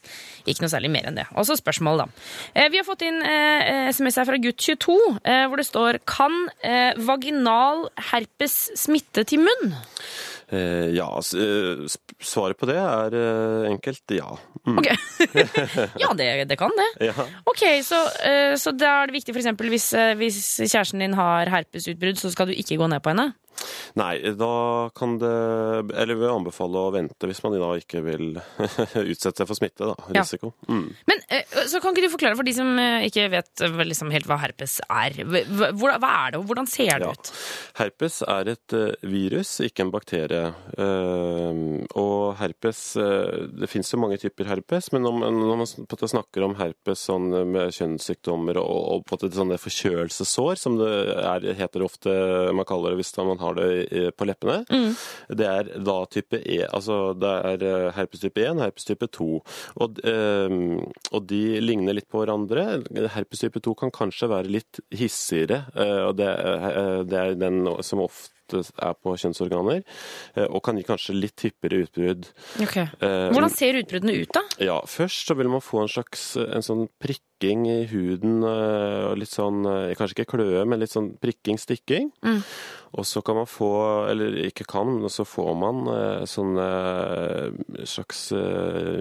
Ikke 0.50 0.66
noe 0.66 0.74
særlig 0.74 0.90
mer 0.96 1.06
enn 1.12 1.22
det. 1.22 1.28
Og 1.38 1.46
så 1.46 1.54
spørsmål, 1.62 2.02
da. 2.02 2.08
Uh, 2.58 2.66
vi 2.74 2.82
har 2.82 2.88
fått 2.90 3.06
inn 3.06 3.22
uh, 3.22 3.86
SMS 3.94 4.18
her 4.18 4.26
fra 4.32 4.42
gutt22, 4.48 4.98
uh, 4.98 5.46
hvor 5.46 5.62
det 5.62 5.70
står 5.70 6.02
Kan 6.10 6.34
eh, 6.66 6.98
vaginal 7.06 7.86
herpes 8.10 8.72
smitte 8.82 9.22
til 9.30 9.46
munn? 9.46 9.76
Eh, 10.52 10.90
ja, 10.92 11.08
eh, 11.16 11.86
svaret 12.20 12.58
på 12.60 12.66
det 12.68 12.76
er 12.76 13.14
eh, 13.16 13.70
enkelt 13.70 14.12
ja. 14.12 14.34
Mm. 14.66 14.78
Ok. 14.82 14.88
ja, 16.02 16.10
det, 16.18 16.26
det 16.50 16.58
kan 16.60 16.74
det. 16.76 16.88
ja. 17.08 17.26
Ok, 17.48 17.62
så, 17.82 18.02
så 18.60 18.74
da 18.76 18.98
er 19.00 19.08
det 19.10 19.16
viktig 19.16 19.32
for 19.32 19.40
eksempel 19.40 19.72
hvis, 19.72 19.88
hvis 20.20 20.42
kjæresten 20.60 21.02
din 21.02 21.16
har 21.18 21.50
herpesutbrudd, 21.50 22.20
så 22.20 22.30
skal 22.34 22.50
du 22.50 22.54
ikke 22.54 22.76
gå 22.76 22.90
ned 22.92 23.00
på 23.02 23.14
henne? 23.14 23.32
Nei, 23.98 24.14
da 24.38 24.88
kan 24.96 25.18
det 25.20 25.30
Eller 26.00 26.16
vi 26.16 26.28
anbefaler 26.30 26.86
å 26.88 26.92
vente 26.94 27.28
hvis 27.28 27.42
man 27.44 27.54
da 27.60 27.70
ikke 27.78 28.00
vil 28.06 28.30
utsette 29.12 29.42
seg 29.42 29.48
for 29.50 29.58
smitte, 29.58 29.88
da. 29.90 29.96
Ja. 30.14 30.22
Risiko. 30.22 30.52
Mm. 30.68 30.86
Men 31.10 31.20
eh, 31.28 31.44
så 31.68 31.80
kan 31.82 31.92
ikke 31.92 32.06
du 32.08 32.12
forklare 32.14 32.38
for 32.38 32.48
de 32.48 32.54
som 32.56 32.70
eh, 32.80 33.06
ikke 33.08 33.26
vet 33.32 33.64
eh, 33.66 33.82
liksom 33.88 34.10
helt 34.14 34.26
hva 34.30 34.38
herpes 34.42 34.78
er. 34.88 35.18
Hva, 35.28 35.72
hva 35.76 36.12
er 36.26 36.34
det, 36.34 36.40
og 36.40 36.48
hvordan 36.50 36.68
ser 36.70 36.94
det 37.02 37.08
Ja. 37.08 37.12
ut? 37.12 37.32
Herpes 37.80 38.20
er 38.26 38.52
et 38.54 38.76
virus, 39.04 39.56
ikke 39.64 39.84
en 39.86 39.92
bakterie. 39.92 40.42
Og 41.98 42.34
herpes 42.40 42.80
Det 43.58 43.68
fins 43.70 43.90
jo 43.92 44.00
mange 44.02 44.18
typer 44.22 44.48
herpes, 44.50 44.90
men 44.94 45.04
når 45.06 45.56
man 45.62 45.68
snakker 45.68 46.44
om 46.46 46.56
herpes 46.58 47.04
sånn 47.08 47.28
med 47.52 47.72
kjønnssykdommer 47.76 48.58
og, 48.60 48.80
og 48.96 49.04
på 49.06 49.16
en 49.16 49.20
måte 49.22 49.36
sånne 49.38 49.58
forkjølelsessår, 49.60 50.58
som 50.60 50.76
det 50.80 50.90
er, 51.22 51.46
heter 51.58 51.84
ofte 51.86 52.12
man 52.56 52.66
kaller 52.68 52.92
det 52.94 53.02
hvis 53.02 53.14
man 53.22 53.40
har 53.42 53.58
det 53.58 54.12
på 54.18 54.26
leppene, 54.28 54.62
det 55.28 55.48
er 55.48 55.70
da 55.84 55.98
type 56.12 56.40
E. 56.42 56.62
Altså 56.68 57.00
det 57.18 57.32
er 57.52 57.66
eh, 57.68 57.88
herpes 57.96 58.22
type 58.24 58.42
1 58.42 58.60
herpes 58.62 58.86
type 58.88 59.08
2. 59.18 59.30
Og, 59.82 60.02
eh, 60.08 60.56
og 61.12 61.26
de 61.30 61.42
ligner 61.62 61.96
litt 61.98 62.08
på 62.12 62.22
hverandre. 62.22 62.66
Herpes 63.14 63.44
type 63.44 63.62
2 63.64 63.74
kan 63.82 63.94
kanskje 63.94 64.30
være 64.32 64.52
litt 64.52 64.82
hissigere, 64.94 65.64
eh, 65.76 66.02
og 66.08 66.16
det, 66.20 66.28
eh, 66.28 67.02
det 67.08 67.18
er 67.22 67.40
den 67.40 67.64
som 67.84 68.02
ofte 68.04 68.30
er 68.52 68.92
på 69.00 69.14
kjønnsorganer, 69.16 69.78
og 70.50 70.58
kan 70.66 70.76
gi 70.76 70.82
kanskje 70.84 71.14
litt 71.16 71.40
hyppigere 71.40 71.86
utbrudd. 71.86 72.26
Ok. 72.60 72.74
Eh, 72.76 73.30
Hvordan 73.32 73.52
ser 73.54 73.78
utbruddene 73.80 74.16
ut, 74.18 74.32
da? 74.36 74.42
ja, 74.60 74.74
først 74.84 75.30
så 75.30 75.36
vil 75.38 75.48
man 75.48 75.64
få 75.64 75.80
en 75.80 75.88
slags 75.88 76.26
en 76.36 76.66
sånn 76.66 76.82
prikking 77.00 77.64
i 77.70 77.78
huden, 77.88 78.42
og 78.44 79.16
litt 79.22 79.32
sånn, 79.32 79.64
kanskje 79.96 80.18
ikke 80.18 80.34
kløe, 80.34 80.66
men 80.68 80.82
litt 80.84 80.92
sånn 80.92 81.14
prikking, 81.22 81.56
stikking. 81.62 82.12
Mm. 82.26 82.42
Og 82.92 83.06
så 83.08 83.22
kan 83.24 83.38
man 83.40 83.48
få, 83.48 83.70
eller 84.12 84.34
ikke 84.44 84.66
kan, 84.68 84.90
men 85.00 85.12
så 85.12 85.24
får 85.24 85.52
man 85.56 85.82
eh, 85.88 86.24
sånne 86.28 86.66
eh, 86.68 87.84
slags 87.88 88.26
eh, 88.36 89.00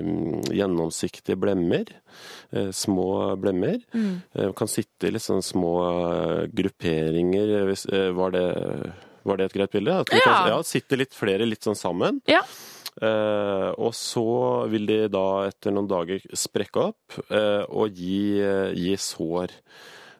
gjennomsiktige 0.55 1.39
blemmer. 1.39 1.91
Små 2.75 3.37
blemmer. 3.39 3.77
Mm. 3.95 4.51
kan 4.59 4.67
sitte 4.67 5.07
i 5.07 5.13
litt 5.15 5.23
sånne 5.23 5.45
små 5.45 5.71
grupperinger. 6.51 7.53
Hvis, 7.69 7.85
var, 8.15 8.33
det, 8.35 8.43
var 9.23 9.39
det 9.39 9.47
et 9.47 9.55
greit 9.55 9.71
bilde? 9.77 9.95
At 10.03 10.11
Ja. 10.11 10.25
Kan, 10.25 10.49
ja, 10.51 10.59
sitte 10.67 10.99
litt 10.99 11.15
flere 11.15 11.47
litt 11.47 11.63
sånn 11.63 11.79
sammen. 11.79 12.19
Ja. 12.27 12.41
Eh, 12.99 13.69
og 13.79 13.95
så 13.95 14.67
vil 14.71 14.83
de 14.89 14.99
da 15.11 15.47
etter 15.47 15.71
noen 15.71 15.87
dager 15.89 16.23
sprekke 16.35 16.89
opp 16.91 17.21
eh, 17.31 17.63
og 17.71 17.95
gi, 17.95 18.43
gi 18.75 18.95
sår. 18.99 19.55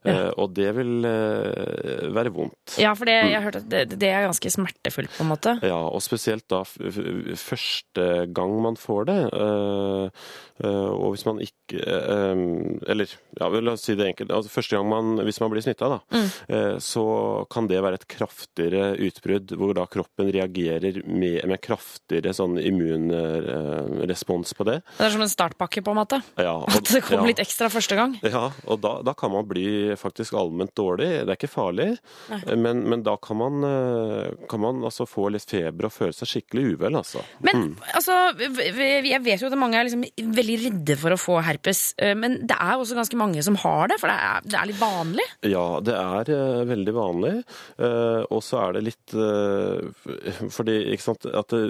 Eh, 0.04 0.32
og 0.42 0.54
det 0.58 0.72
vil 0.74 1.06
eh, 1.06 2.08
være 2.16 2.32
vondt. 2.34 2.78
Ja, 2.82 2.94
for 2.98 3.06
det, 3.06 3.20
jeg 3.30 3.36
har 3.38 3.44
hørt 3.46 3.60
at 3.60 3.68
det, 3.70 3.84
det 4.02 4.10
er 4.10 4.26
ganske 4.26 4.50
smertefullt, 4.50 5.12
på 5.14 5.22
en 5.26 5.30
måte. 5.30 5.54
Ja, 5.62 5.78
og 5.78 6.02
spesielt 6.02 6.48
da 6.50 6.64
første 6.66 8.08
gang 8.34 8.56
man 8.64 8.80
får 8.82 9.06
det. 9.12 9.20
eh, 9.34 10.10
og 10.62 11.16
hvis 11.16 11.24
man 11.26 11.40
ikke 11.42 11.80
Eller 11.82 13.10
ja, 13.40 13.48
la 13.50 13.72
oss 13.74 13.86
si 13.88 13.96
det 13.98 14.10
enkelt. 14.12 14.30
Altså, 14.36 14.52
første 14.52 14.76
gang 14.76 14.90
man, 14.92 15.16
hvis 15.26 15.40
man 15.42 15.50
blir 15.54 15.64
smitta, 15.64 15.88
da, 15.90 16.00
eh, 16.52 16.76
så 16.84 17.06
kan 17.50 17.66
det 17.70 17.80
være 17.82 17.98
et 18.02 18.06
kraftigere 18.12 18.92
utbrudd, 19.02 19.54
hvor 19.58 19.74
da 19.78 19.86
kroppen 19.90 20.30
reagerer 20.36 21.00
med, 21.08 21.40
med 21.50 21.62
kraftigere 21.64 22.34
sånn 22.38 22.60
immunrespons 22.62 24.54
på 24.58 24.68
det. 24.68 24.80
Det 24.98 25.08
er 25.08 25.14
som 25.16 25.24
en 25.26 25.32
startpakke, 25.32 25.82
på 25.86 25.94
en 25.96 26.00
måte. 26.02 26.22
Ja, 26.38 26.58
og- 26.60 26.70
At 26.82 26.92
det 26.92 27.02
kommer 27.08 27.26
ja. 27.26 27.32
litt 27.34 27.42
ekstra 27.44 27.70
første 27.74 27.96
gang. 27.98 28.18
Ja, 28.26 28.50
og 28.68 28.82
da, 28.84 28.98
da 29.06 29.14
kan 29.18 29.32
man 29.34 29.48
bli 29.50 29.91
faktisk 30.00 30.34
allment 30.38 30.72
dårlig. 30.78 31.08
Det 31.26 31.34
er 31.34 31.38
ikke 31.40 31.50
farlig, 31.52 31.88
men, 32.58 32.84
men 32.90 33.04
da 33.04 33.16
kan 33.22 33.38
man, 33.40 33.64
eh, 33.68 34.32
kan 34.52 34.62
man 34.64 34.82
altså 34.88 35.08
få 35.10 35.30
litt 35.34 35.48
feber 35.50 35.88
og 35.90 35.94
føle 35.96 36.14
seg 36.16 36.30
skikkelig 36.32 36.76
uvel, 36.76 36.96
altså. 37.02 37.24
Men 37.44 37.76
altså, 37.96 38.16
v- 38.38 38.72
v- 38.78 39.10
jeg 39.10 39.24
vet 39.26 39.42
jo 39.44 39.50
at 39.52 39.58
mange 39.60 39.80
er 39.82 39.90
liksom 39.90 40.06
veldig 40.38 40.58
redde 40.66 40.98
for 41.02 41.16
å 41.16 41.20
få 41.20 41.40
herpes. 41.44 41.84
eh, 41.98 42.14
Men 42.16 42.40
det 42.48 42.58
er 42.60 42.76
også 42.78 42.96
ganske 43.00 43.18
mange 43.20 43.44
som 43.44 43.56
har 43.64 43.88
det, 43.92 44.00
for 44.00 44.08
det 44.12 44.18
er, 44.18 44.42
det 44.46 44.60
er 44.62 44.70
litt 44.72 44.82
vanlig. 44.82 45.28
Ja, 45.52 45.66
det 45.82 45.98
er 45.98 46.34
eh, 46.38 46.64
veldig 46.72 46.94
vanlig. 46.96 47.36
og 48.32 48.42
så 48.46 48.62
er 48.68 48.74
det 48.78 48.84
litt 48.90 49.14
Fordi, 50.52 50.76
ikke 50.94 51.04
sant, 51.06 51.26
at 51.26 51.48
det, 51.54 51.62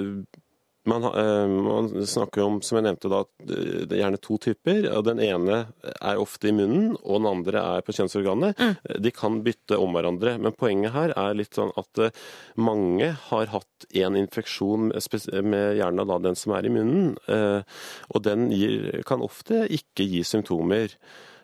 man, 0.84 1.04
eh, 1.04 1.48
man 1.48 1.90
snakker 2.08 2.44
om, 2.44 2.60
som 2.62 2.80
jeg 2.80 2.88
nevnte 2.88 3.12
da, 3.12 3.22
er 3.54 3.98
gjerne 4.00 4.20
to 4.22 4.38
typer. 4.42 4.88
Den 5.06 5.22
ene 5.22 5.60
er 5.94 6.22
ofte 6.22 6.50
i 6.50 6.56
munnen, 6.56 6.96
og 7.04 7.22
den 7.22 7.30
andre 7.30 7.64
er 7.78 7.86
på 7.86 7.96
kjønnsorganet. 7.96 8.60
De 9.02 9.14
kan 9.14 9.42
bytte 9.46 9.78
om 9.78 9.94
hverandre. 9.98 10.38
Men 10.42 10.56
poenget 10.58 10.96
her 10.96 11.14
er 11.18 11.38
litt 11.38 11.58
sånn 11.58 11.74
at 11.80 12.02
eh, 12.02 12.16
mange 12.58 13.12
har 13.30 13.52
hatt 13.54 13.90
en 14.02 14.18
infeksjon 14.20 14.92
med 14.92 15.78
gjerne 15.80 16.08
da 16.08 16.22
den 16.22 16.38
som 16.38 16.56
er 16.58 16.68
i 16.68 16.74
munnen, 16.74 17.16
eh, 17.32 17.62
og 18.10 18.26
den 18.26 18.50
gir, 18.54 19.04
kan 19.08 19.24
ofte 19.26 19.66
ikke 19.70 20.08
gi 20.08 20.26
symptomer. 20.28 20.98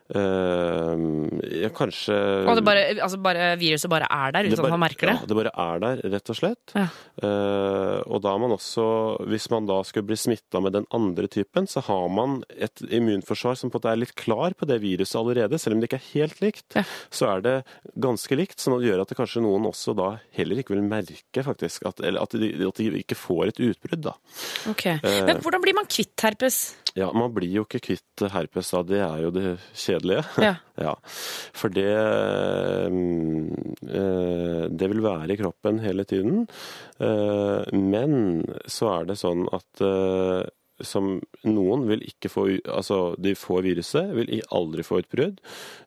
Eh, 0.07 0.93
ja, 1.63 1.69
kanskje 1.75 2.15
Og 2.47 2.55
det 2.59 2.63
bare, 2.67 2.83
altså 3.03 3.19
bare, 3.21 3.49
viruset 3.59 3.89
bare 3.91 4.07
er 4.07 4.31
der, 4.35 4.47
uten 4.47 4.63
at 4.63 4.71
man 4.73 4.83
merker 4.85 5.11
det. 5.11 5.15
Ja, 5.19 5.27
det 5.27 5.37
bare 5.39 5.51
er 5.63 5.81
der, 5.83 6.01
rett 6.13 6.31
og 6.31 6.37
slett. 6.39 6.73
Ja. 6.77 6.85
Eh, 7.23 7.97
og 8.07 8.21
da 8.23 8.33
er 8.33 8.41
man 8.43 8.53
også, 8.55 8.85
hvis 9.27 9.49
man 9.53 9.67
da 9.69 9.81
skulle 9.87 10.07
bli 10.11 10.17
smitta 10.19 10.61
med 10.63 10.77
den 10.77 10.87
andre 10.95 11.27
typen, 11.31 11.67
så 11.67 11.83
har 11.89 12.07
man 12.13 12.39
et 12.55 12.83
immunforsvar 12.87 13.57
som 13.59 13.71
på 13.71 13.77
en 13.77 13.83
måte 13.83 13.91
er 13.93 14.01
litt 14.03 14.15
klar 14.17 14.55
på 14.57 14.69
det 14.69 14.79
viruset 14.83 15.19
allerede. 15.19 15.59
Selv 15.61 15.75
om 15.77 15.83
det 15.83 15.89
ikke 15.91 15.99
er 16.01 16.09
helt 16.13 16.41
likt, 16.43 16.67
Ja. 16.79 16.85
så 17.11 17.29
er 17.35 17.41
det 17.45 17.55
ganske 17.99 18.37
likt. 18.39 18.57
Det 18.63 18.79
gjør 18.87 19.01
at 19.03 19.09
det 19.11 19.17
kanskje 19.19 19.41
noen 19.43 19.67
også 19.69 19.95
da 19.97 20.09
heller 20.37 20.61
ikke 20.63 20.75
vil 20.75 20.83
merke, 20.87 21.43
faktisk. 21.43 21.85
At, 21.89 21.99
eller 21.99 22.23
at 22.23 22.31
de, 22.37 22.53
at 22.67 22.79
de 22.79 22.89
ikke 23.03 23.15
får 23.17 23.51
et 23.51 23.59
utbrudd, 23.71 24.01
da. 24.07 24.15
Ok. 24.71 24.85
Men 25.03 25.41
hvordan 25.43 25.63
blir 25.63 25.75
man 25.77 25.87
kvitt 25.89 26.15
herpes? 26.23 26.75
Ja, 26.97 27.11
man 27.13 27.29
blir 27.35 27.51
jo 27.59 27.63
ikke 27.67 27.81
kvitt 27.91 28.23
herpes 28.33 28.71
da, 28.73 28.79
det 28.89 29.01
er 29.05 29.19
jo 29.27 29.31
det 29.35 29.45
kjedelige. 29.77 30.23
Ja. 30.47 30.55
Ja, 30.77 30.91
for 31.57 31.73
det 31.73 31.89
mm, 32.93 33.47
eh, 33.89 34.63
Det 34.69 34.89
vil 34.91 35.01
være 35.05 35.33
i 35.33 35.37
kroppen 35.39 35.79
hele 35.81 36.05
tiden. 36.09 36.43
Eh, 37.01 37.63
Men 37.73 38.43
så 38.69 38.91
er 38.99 39.07
det 39.09 39.17
sånn 39.21 39.47
at 39.53 39.81
eh, 39.85 40.43
som 40.85 41.17
noen 41.47 41.85
vil 41.89 42.03
ikke 42.05 42.29
få 42.31 42.45
Altså, 42.69 43.15
de 43.21 43.33
får 43.37 43.63
viruset, 43.65 44.11
vil 44.15 44.41
aldri 44.53 44.83
få 44.85 45.01
utbrudd. 45.01 45.39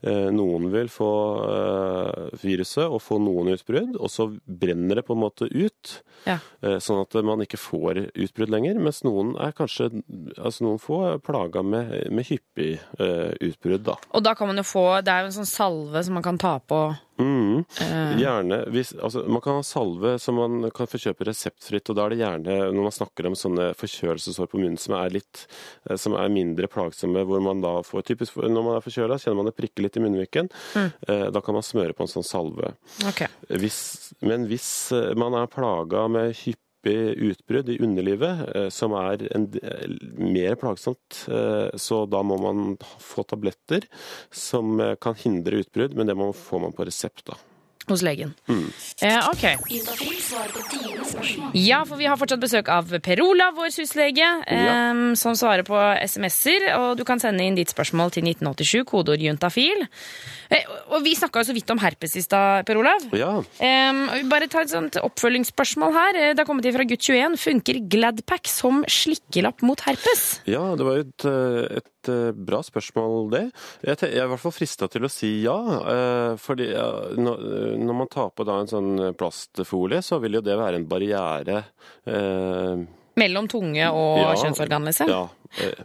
Eh, 0.03 0.29
Noen 0.35 0.69
vil 0.73 0.91
få 0.93 1.11
eh, 1.47 2.31
viruset 2.43 2.87
og 2.87 3.01
få 3.05 3.21
noen 3.23 3.53
utbrudd, 3.55 3.97
og 4.01 4.11
så 4.13 4.27
brenner 4.45 5.01
det 5.01 5.07
på 5.07 5.17
en 5.17 5.23
måte 5.23 5.49
ut. 5.51 5.95
Ja. 6.27 6.39
Eh, 6.63 6.79
Sånn 6.83 7.01
at 7.03 7.17
man 7.27 7.45
ikke 7.45 7.61
får 7.61 8.03
utbrudd 8.15 8.53
lenger, 8.53 8.81
mens 8.83 9.03
noen 9.07 9.35
er 9.41 9.55
kanskje 9.57 9.91
Altså 10.41 10.65
noen 10.65 10.81
får 10.83 11.21
plaga 11.25 11.63
med, 11.65 11.93
med 12.13 12.27
hyppig 12.29 12.75
utbrudd, 12.99 13.85
da. 13.87 13.97
Og 14.17 14.25
da 14.25 14.35
kan 14.39 14.49
man 14.51 14.61
jo 14.61 14.65
få 14.67 14.85
Det 15.05 15.13
er 15.13 15.25
jo 15.25 15.31
en 15.31 15.37
sånn 15.41 15.49
salve 15.49 16.03
som 16.07 16.17
man 16.19 16.25
kan 16.25 16.39
ta 16.41 16.57
på. 16.61 16.81
Mm. 17.21 17.65
Eh. 17.85 18.15
Gjerne. 18.21 18.61
Hvis, 18.75 18.93
altså, 18.99 19.25
man 19.29 19.43
kan 19.45 19.61
ha 19.61 19.67
salve 19.67 20.15
som 20.23 20.39
man 20.41 20.71
kan 20.75 20.91
få 20.91 21.01
kjøpe 21.03 21.29
reseptfritt, 21.29 21.91
og 21.93 21.99
da 21.99 22.07
er 22.07 22.15
det 22.15 22.21
gjerne 22.23 22.59
når 22.75 22.89
man 22.89 22.97
snakker 22.97 23.31
om 23.31 23.39
sånne 23.39 23.71
forkjølelsesår 23.79 24.51
på 24.51 24.61
munnen 24.63 24.81
som 24.81 24.97
er 24.99 25.15
litt 25.19 25.45
eh, 25.89 25.99
som 26.01 26.17
er 26.19 26.33
mindre 26.33 26.71
plagsomme, 26.71 27.25
hvor 27.29 27.45
man 27.45 27.63
da 27.65 27.77
får 27.87 28.09
typisk 28.11 28.41
Når 28.41 28.65
man 28.65 28.79
er 28.79 28.85
forkjøla, 28.85 29.19
kjenner 29.21 29.41
man 29.43 29.51
det 29.51 29.57
prikke 29.59 29.85
litt 29.85 29.99
i 29.99 30.05
munnviken. 30.05 30.51
Mm. 30.75 30.91
Da 31.35 31.41
kan 31.45 31.57
man 31.57 31.65
smøre 31.67 31.95
på 31.97 32.05
en 32.05 32.11
sånn 32.11 32.27
salve. 32.27 32.73
Ok. 33.09 33.25
Hvis, 33.61 33.81
men 34.25 34.47
hvis 34.51 34.69
eh, 34.97 35.13
man 35.19 35.37
er 35.39 35.51
plaga 35.51 36.07
med 36.11 36.35
hyppig 36.43 36.70
utbrudd 36.89 37.69
i 37.69 37.79
underlivet, 37.79 38.57
eh, 38.57 38.69
som 38.69 38.93
er 38.93 39.29
en, 39.35 39.47
eh, 39.63 39.89
mer 40.17 40.55
plagsomt, 40.55 41.27
eh, 41.29 41.77
så 41.77 42.07
da 42.07 42.23
må 42.23 42.41
man 42.41 42.77
få 42.99 43.25
tabletter 43.25 43.85
som 44.31 44.97
kan 45.01 45.15
hindre 45.15 45.61
utbrudd, 45.61 45.95
men 45.95 46.07
det 46.07 46.17
får 46.17 46.61
man 46.61 46.73
på 46.73 46.87
resept. 46.87 47.25
da. 47.25 47.35
Hos 47.91 48.03
legen. 48.07 48.31
Mm. 48.49 48.69
Eh, 49.03 49.29
ok. 49.33 49.45
Ja, 51.59 51.81
for 51.89 51.99
vi 51.99 52.07
har 52.07 52.19
fortsatt 52.21 52.41
besøk 52.43 52.69
av 52.71 52.93
Per 53.03 53.21
Olav, 53.25 53.57
vår 53.59 53.73
syslege, 53.75 54.27
em, 54.47 55.17
som 55.19 55.35
svarer 55.39 55.65
på 55.67 55.75
SMS-er. 56.07 56.69
Og 56.79 56.97
du 57.01 57.05
kan 57.09 57.19
sende 57.23 57.43
inn 57.47 57.57
ditt 57.59 57.73
spørsmål 57.73 58.13
til 58.15 58.23
1987, 58.29 58.85
kodeord 58.89 59.23
juntafil. 59.25 59.87
Eh, 60.51 60.65
og 60.91 61.03
vi 61.07 61.15
snakka 61.19 61.43
så 61.47 61.55
vidt 61.55 61.71
om 61.75 61.79
herpes 61.83 62.17
i 62.19 62.23
stad, 62.25 62.65
Per 62.67 62.79
Olav. 62.81 63.09
Ja, 63.15 63.43
bare 64.31 64.49
tar 64.51 64.63
et 64.67 64.73
sånt 64.75 64.97
oppfølgingsspørsmål 65.03 65.93
her. 65.95 66.17
Eh, 66.17 66.35
Det 66.35 66.39
har 66.39 66.47
kommet 66.47 66.65
inn 66.67 66.75
fra 66.77 66.85
gutt 66.85 67.03
21. 67.03 67.37
Funker 67.39 67.81
Gladpack 67.91 68.47
som 68.47 68.85
slikkelapp 68.87 69.63
mot 69.63 69.81
herpes? 69.81 70.41
ja 70.47 70.75
det 70.77 70.85
var 70.87 70.99
et, 71.03 71.25
eh, 71.27 71.81
et 72.01 72.11
eh, 72.13 72.31
bra 72.33 72.63
spørsmål, 72.65 73.31
det. 73.33 73.43
Jeg, 73.85 73.99
er 74.09 74.25
i 74.25 74.29
hvert 74.33 74.41
fall 74.43 74.55
frista 74.57 74.89
til 74.91 75.05
å 75.05 75.11
si 75.13 75.43
ja. 75.45 75.57
eh, 75.93 76.37
fordi 76.41 76.71
når, 77.21 77.45
når 77.81 77.99
man 78.03 78.09
tar 78.13 78.31
på 78.35 78.47
da 78.49 78.61
en 78.63 78.71
sånn 78.71 78.93
plastfolie, 79.21 80.01
så 80.05 80.19
vil 80.23 80.39
jo 80.41 80.45
det 80.45 80.57
være 80.59 80.81
en 80.81 80.89
barriere. 80.89 81.65
eh, 82.07 82.87
Mellom 83.21 83.49
tunge 83.51 83.89
og 83.93 84.19
Ja. 84.23 84.35
kjønnsorgan, 84.39 84.85
liksom? 84.87 85.09
Ja. 85.11 85.29
eh, 85.61 85.83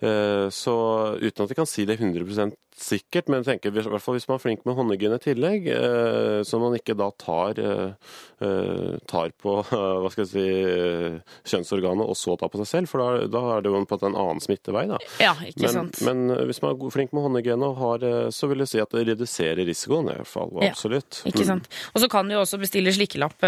eh, 0.00 0.48
Så 0.54 0.74
uten 1.20 1.44
at 1.44 1.48
jeg 1.50 1.56
kan 1.58 1.66
si 1.66 1.84
det 1.84 1.98
100 2.00 2.52
sikkert, 2.82 3.28
men 3.32 3.44
tenker 3.46 3.72
i 3.72 3.82
hvert 3.82 4.02
fall 4.04 4.16
hvis 4.16 4.26
man 4.28 4.38
er 4.38 4.42
flink 4.42 4.64
med 4.68 4.76
håndhygiene 4.78 5.18
i 5.18 5.22
tillegg, 5.24 5.68
eh, 5.72 6.40
så 6.46 6.60
man 6.62 6.76
ikke 6.78 6.96
da 6.98 7.08
tar, 7.18 7.58
eh, 7.58 8.14
eh, 8.44 8.96
tar 9.10 9.32
på 9.42 9.56
hva 10.02 10.10
skal 10.12 10.24
jeg 10.24 10.30
si, 10.32 10.44
eh, 10.44 11.18
kjønnsorganet 11.48 12.08
og 12.08 12.18
så 12.18 12.36
tar 12.40 12.52
på 12.52 12.60
seg 12.62 12.70
selv, 12.70 12.92
for 12.92 13.02
da, 13.02 13.26
da 13.32 13.42
er 13.56 13.64
det 13.64 13.72
jo 13.72 13.82
på 13.88 13.98
en 14.02 14.14
annen 14.18 14.42
smittevei. 14.44 14.86
da. 14.90 15.00
Ja, 15.22 15.34
ikke 15.44 15.66
Men, 15.66 15.74
sant. 15.76 16.02
men 16.06 16.24
eh, 16.34 16.44
hvis 16.50 16.62
man 16.64 16.76
er 16.76 16.94
flink 16.94 17.14
med 17.16 17.26
håndhygiene, 17.26 17.68
og 17.72 17.82
har, 17.82 18.06
så 18.34 18.50
vil 18.50 18.64
jeg 18.64 18.72
si 18.74 18.82
at 18.82 18.94
det 18.94 19.06
reduserer 19.10 19.64
risikoen. 19.68 20.12
i 20.12 20.18
hvert 20.20 20.30
fall, 20.30 20.52
Ja, 20.62 20.72
Absolutt. 20.72 21.22
Ikke 21.28 21.46
sant? 21.46 21.68
Og 21.94 22.02
så 22.02 22.08
kan 22.12 22.28
du 22.28 22.34
jo 22.36 22.42
også 22.44 22.58
bestille 22.60 22.92
slikkelapp 22.94 23.38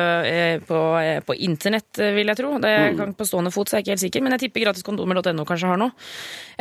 på, 0.67 0.81
på 1.27 1.37
internett, 1.47 2.01
vil 2.17 2.31
jeg 2.33 2.39
tro. 2.41 2.55
Det 2.63 2.75
kan 2.99 3.15
på 3.17 3.27
stående 3.29 3.53
fot, 3.55 3.71
så 3.71 3.77
er 3.77 3.81
jeg 3.81 3.87
ikke 3.87 3.95
helt 3.97 4.05
sikker, 4.07 4.25
men 4.25 4.35
jeg 4.37 4.45
tipper 4.47 4.65
gratiskondomer.no 4.67 5.45
kanskje 5.49 5.71
har 5.71 5.81
noe. 5.81 5.93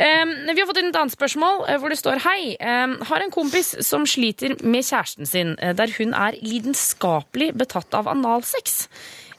Eh, 0.00 0.24
vi 0.54 0.56
har 0.60 0.68
fått 0.68 0.80
inn 0.80 0.90
et 0.90 0.98
annet 1.00 1.14
spørsmål 1.14 1.64
hvor 1.80 1.92
det 1.92 1.98
står 2.00 2.22
Hei, 2.24 2.54
eh, 2.60 2.92
har 3.10 3.24
en 3.24 3.32
kompis 3.34 3.72
som 3.86 4.06
sliter 4.08 4.56
med 4.62 4.84
kjæresten 4.84 5.28
sin, 5.28 5.56
eh, 5.58 5.74
der 5.76 5.92
hun 5.96 6.14
er 6.14 6.38
lidenskapelig 6.44 7.54
betatt 7.58 7.96
av 7.96 8.08
analsex. 8.12 8.86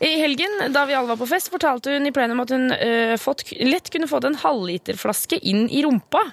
I 0.01 0.15
helgen, 0.17 0.73
da 0.73 0.87
vi 0.89 0.95
alle 0.97 1.13
var 1.13 1.19
på 1.19 1.29
fest, 1.29 1.51
fortalte 1.53 1.93
hun 1.93 2.09
i 2.09 2.11
plenum 2.13 2.39
at 2.41 2.49
hun 2.49 2.71
uh, 2.73 3.13
fått, 3.21 3.43
lett 3.61 3.91
kunne 3.93 4.09
fått 4.09 4.25
en 4.25 4.37
halvliterflaske 4.41 5.37
inn 5.45 5.67
i 5.69 5.83
rumpa. 5.85 6.23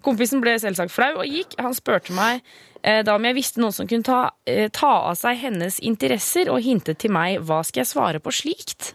Kompisen 0.00 0.40
ble 0.40 0.54
selvsagt 0.62 0.94
flau 0.94 1.10
og 1.18 1.28
gikk. 1.28 1.58
Han 1.60 1.76
spurte 1.76 2.16
meg 2.16 2.40
uh, 2.40 3.02
da 3.04 3.18
om 3.18 3.28
jeg 3.28 3.36
visste 3.36 3.60
noen 3.60 3.76
som 3.76 3.90
kunne 3.90 4.08
ta, 4.08 4.22
uh, 4.32 4.64
ta 4.72 4.94
av 5.10 5.18
seg 5.20 5.42
hennes 5.42 5.76
interesser, 5.84 6.48
og 6.48 6.64
hintet 6.64 7.02
til 7.04 7.12
meg 7.12 7.42
hva 7.44 7.60
skal 7.68 7.84
jeg 7.84 7.92
svare 7.92 8.24
på 8.24 8.32
slikt. 8.32 8.94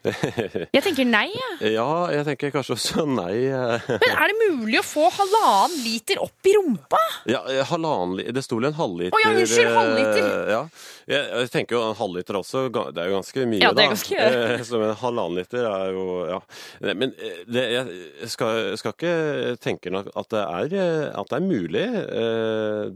Jeg 0.74 0.82
tenker 0.84 1.04
nei, 1.04 1.26
jeg. 1.28 1.72
Ja, 1.74 1.86
jeg 2.14 2.24
tenker 2.24 2.52
kanskje 2.54 2.72
også 2.76 3.02
nei. 3.08 3.34
eh. 3.52 3.88
Men 3.90 4.14
er 4.14 4.30
det 4.32 4.36
mulig 4.56 4.78
å 4.80 4.84
få 4.86 5.08
halvannen 5.12 5.74
liter 5.84 6.20
opp 6.24 6.48
i 6.48 6.54
rumpa? 6.56 7.00
Ja, 7.28 7.42
eh, 7.52 7.60
halvannen 7.68 8.14
liter 8.20 8.32
Det 8.38 8.44
sto 8.46 8.56
vel 8.56 8.70
en 8.70 8.78
halvliter. 8.78 9.12
Å 9.18 9.20
ja, 9.24 9.32
unnskyld, 9.36 9.74
halvliter. 9.76 10.24
eh, 10.30 10.52
Ja. 10.54 10.62
Jeg, 11.10 11.26
jeg 11.40 11.50
tenker 11.50 11.74
jo 11.76 11.82
en 11.90 11.96
halvliter 11.98 12.36
også, 12.38 12.60
det 12.94 13.02
er 13.02 13.08
jo 13.10 13.16
ganske 13.18 13.44
mye, 13.50 13.60
Ja, 13.64 13.72
det 13.74 13.82
er 13.82 13.88
da. 13.88 13.94
ganske- 13.96 14.24
Eh, 14.30 14.64
Så 14.70 14.78
en 14.80 14.96
halvannen 15.02 15.36
liter 15.40 15.66
er 15.68 15.92
jo 15.96 16.04
Ja. 16.30 16.40
Men 16.94 17.12
det, 17.50 17.64
jeg 17.74 18.30
skal, 18.30 18.76
skal 18.80 18.94
ikke 18.94 19.14
tenke 19.60 19.90
nok 19.92 20.08
at 20.16 20.28
det, 20.32 20.40
er, 20.40 21.10
at 21.18 21.28
det 21.32 21.36
er 21.40 21.44
mulig. 21.44 21.86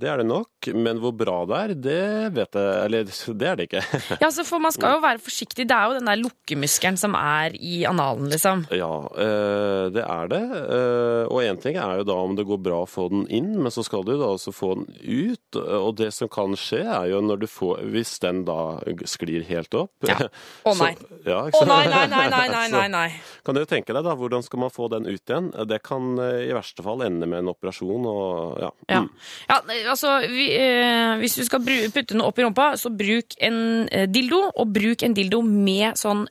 Det 0.00 0.09
er 0.09 0.22
det 0.22 0.26
nok. 0.28 0.70
Men 0.74 1.00
hvor 1.02 1.12
bra 1.16 1.40
det 1.50 1.59
er, 1.61 1.74
det 1.74 2.00
vet 2.38 2.57
jeg 2.57 2.84
Eller 2.86 3.05
det 3.05 3.48
er 3.50 3.57
det 3.61 3.66
ikke. 3.68 3.82
Ja, 4.14 4.26
altså, 4.28 4.44
for 4.48 4.62
Man 4.62 4.72
skal 4.72 4.96
jo 4.96 5.02
være 5.09 5.20
forsiktig. 5.24 5.66
Det 5.68 5.76
er 5.76 5.90
jo 5.90 5.98
den 5.98 6.09
der 6.09 6.20
lukkemuskelen 6.22 6.93
som 7.01 7.14
er 7.18 7.55
i 7.59 7.84
analen, 7.88 8.28
liksom. 8.32 8.64
Ja, 8.74 8.90
eh, 9.16 9.90
det 9.95 10.05
er 10.05 10.28
det. 10.32 10.42
Eh, 10.64 11.24
Og 11.24 11.40
én 11.42 11.59
ting 11.61 11.76
er 11.80 11.99
jo 12.01 12.05
da 12.05 12.14
om 12.20 12.34
det 12.36 12.45
går 12.47 12.61
bra 12.62 12.82
å 12.84 12.88
få 12.88 13.09
den 13.11 13.26
inn, 13.32 13.55
men 13.62 13.72
så 13.72 13.84
skal 13.84 14.05
du 14.05 14.12
da 14.20 14.32
også 14.34 14.53
få 14.55 14.74
den 14.76 14.86
ut. 15.03 15.57
Og 15.57 15.97
det 15.97 16.11
som 16.14 16.28
kan 16.28 16.55
skje, 16.59 16.82
er 16.84 17.09
jo 17.12 17.20
når 17.24 17.40
du 17.45 17.47
får 17.51 17.82
Hvis 17.95 18.18
den 18.22 18.45
da 18.45 18.78
sklir 19.09 19.45
helt 19.49 19.74
opp 19.74 19.90
Ja. 20.09 20.16
Å 20.68 20.74
nei. 20.78 20.92
Å 20.95 21.28
ja, 21.28 21.40
oh, 21.49 21.64
nei, 21.68 21.84
nei, 21.88 22.07
nei, 22.11 22.28
nei, 22.30 22.49
nei, 22.49 22.66
nei, 22.76 22.88
nei. 22.92 23.07
Kan 23.45 23.55
du 23.57 23.62
jo 23.62 23.68
tenke 23.70 23.95
deg 23.97 24.05
da, 24.05 24.14
hvordan 24.18 24.42
skal 24.45 24.61
man 24.64 24.72
få 24.74 24.88
den 24.92 25.07
ut 25.09 25.22
igjen? 25.22 25.51
Det 25.68 25.80
kan 25.86 26.14
eh, 26.20 26.45
i 26.49 26.55
verste 26.57 26.84
fall 26.84 27.03
ende 27.07 27.26
med 27.30 27.42
en 27.45 27.53
operasjon 27.55 28.07
og 28.11 28.61
ja. 28.61 28.70
Ja. 28.88 29.01
Mm. 29.05 29.09
ja, 29.49 29.59
altså 29.92 30.16
vi, 30.28 30.49
eh, 30.59 31.14
Hvis 31.22 31.38
du 31.40 31.45
skal 31.47 31.64
putte 31.64 32.16
noe 32.18 32.30
opp 32.30 32.38
i 32.40 32.45
rumpa, 32.47 32.72
så 32.80 32.92
bruk 32.95 33.36
en 33.45 33.88
eh, 33.88 34.07
dildo, 34.11 34.42
og 34.55 34.72
bruk 34.74 35.03
en 35.07 35.16
dildo 35.16 35.40
med 35.45 35.99
sånn 36.01 36.26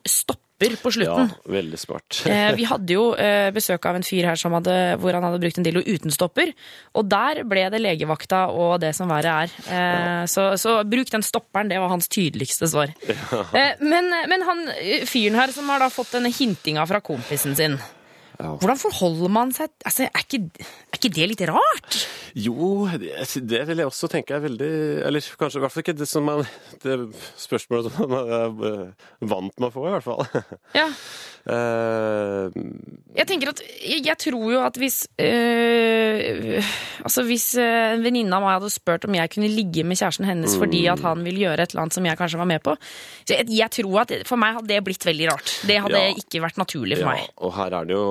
stopper 0.60 0.76
på 0.78 0.92
ja 1.02 1.16
veldig 1.50 1.78
smart. 1.78 2.20
Eh, 2.34 2.54
vi 2.56 2.64
hadde 2.66 2.94
jo 2.94 3.04
eh, 3.20 3.50
besøk 3.54 3.84
av 3.86 3.98
en 3.98 4.06
fyr 4.06 4.26
her 4.30 4.38
som 4.38 4.54
hadde, 4.56 4.74
hvor 5.02 5.14
han 5.14 5.24
hadde 5.26 5.40
brukt 5.42 5.58
en 5.60 5.66
dildo 5.66 5.82
uten 5.84 6.12
stopper. 6.14 6.52
Og 6.98 7.06
der 7.10 7.42
ble 7.48 7.66
det 7.72 7.80
legevakta 7.82 8.46
og 8.50 8.78
det 8.82 8.94
som 8.96 9.10
verre 9.12 9.34
er. 9.44 9.54
Ja. 9.68 10.24
så, 10.30 10.52
så 10.60 10.78
bruk 10.88 11.10
den 11.12 11.24
stopperen, 11.26 11.70
det 11.70 11.80
var 11.82 11.92
hans 11.92 12.08
tydeligste 12.08 12.70
svar. 12.70 12.94
Ja. 13.54 13.74
men, 13.80 14.08
men 14.30 14.42
han 14.46 14.60
eh, 14.78 15.04
fyren 15.08 15.36
her 15.38 15.52
som 15.54 15.68
har 15.72 15.82
da 15.82 15.88
fått 15.92 16.14
denne 16.14 16.30
hintinga 16.34 16.84
fra 16.88 17.00
kompisen 17.04 17.54
sin. 17.58 17.78
Hvordan 18.38 18.78
forholder 18.80 19.30
man 19.30 19.52
seg 19.54 19.70
altså, 19.86 20.08
er, 20.08 20.24
ikke, 20.24 20.40
er 20.58 20.98
ikke 20.98 21.10
det 21.14 21.28
litt 21.30 21.44
rart? 21.48 21.98
Jo, 22.34 22.88
det, 22.98 23.12
det 23.46 23.60
vil 23.68 23.78
jeg 23.84 23.86
også 23.86 24.08
tenke 24.10 24.34
er 24.34 24.42
veldig 24.42 24.70
Eller 25.06 25.28
kanskje 25.38 25.60
i 25.60 25.62
hvert 25.62 25.70
fall 25.74 25.84
ikke 25.84 25.94
det 26.00 26.08
som 26.10 26.26
man 26.26 26.42
Det 26.82 26.96
spørsmålet 27.38 27.92
som 27.94 28.10
man 28.10 28.32
er 28.40 28.64
eh, 28.72 29.06
vant 29.30 29.54
med 29.62 29.68
å 29.68 29.72
få, 29.76 29.84
i 29.86 29.92
hvert 29.94 30.08
fall. 30.08 30.24
Ja. 30.74 30.88
Uh, 31.44 32.48
Jeg 33.20 33.28
tenker 33.28 33.50
at, 33.52 33.60
jeg, 33.84 34.00
jeg 34.08 34.16
tror 34.18 34.46
jo 34.50 34.62
at 34.64 34.78
hvis 34.80 35.02
øh, 35.20 36.64
Altså 37.04 37.22
hvis 37.28 37.46
en 37.60 38.02
venninne 38.02 38.32
av 38.34 38.42
meg 38.42 38.56
hadde 38.56 38.70
spurt 38.72 39.04
om 39.06 39.14
jeg 39.14 39.30
kunne 39.34 39.50
ligge 39.52 39.84
med 39.86 40.00
kjæresten 40.00 40.26
hennes 40.26 40.56
fordi 40.58 40.84
at 40.90 41.02
han 41.04 41.20
ville 41.26 41.44
gjøre 41.44 41.66
et 41.66 41.74
eller 41.74 41.84
annet 41.84 41.96
som 41.98 42.08
jeg 42.08 42.18
kanskje 42.18 42.40
var 42.40 42.48
med 42.48 42.64
på 42.64 42.74
så 42.80 43.36
jeg, 43.36 43.46
jeg 43.54 43.70
tror 43.76 44.00
at 44.04 44.14
For 44.28 44.40
meg 44.40 44.56
hadde 44.58 44.70
det 44.72 44.80
blitt 44.86 45.04
veldig 45.06 45.28
rart. 45.30 45.52
Det 45.68 45.76
hadde 45.84 46.00
Ja. 46.00 46.16
ikke 46.24 46.40
vært 46.42 46.58
naturlig 46.60 46.98
for 46.98 47.06
ja, 47.06 47.12
meg. 47.14 47.28
og 47.44 47.54
her 47.58 47.76
er 47.78 47.88
det 47.88 47.94
jo 47.96 48.06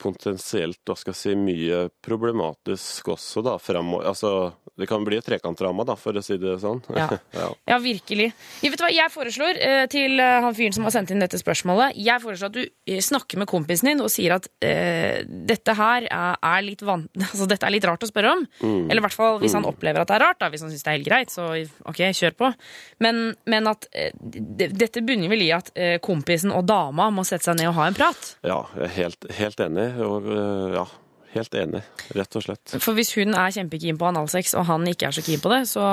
potensielt 0.00 0.80
hva 0.86 0.96
skal 0.98 1.14
jeg 1.14 1.20
si, 1.20 1.34
mye 1.38 1.86
problematisk 2.04 3.12
også, 3.14 3.42
da. 3.46 3.56
Fremover. 3.62 4.06
Altså, 4.10 4.52
det 4.78 4.88
kan 4.90 5.04
bli 5.06 5.18
et 5.20 5.26
trekantramma, 5.26 5.84
da, 5.86 5.94
for 5.98 6.16
å 6.18 6.22
si 6.24 6.36
det 6.40 6.56
sånn. 6.62 6.80
Ja. 6.96 7.06
ja. 7.38 7.48
Ja, 7.70 7.78
virkelig. 7.82 8.30
Jeg 8.64 8.72
vet 8.74 8.82
hva, 8.82 8.90
jeg 8.90 9.12
foreslår 9.14 9.60
eh, 9.62 9.84
til 9.92 10.18
eh, 10.22 10.38
han 10.42 10.56
fyren 10.56 10.74
som 10.74 10.86
har 10.88 10.94
sendt 10.96 11.12
inn 11.14 11.22
dette 11.22 11.38
spørsmålet 11.38 11.94
Jeg 12.00 12.22
foreslår 12.22 12.50
at 12.50 12.56
du 12.56 12.62
eh, 12.64 13.00
snakker 13.04 13.40
med 13.40 13.50
kompisen 13.50 13.92
din 13.92 14.02
og 14.02 14.10
sier 14.12 14.34
at 14.36 14.48
eh, 14.64 15.22
dette 15.24 15.76
her 15.78 16.08
er, 16.10 16.64
litt 16.66 16.82
van 16.86 17.06
altså, 17.22 17.46
dette 17.50 17.68
er 17.68 17.76
litt 17.76 17.86
rart 17.86 18.02
å 18.02 18.10
spørre 18.10 18.34
om. 18.34 18.44
Mm. 18.64 18.88
Eller 18.88 19.02
i 19.02 19.06
hvert 19.06 19.16
fall 19.16 19.38
hvis 19.42 19.54
han 19.54 19.68
opplever 19.68 20.02
at 20.02 20.10
det 20.10 20.18
er 20.18 20.26
rart. 20.26 20.40
Da. 20.42 20.50
Hvis 20.52 20.66
han 20.66 20.74
syns 20.74 20.82
det 20.82 20.90
er 20.90 20.98
helt 20.98 21.08
greit, 21.10 21.34
så 21.34 21.46
ok, 21.86 22.02
kjør 22.18 22.38
på. 22.40 22.50
Men, 23.04 23.22
men 23.50 23.70
at 23.70 23.86
dette 24.24 25.04
bunner 25.06 25.30
vel 25.30 25.44
i 25.46 25.50
at 25.54 25.70
kompisen 26.04 26.52
og 26.54 26.66
dama 26.68 27.08
må 27.14 27.24
sette 27.26 27.46
seg 27.46 27.58
ned 27.60 27.70
og 27.70 27.78
ha 27.78 27.88
en 27.90 27.96
prat. 27.96 28.34
ja, 28.46 28.58
er 28.80 28.92
helt, 28.98 29.28
helt 29.54 29.70
enig. 29.70 29.88
Og 30.04 30.30
eh, 30.30 30.78
ja, 30.78 30.86
helt 31.34 31.58
enig, 31.58 31.82
rett 32.14 32.38
og 32.38 32.46
slett. 32.46 32.78
For 32.78 32.96
hvis 32.96 33.14
hun 33.18 33.34
er 33.34 33.52
kjempekeen 33.54 33.98
på 33.98 34.08
analsex, 34.10 34.54
og 34.58 34.66
han 34.70 34.86
ikke 34.90 35.08
er 35.08 35.16
så 35.16 35.24
keen 35.24 35.42
på 35.42 35.52
det, 35.52 35.64
så, 35.70 35.86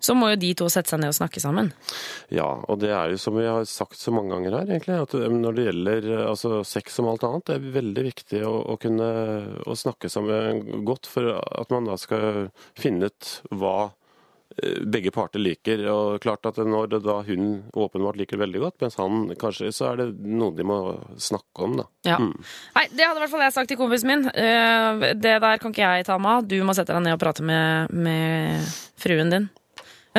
så 0.00 0.16
må 0.16 0.32
jo 0.32 0.40
de 0.40 0.52
to 0.58 0.68
sette 0.72 0.92
seg 0.92 1.02
ned 1.02 1.12
og 1.12 1.18
snakke 1.18 1.42
sammen. 1.42 1.70
Ja, 2.34 2.48
og 2.68 2.80
det 2.82 2.92
er 2.94 3.12
jo 3.12 3.20
som 3.20 3.36
vi 3.38 3.46
har 3.48 3.64
sagt 3.68 4.00
så 4.00 4.14
mange 4.14 4.34
ganger 4.34 4.60
her, 4.60 4.72
egentlig, 4.72 4.98
at 5.04 5.16
eh, 5.18 5.28
når 5.28 5.58
det 5.58 5.68
gjelder 5.68 6.10
altså, 6.24 6.62
sex 6.68 6.98
som 6.98 7.10
alt 7.10 7.26
annet, 7.28 7.46
det 7.48 7.58
er 7.58 7.78
veldig 7.78 8.08
viktig 8.10 8.42
å, 8.48 8.56
å 8.74 8.80
kunne 8.80 9.12
å 9.64 9.78
snakke 9.78 10.10
sammen 10.12 10.84
godt 10.88 11.08
for 11.10 11.38
at 11.38 11.72
man 11.74 11.88
da 11.88 11.98
skal 12.00 12.48
finne 12.78 13.12
ut 13.12 13.38
hva 13.52 13.78
begge 14.86 15.12
parter 15.14 15.42
liker. 15.42 15.84
Og 15.92 16.20
klart 16.24 16.46
at 16.50 16.60
når 16.62 16.90
det 16.94 17.02
da 17.06 17.18
hun 17.26 17.48
åpenbart 17.72 18.18
liker 18.20 18.40
veldig 18.40 18.62
godt, 18.64 18.78
mens 18.84 18.98
han 19.00 19.28
kanskje, 19.40 19.72
så 19.74 19.92
er 19.92 20.02
det 20.02 20.08
noe 20.24 20.56
de 20.56 20.66
må 20.66 20.78
snakke 21.20 21.66
om, 21.66 21.78
da. 21.80 21.86
Ja. 22.08 22.18
Mm. 22.22 22.34
Nei, 22.78 22.86
Det 22.92 23.06
hadde 23.06 23.20
i 23.20 23.24
hvert 23.24 23.34
fall 23.34 23.46
jeg 23.46 23.56
sagt 23.56 23.72
til 23.72 23.80
kompisen 23.80 24.12
min. 24.12 24.26
Eh, 24.32 25.06
det 25.18 25.38
der 25.44 25.62
kan 25.62 25.74
ikke 25.74 25.94
jeg 25.94 26.08
ta 26.08 26.18
meg 26.18 26.38
av. 26.38 26.50
Du 26.50 26.58
må 26.66 26.76
sette 26.76 26.94
deg 26.94 27.06
ned 27.06 27.18
og 27.18 27.22
prate 27.22 27.46
med, 27.46 27.94
med 27.94 28.76
fruen 28.98 29.34
din. 29.34 29.48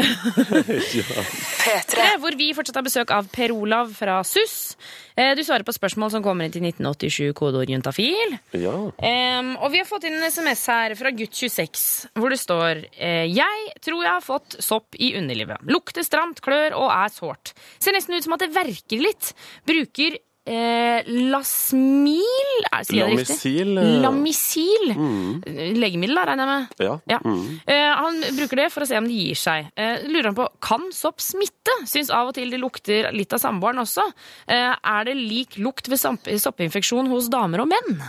Eh, 2.00 2.16
Hvor 2.22 2.36
vi 2.40 2.48
fortsatt 2.56 2.78
har 2.80 2.86
besøk 2.86 3.12
av 3.14 3.28
Per 3.34 3.52
Olav 3.54 3.92
fra 3.98 4.20
SUS. 4.26 4.76
Eh, 5.18 5.34
Du 5.38 5.42
svarer 5.44 5.66
på 5.68 5.74
spørsmål 5.76 6.12
som 6.14 6.24
kommer 6.24 6.46
inn 6.48 6.54
til 6.54 6.64
1987, 6.64 7.34
kodeord 7.38 7.70
juntafil. 7.70 8.38
Ja. 8.56 8.74
Um, 8.96 9.52
og 9.60 9.72
vi 9.74 9.82
har 9.82 9.88
fått 9.90 10.08
inn 10.08 10.16
en 10.18 10.30
SMS 10.32 10.64
her 10.72 10.96
fra 11.00 11.12
gutt 11.12 11.36
26, 11.36 11.84
hvor 12.16 12.30
det 12.34 12.40
står 12.42 12.84
eh, 12.98 13.26
Jeg 13.30 13.74
tror 13.86 14.04
jeg 14.06 14.14
har 14.16 14.26
fått 14.26 14.58
sopp 14.64 14.96
i 14.98 15.12
underlivet. 15.20 15.62
Lukter 15.70 16.06
stramt, 16.08 16.42
klør 16.46 16.78
og 16.80 16.90
er 16.96 17.12
sårt. 17.14 17.54
Ser 17.80 17.94
nesten 17.98 18.16
ut 18.18 18.26
som 18.26 18.34
at 18.38 18.46
det 18.46 18.54
verker 18.56 19.04
litt. 19.04 19.34
Bruker 19.68 20.18
eh, 20.50 21.10
Lasmil 21.30 22.50
det 22.90 23.06
riktig? 23.06 23.66
Lamisil. 24.02 24.92
Mm. 24.96 25.42
Legemiddel, 25.78 26.16
da, 26.18 26.26
regner 26.30 26.46
jeg 26.46 26.52
med. 26.52 26.82
Ja. 26.86 26.96
Ja. 27.10 27.20
Mm. 27.24 27.60
Eh, 27.66 27.90
han 28.00 28.20
bruker 28.38 28.62
det 28.62 28.68
for 28.74 28.86
å 28.86 28.90
se 28.90 28.98
om 29.00 29.08
det 29.10 29.18
gir 29.18 29.40
seg. 29.40 29.70
Eh, 29.80 30.06
lurer 30.10 30.32
han 30.32 30.38
på, 30.38 30.48
Kan 30.64 30.90
sopp 30.96 31.22
smitte? 31.24 31.76
Syns 31.90 32.12
av 32.14 32.32
og 32.32 32.38
til 32.38 32.52
det 32.54 32.60
lukter 32.62 33.12
litt 33.16 33.34
av 33.36 33.42
samboeren 33.44 33.84
også. 33.84 34.06
Eh, 34.50 34.74
er 34.74 35.08
det 35.08 35.16
lik 35.20 35.60
lukt 35.62 35.90
ved 35.92 36.02
soppinfeksjon 36.02 37.10
hos 37.12 37.30
damer 37.32 37.66
og 37.66 37.72
menn? 37.72 38.04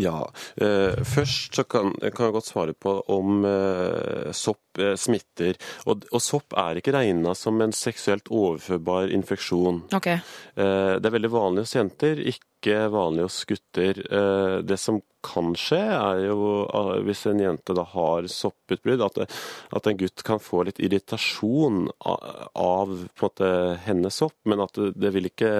Ja. 0.00 0.24
Eh, 0.56 1.00
først 1.04 1.60
så 1.60 1.66
kan, 1.68 1.94
kan 2.00 2.28
jeg 2.28 2.36
godt 2.38 2.50
svare 2.50 2.74
på 2.76 2.98
om 3.12 3.44
eh, 3.48 4.32
sopp 4.32 4.58
eh, 4.58 4.63
smitter. 5.00 5.58
Og, 5.86 6.06
og 6.10 6.22
sopp 6.22 6.56
er 6.60 6.80
ikke 6.80 6.94
regna 6.96 7.34
som 7.38 7.60
en 7.62 7.74
seksuelt 7.74 8.30
overførbar 8.32 9.12
infeksjon. 9.14 9.84
Ok. 9.94 10.10
Eh, 10.14 10.94
det 10.98 11.08
er 11.08 11.16
veldig 11.16 11.32
vanlig 11.32 11.64
hos 11.64 11.74
jenter, 11.76 12.20
ikke 12.20 12.86
vanlig 12.92 13.26
hos 13.26 13.40
gutter. 13.48 14.00
Eh, 14.04 14.56
det 14.66 14.78
som 14.80 15.00
kan 15.24 15.54
skje, 15.58 15.80
er 15.80 16.22
jo 16.26 16.48
eh, 16.66 17.00
hvis 17.06 17.24
en 17.30 17.42
jente 17.42 17.76
da 17.76 17.86
har 17.94 18.28
sopputbrudd, 18.30 19.04
at, 19.06 19.36
at 19.78 19.90
en 19.90 20.00
gutt 20.00 20.24
kan 20.26 20.42
få 20.42 20.64
litt 20.68 20.80
irritasjon 20.82 21.86
av, 22.04 22.48
av 22.54 22.94
på 23.14 23.28
en 23.28 23.28
måte 23.28 23.52
hennes 23.86 24.22
sopp, 24.22 24.36
men 24.48 24.64
at 24.64 24.76
det, 24.80 24.92
det 25.00 25.12
vil 25.16 25.30
ikke, 25.30 25.52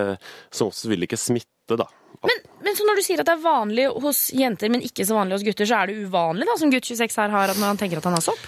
som 0.50 0.70
oftest 0.72 0.90
vil 0.90 1.04
det 1.04 1.12
ikke 1.12 1.22
smitte, 1.26 1.78
da. 1.80 1.88
Men, 2.24 2.44
men 2.64 2.76
så 2.76 2.84
når 2.86 3.00
du 3.00 3.04
sier 3.04 3.20
at 3.20 3.28
det 3.28 3.34
er 3.34 3.44
vanlig 3.44 3.88
hos 4.04 4.26
jenter, 4.36 4.70
men 4.72 4.84
ikke 4.84 5.06
så 5.06 5.16
vanlig 5.16 5.38
hos 5.38 5.46
gutter, 5.46 5.68
så 5.68 5.80
er 5.80 5.90
det 5.90 6.04
uvanlig 6.04 6.48
da, 6.48 6.58
som 6.60 6.72
gutt 6.72 6.92
26 6.92 7.18
her 7.24 7.34
har, 7.34 7.52
at 7.52 7.60
når 7.60 7.74
han 7.74 7.80
tenker 7.80 8.00
at 8.00 8.08
han 8.08 8.16
har 8.16 8.24
sopp? 8.24 8.44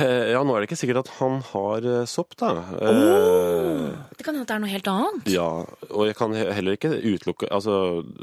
Eh, 0.00 0.32
Ja, 0.32 0.40
nå 0.42 0.54
er 0.56 0.62
det 0.64 0.68
ikke 0.70 0.78
sikkert 0.80 1.02
at 1.04 1.10
han 1.18 1.40
har 1.52 1.84
eh, 1.84 2.04
sopp, 2.08 2.32
da. 2.40 2.48
Oh, 2.80 3.90
Det 4.16 4.24
kan 4.24 4.34
hende 4.34 4.46
det 4.48 4.54
er 4.56 4.62
noe 4.64 4.72
helt 4.72 4.88
annet. 4.90 5.28
Ja, 5.30 5.48
og 5.90 6.06
jeg 6.08 6.16
kan 6.18 6.32
heller 6.34 6.76
ikke 6.78 6.94
utelukke 6.96 7.50
Altså, 7.52 7.76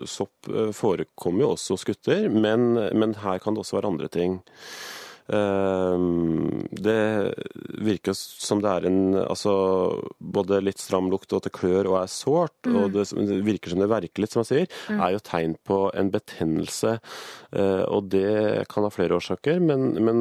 sopp 0.10 0.50
forekommer 0.76 1.46
jo 1.46 1.52
også 1.54 1.78
hos 1.78 1.86
gutter, 1.88 2.28
men, 2.34 2.74
men 2.98 3.16
her 3.24 3.40
kan 3.44 3.54
det 3.56 3.64
også 3.64 3.78
være 3.80 3.92
andre 3.94 4.10
ting. 4.12 4.42
Ehm, 5.32 6.68
Det 6.74 7.34
virker 7.84 8.14
som 8.16 8.60
det 8.62 8.70
er 8.70 8.86
en 8.90 9.14
altså, 9.24 9.54
både 10.20 10.60
litt 10.64 10.82
stram 10.82 11.10
lukt 11.12 11.32
og 11.34 11.40
at 11.42 11.48
det 11.48 11.54
klør 11.56 11.90
og 11.94 11.98
er 12.02 12.10
sårt, 12.12 12.68
og 12.68 12.92
det, 12.96 13.06
virker 13.46 13.72
som 13.74 13.80
det 13.80 13.90
verker 13.92 14.24
litt, 14.24 14.34
som 14.34 14.42
man 14.42 14.50
sier, 14.50 14.68
er 14.92 15.14
jo 15.16 15.22
tegn 15.24 15.56
på 15.68 15.78
en 15.96 16.10
betennelse. 16.14 16.98
Eh, 17.54 17.84
Og 17.94 18.10
det 18.10 18.66
kan 18.72 18.84
ha 18.84 18.90
flere 18.94 19.16
årsaker, 19.18 19.60
men, 19.62 19.94
men 20.04 20.20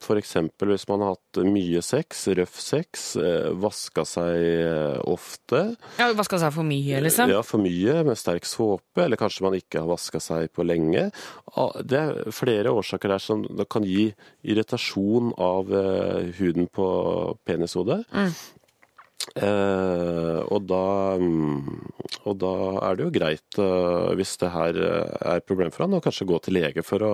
f.eks. 0.00 0.06
for 0.06 0.16
eksempel 0.20 0.72
hvis 0.72 0.86
man 0.88 1.02
har 1.04 1.14
hatt 1.16 1.40
mye 1.46 1.82
sex, 1.84 2.26
røff 2.38 2.58
sex, 2.62 3.04
eh, 3.20 3.50
vaska 3.52 4.04
seg 4.08 4.36
eh, 4.40 4.98
ofte, 5.04 5.76
Ja, 6.00 6.10
Vaska 6.16 6.38
seg 6.40 6.52
for 6.54 6.64
mye, 6.66 7.00
liksom? 7.04 7.28
ja, 7.30 7.42
for 7.44 7.60
mye 7.62 8.00
med 8.06 8.16
sterk 8.18 8.46
såpe, 8.48 9.04
eller 9.04 9.16
kanskje 9.20 9.44
man 9.46 9.54
ikke 9.58 9.82
har 9.82 9.90
vaska 9.90 10.20
seg 10.22 10.48
på 10.56 10.64
lenge. 10.66 11.10
Ah, 11.56 11.72
Det 11.82 11.98
er 12.00 12.32
flere 12.34 12.72
årsaker 12.72 13.12
der 13.12 13.22
som 13.22 13.42
det 13.46 13.68
kan 13.68 13.75
gi 13.84 14.14
irritasjon 14.42 15.32
av 15.36 15.72
eh, 15.74 16.32
huden 16.38 16.66
på 16.72 16.86
penishodet. 17.44 18.06
Eh, 19.36 20.38
og, 20.46 20.62
da, 20.68 21.16
mm, 21.18 21.90
og 22.30 22.36
da 22.40 22.50
er 22.88 22.96
det 22.98 23.04
jo 23.06 23.12
greit, 23.14 23.58
eh, 23.60 24.12
hvis 24.16 24.36
det 24.40 24.50
her 24.54 24.78
eh, 24.78 25.16
er 25.18 25.40
et 25.40 25.46
problem 25.48 25.72
for 25.74 25.84
han, 25.84 25.96
å 25.98 26.02
kanskje 26.04 26.26
gå 26.30 26.38
til 26.44 26.56
lege 26.56 26.84
for 26.86 27.02
å, 27.04 27.12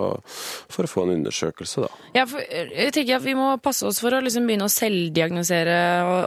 for 0.70 0.84
å 0.86 0.90
få 0.90 1.05
en 1.07 1.14
undersøkelse, 1.16 1.84
da. 1.86 1.90
Ja, 2.18 2.26
for 2.28 2.42
eh, 2.44 2.68
jeg 2.84 2.94
tenker 2.98 3.16
at 3.18 3.24
Vi 3.26 3.34
må 3.38 3.48
passe 3.64 3.86
oss 3.88 4.00
for 4.03 4.12
å 4.14 4.20
liksom 4.22 4.46
begynne 4.48 4.68
å 4.68 4.72
selvdiagnosere 4.72 5.76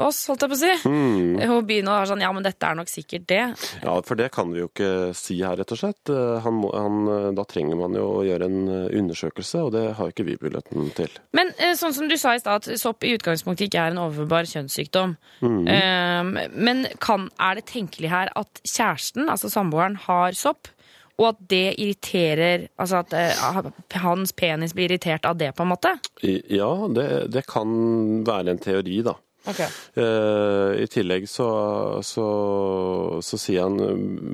oss, 0.07 0.23
holdt 0.32 0.45
jeg 0.47 0.51
på 0.53 0.57
å 0.57 0.61
si. 0.63 0.73
Mm. 0.89 1.53
Og 1.55 1.67
begynne 1.69 1.93
å 1.93 1.99
ha 2.01 2.07
sånn 2.09 2.23
Ja, 2.26 2.32
men 2.36 2.45
dette 2.45 2.65
er 2.71 2.80
nok 2.80 2.89
sikkert 2.91 3.28
det. 3.30 3.41
Ja, 3.84 3.95
for 4.07 4.19
det 4.19 4.32
kan 4.36 4.51
vi 4.55 4.63
jo 4.63 4.69
ikke 4.71 4.91
si 5.17 5.38
her, 5.43 5.57
rett 5.61 5.76
og 5.76 5.82
slett. 5.84 6.11
Eh, 6.11 6.39
Han, 6.45 6.59
må- 6.63 6.73
han, 6.76 7.36
da 7.38 7.45
trenger 7.47 7.78
man 7.80 7.95
jo 7.97 8.07
å 8.19 8.26
gjøre 8.26 8.49
en 8.49 8.59
undersøkelse, 8.89 9.63
og 9.67 9.71
det 9.78 9.86
har 9.99 10.11
ikke 10.11 10.26
vi 10.28 10.38
muligheten 10.41 10.89
til. 10.97 11.13
Men 11.38 11.53
eh, 11.59 11.76
sånn 11.78 11.93
som 11.95 12.09
du 12.09 12.17
sa 12.19 12.34
i 12.36 12.41
stad, 12.43 12.65
at 12.65 12.82
sopp 12.82 13.05
i 13.05 13.13
utgangspunktet 13.15 13.69
ikke 13.69 13.86
er 13.86 13.93
en 13.95 14.01
overførbar 14.07 14.49
kjønnssykdom. 14.49 15.15
Mm. 15.45 15.64
Eh, 15.68 16.47
men 16.51 16.86
kan, 17.03 17.30
er 17.41 17.59
det 17.59 17.68
tenkelig 17.72 18.11
her 18.11 18.32
at 18.36 18.63
kjæresten, 18.63 19.30
altså 19.30 19.51
samboeren, 19.51 19.99
har 20.07 20.38
sopp? 20.38 20.72
Og 21.16 21.30
at 21.30 21.38
det 21.47 21.78
irriterer 21.80 22.66
Altså 22.76 22.97
at 22.99 23.13
uh, 23.16 23.70
hans 24.03 24.34
penis 24.36 24.74
blir 24.76 24.89
irritert 24.89 25.24
av 25.26 25.38
det, 25.39 25.53
på 25.55 25.63
en 25.63 25.72
måte? 25.72 25.93
Ja, 26.22 26.72
det, 26.91 27.07
det 27.32 27.45
kan 27.47 27.70
være 28.28 28.51
en 28.51 28.59
teori, 28.59 28.99
da. 29.05 29.16
Ok. 29.48 29.60
Eh, 29.62 30.72
I 30.84 30.88
tillegg 30.91 31.28
så, 31.30 31.46
så, 32.06 32.26
så 33.26 33.39
sier 33.39 33.66
han 33.68 33.78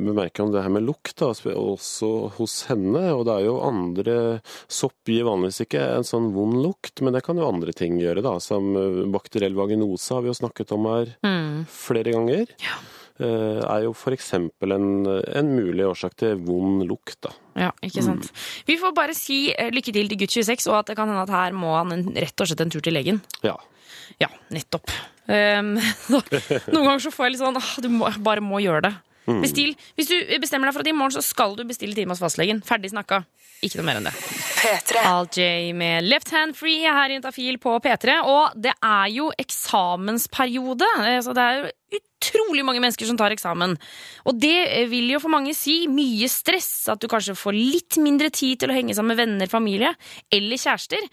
bemerker 0.07 0.45
han 0.45 0.53
det 0.53 0.63
her 0.65 0.73
med 0.73 0.85
lukt, 0.87 1.15
da, 1.19 1.31
også 1.33 2.11
hos 2.37 2.55
henne. 2.69 3.03
Og 3.15 3.25
det 3.27 3.35
er 3.39 3.47
jo 3.49 3.57
andre 3.67 4.15
Sopp 4.71 5.09
gir 5.11 5.27
vanligvis 5.27 5.63
ikke 5.65 5.83
en 5.97 6.07
sånn 6.07 6.31
vond 6.35 6.61
lukt, 6.63 7.01
men 7.03 7.13
det 7.17 7.23
kan 7.25 7.39
jo 7.39 7.49
andre 7.49 7.75
ting 7.75 7.99
gjøre, 8.01 8.23
da. 8.25 8.37
Som 8.43 8.71
eh, 8.79 9.03
bakteriell 9.11 9.57
vaginose 9.57 10.15
har 10.15 10.25
vi 10.25 10.31
jo 10.33 10.39
snakket 10.41 10.73
om 10.77 10.89
her 10.91 11.15
Mm. 11.21 11.65
flere 11.69 12.11
ganger. 12.15 12.49
Eh, 13.21 13.59
er 13.61 13.83
jo 13.85 13.91
f.eks. 13.93 14.31
En, 14.33 14.85
en 15.05 15.49
mulig 15.53 15.83
årsak 15.85 16.15
til 16.17 16.39
vond 16.47 16.81
lukt, 16.89 17.19
da. 17.27 17.33
Ja, 17.67 17.71
ikke 17.83 18.01
sant. 18.05 18.29
Vi 18.65 18.77
får 18.81 18.95
bare 18.97 19.13
si 19.17 19.43
lykke 19.51 19.91
til 19.93 20.07
til 20.09 20.17
gutt 20.23 20.33
26, 20.33 20.69
og 20.71 20.79
at 20.79 20.89
det 20.91 20.95
kan 20.97 21.11
hende 21.11 21.25
at 21.27 21.33
her 21.35 21.53
må 21.57 21.75
han 21.75 21.91
rett 22.15 22.41
og 22.41 22.49
slett 22.49 22.63
en 22.65 22.71
tur 22.73 22.81
til 22.81 22.95
legen. 22.97 23.19
Ja. 23.45 23.57
Ja, 24.21 24.31
nettopp. 24.53 24.91
Um, 25.31 25.75
noen 26.11 26.71
ganger 26.73 27.03
så 27.05 27.11
får 27.13 27.27
jeg 27.27 27.31
litt 27.35 27.39
sånn 27.39 27.55
ah, 27.55 27.67
Du 27.79 27.85
må, 27.93 28.07
bare 28.25 28.41
må 28.43 28.57
gjøre 28.59 28.81
det. 28.89 28.89
Mm. 29.29 29.37
Bestil. 29.45 29.69
Hvis 29.95 30.09
du 30.09 30.15
bestemmer 30.41 30.67
deg 30.67 30.75
for 30.75 30.83
at 30.83 30.89
i 30.89 30.95
morgen 30.97 31.13
så 31.13 31.21
skal 31.23 31.53
du 31.55 31.61
bestille 31.69 31.95
time 31.95 32.11
hos 32.11 32.19
fastlegen. 32.19 32.59
Ferdig 32.65 32.91
snakka. 32.91 33.21
Ikke 33.61 33.77
noe 33.77 33.85
mer 33.85 33.99
enn 33.99 34.07
det. 34.09 34.13
Al 35.05 35.27
J 35.29 35.69
med 35.77 36.07
Left 36.09 36.31
Hand 36.33 36.57
Free 36.57 36.81
her 36.89 37.13
i 37.13 37.19
Intafil 37.19 37.59
på 37.61 37.75
P3. 37.83 38.17
Og 38.25 38.55
det 38.57 38.73
er 38.73 39.11
jo 39.13 39.29
eksamensperiode, 39.41 40.87
eh, 41.05 41.19
så 41.21 41.35
det 41.37 41.45
er 41.45 41.59
jo 41.59 41.99
utrolig 42.01 42.65
mange 42.65 42.81
mennesker 42.81 43.05
som 43.09 43.19
tar 43.19 43.35
eksamen. 43.35 43.77
Og 44.25 44.39
det 44.41 44.55
eh, 44.65 44.87
vil 44.89 45.13
jo 45.13 45.21
for 45.21 45.33
mange 45.33 45.53
si 45.57 45.83
mye 45.91 46.29
stress, 46.31 46.89
at 46.89 47.01
du 47.01 47.09
kanskje 47.11 47.37
får 47.37 47.57
litt 47.57 48.01
mindre 48.01 48.31
tid 48.33 48.63
til 48.63 48.73
å 48.73 48.79
henge 48.79 48.97
sammen 48.97 49.13
med 49.13 49.21
venner, 49.21 49.51
familie 49.51 49.93
eller 50.33 50.61
kjærester. 50.61 51.05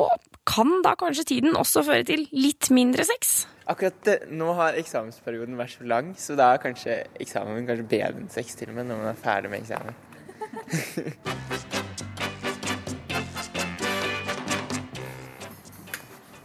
Og 0.00 0.08
kan 0.46 0.82
da 0.84 0.94
kanskje 1.00 1.24
tiden 1.24 1.56
også 1.56 1.82
føre 1.86 2.04
til 2.08 2.26
litt 2.32 2.70
mindre 2.74 3.04
sex? 3.08 3.46
Akkurat 3.70 4.28
nå 4.28 4.52
har 4.58 4.76
eksamensperioden 4.76 5.56
vært 5.56 5.78
så 5.78 5.86
lang, 5.88 6.12
så 6.20 6.36
da 6.36 6.52
er 6.52 6.60
kanskje 6.62 6.98
eksamen 7.24 7.64
kanskje 7.64 7.88
bedre 7.88 8.12
enn 8.12 8.28
sex 8.32 8.58
til 8.58 8.68
og 8.72 8.76
med 8.78 8.90
når 8.90 9.00
man 9.00 9.12
er 9.14 9.22
ferdig 9.24 9.52
med 9.52 9.64
eksamen. 9.64 9.94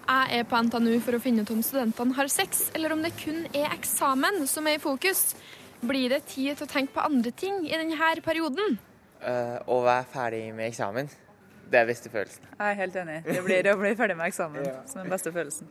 Jeg 0.10 0.40
er 0.42 0.46
på 0.50 0.58
NTNU 0.62 0.96
for 1.06 1.18
å 1.18 1.20
finne 1.22 1.42
ut 1.46 1.52
om 1.54 1.62
studentene 1.66 2.14
har 2.18 2.30
sex, 2.30 2.68
eller 2.78 2.94
om 2.94 3.02
det 3.02 3.12
kun 3.18 3.44
er 3.54 3.72
eksamen 3.74 4.44
som 4.50 4.68
er 4.70 4.78
i 4.78 4.82
fokus. 4.82 5.34
Blir 5.82 6.10
det 6.14 6.24
tid 6.30 6.58
til 6.58 6.66
å 6.66 6.70
tenke 6.70 6.96
på 6.96 7.06
andre 7.06 7.32
ting 7.34 7.62
i 7.66 7.74
denne 7.74 8.22
perioden? 8.26 8.78
Uh, 9.22 9.58
å 9.70 9.82
være 9.86 10.06
ferdig 10.10 10.44
med 10.54 10.70
eksamen, 10.70 11.10
det 11.70 11.80
er 11.80 11.90
beste 11.90 12.12
følelsen. 12.12 12.48
Jeg 12.52 12.72
er 12.72 12.78
helt 12.80 12.98
enig. 13.04 13.20
Det 13.26 13.44
blir 13.46 13.70
å 13.72 13.78
bli 13.80 13.94
ferdig 13.98 14.18
med 14.18 14.32
eksamen 14.32 14.70
som 14.90 15.04
den 15.04 15.12
beste 15.14 15.34
følelsen. 15.36 15.70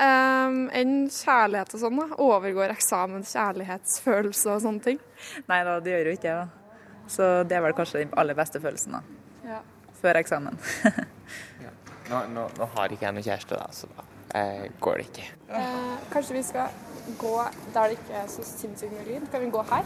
Um, 0.00 0.62
enn 0.72 0.94
kjærlighet 1.12 1.74
og 1.76 1.82
sånn, 1.82 1.98
da? 1.98 2.06
Overgår 2.24 2.72
eksamen 2.72 3.24
kjærlighetsfølelse 3.26 4.54
og 4.54 4.62
sånne 4.64 4.84
ting? 4.86 5.00
Nei 5.50 5.60
da, 5.66 5.76
det 5.84 5.92
gjør 5.96 6.12
jo 6.12 6.16
ikke 6.16 6.28
det. 6.30 6.36
da. 6.40 7.06
Så 7.10 7.28
det 7.50 7.58
er 7.58 7.64
vel 7.66 7.74
kanskje 7.76 8.04
den 8.04 8.14
aller 8.22 8.38
beste 8.38 8.62
følelsen 8.62 8.96
da. 8.96 9.02
Ja. 9.48 9.60
Før 10.00 10.20
eksamen. 10.22 10.56
Nå, 12.10 12.24
nå, 12.34 12.46
nå 12.58 12.66
har 12.74 12.90
ikke 12.90 13.06
jeg 13.06 13.14
noen 13.14 13.22
kjæreste, 13.22 13.54
da, 13.54 13.68
så 13.70 13.86
da 13.94 14.02
eh, 14.34 14.64
går 14.82 14.96
det 14.98 15.04
ikke. 15.10 15.26
Eh, 15.60 15.92
kanskje 16.10 16.34
vi 16.34 16.42
skal 16.42 16.68
gå 17.20 17.34
der 17.74 17.92
det 17.92 17.98
ikke 17.98 18.14
er 18.22 18.26
så 18.32 18.42
sinnssykt 18.46 18.92
mye 18.96 19.06
lyd? 19.06 19.28
Kan 19.30 19.40
vi 19.44 19.50
gå 19.54 19.62
her? 19.70 19.84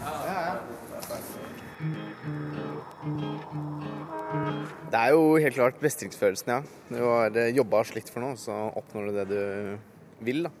Det 4.95 5.01
er 5.01 5.11
jo 5.11 5.23
helt 5.43 5.57
klart 5.57 5.81
mestringsfølelsen, 5.83 6.51
ja. 6.53 6.61
Du 6.87 7.01
har 7.03 7.35
jobba 7.51 7.81
og 7.83 7.89
slitt 7.89 8.07
for 8.07 8.23
noe, 8.23 8.37
så 8.39 8.55
oppnår 8.79 9.09
du 9.09 9.17
det 9.17 9.25
du 9.27 10.23
vil, 10.23 10.45
da. 10.47 10.51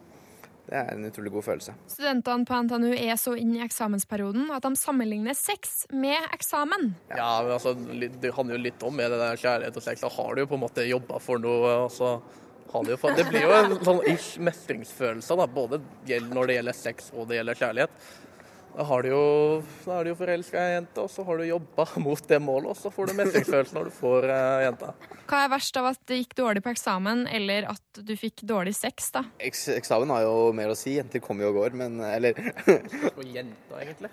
Det 0.65 0.73
er 0.75 0.89
en 0.91 1.05
utrolig 1.07 1.31
god 1.31 1.45
følelse. 1.45 1.75
Studentene 1.93 2.47
på 2.49 2.57
NTNU 2.65 2.89
er 2.97 3.13
så 3.21 3.35
inne 3.37 3.61
i 3.61 3.63
eksamensperioden 3.63 4.49
at 4.51 4.65
de 4.65 4.71
sammenligner 4.81 5.37
sex 5.37 5.85
med 5.93 6.17
eksamen. 6.33 6.89
Ja, 7.13 7.29
men 7.45 7.53
altså, 7.53 7.75
Det 7.77 8.33
handler 8.33 8.57
jo 8.57 8.63
litt 8.65 8.83
om 8.83 8.97
med 8.97 9.13
det 9.13 9.21
der 9.21 9.39
kjærlighet 9.39 9.77
og 9.77 9.85
sex. 9.85 10.01
Da 10.01 10.09
har 10.17 10.33
du 10.33 10.41
jo 10.41 10.49
på 10.49 10.57
en 10.57 10.65
måte 10.65 10.87
jobba 10.89 11.21
for 11.21 11.39
noe. 11.39 11.75
og 11.85 11.91
så 11.93 12.17
har 12.73 12.83
du 12.83 12.91
jo 12.91 13.15
Det 13.15 13.27
blir 13.29 13.45
jo 13.45 13.53
en 13.55 13.77
sånn 13.85 14.03
ish 14.09 14.39
mestringsfølelse, 14.41 15.37
da, 15.37 15.45
både 15.47 15.79
når 16.33 16.47
det 16.47 16.57
gjelder 16.57 16.81
sex 16.81 17.11
og 17.13 17.29
det 17.29 17.37
gjelder 17.39 17.61
kjærlighet. 17.61 18.09
Da 18.75 18.83
har 18.83 19.05
du 19.05 19.07
jo, 19.07 19.19
da 19.85 19.93
er 19.95 20.03
du 20.03 20.09
jo 20.09 20.17
forelska 20.19 20.59
i 20.59 20.63
ei 20.65 20.71
jente, 20.73 21.03
og 21.05 21.07
så 21.11 21.23
har 21.23 21.39
du 21.39 21.45
jobba 21.47 21.85
mot 22.03 22.25
det 22.27 22.39
målet, 22.43 22.73
og 22.73 22.75
så 22.75 22.91
får 22.91 23.07
du 23.07 23.13
mestringsfølelse 23.21 23.77
når 23.77 23.87
du 23.87 23.93
får 23.95 24.27
eh, 24.33 24.63
jenta. 24.65 24.89
Hva 25.29 25.39
er 25.45 25.53
verst 25.53 25.79
av 25.79 25.87
at 25.93 26.01
det 26.11 26.17
gikk 26.19 26.35
dårlig 26.41 26.63
på 26.65 26.73
eksamen, 26.73 27.23
eller 27.31 27.69
at 27.71 28.01
du 28.03 28.11
fikk 28.19 28.43
dårlig 28.43 28.75
sex, 28.75 29.13
da? 29.15 29.23
Eks 29.39 29.69
eksamen 29.77 30.11
har 30.11 30.25
jo 30.27 30.51
mer 30.57 30.73
å 30.73 30.77
si. 30.77 30.97
Jenter 30.97 31.23
kommer 31.23 31.47
jo 31.47 31.53
og 31.53 31.61
går, 31.61 31.79
men 31.79 32.01
Eller 32.03 32.35
For 32.65 33.23
jenta, 33.23 33.79
egentlig. 33.79 34.11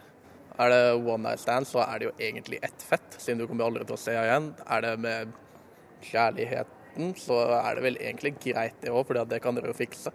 Er 0.62 0.70
det 0.70 0.82
one 1.00 1.22
night 1.24 1.42
stand, 1.42 1.66
så 1.66 1.82
er 1.82 1.98
det 1.98 2.10
jo 2.10 2.16
egentlig 2.20 2.60
ett 2.62 2.86
fett, 2.86 3.16
siden 3.18 3.42
du 3.42 3.48
kommer 3.50 3.66
aldri 3.66 3.86
til 3.88 3.96
å 3.96 4.00
se 4.00 4.14
henne 4.14 4.28
igjen. 4.28 4.50
Er 4.76 4.84
det 4.86 4.92
med 5.02 5.32
kjærligheten, 6.06 7.14
så 7.18 7.40
er 7.58 7.78
det 7.78 7.86
vel 7.88 7.98
egentlig 7.98 8.36
greit 8.44 8.78
det 8.84 8.92
òg, 8.92 9.08
for 9.08 9.18
det 9.26 9.42
kan 9.42 9.58
dere 9.58 9.72
jo 9.72 9.80
fikse. 9.82 10.12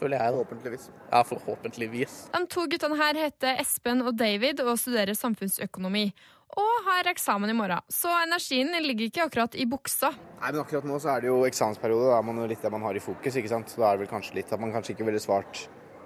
Føler 0.00 0.18
jeg. 0.18 0.34
Forhåpentligvis. 0.34 0.86
Ja, 1.10 1.24
forhåpentligvis. 1.28 2.16
De 2.34 2.40
to 2.50 2.64
guttene 2.70 2.98
her 2.98 3.20
heter 3.24 3.60
Espen 3.62 4.02
og 4.04 4.16
David 4.18 4.62
og 4.64 4.74
studerer 4.80 5.16
samfunnsøkonomi. 5.18 6.08
Og 6.54 6.74
har 6.86 7.08
eksamen 7.10 7.50
i 7.50 7.54
morgen, 7.56 7.82
så 7.90 8.12
energien 8.22 8.70
ligger 8.84 9.08
ikke 9.08 9.24
akkurat 9.24 9.56
i 9.58 9.64
buksa. 9.66 10.12
Nei, 10.38 10.52
men 10.52 10.60
akkurat 10.62 10.84
nå 10.86 11.00
så 11.02 11.16
er 11.16 11.24
det 11.24 11.32
jo 11.32 11.40
eksamensperiode. 11.48 12.12
Da 12.12 12.18
er 12.20 12.28
man 12.28 12.38
jo 12.38 12.46
litt 12.50 12.62
det 12.62 12.70
man 12.70 12.84
har 12.86 12.94
i 12.94 13.02
fokus, 13.02 13.38
ikke 13.40 13.50
sant. 13.50 13.72
Så 13.72 13.82
da 13.82 13.88
er 13.88 13.98
det 13.98 14.04
vel 14.04 14.12
kanskje 14.12 14.36
litt 14.38 14.52
at 14.54 14.62
man 14.62 14.74
kanskje 14.74 14.94
ikke 14.94 15.08
ville 15.08 15.22
svart 15.22 15.64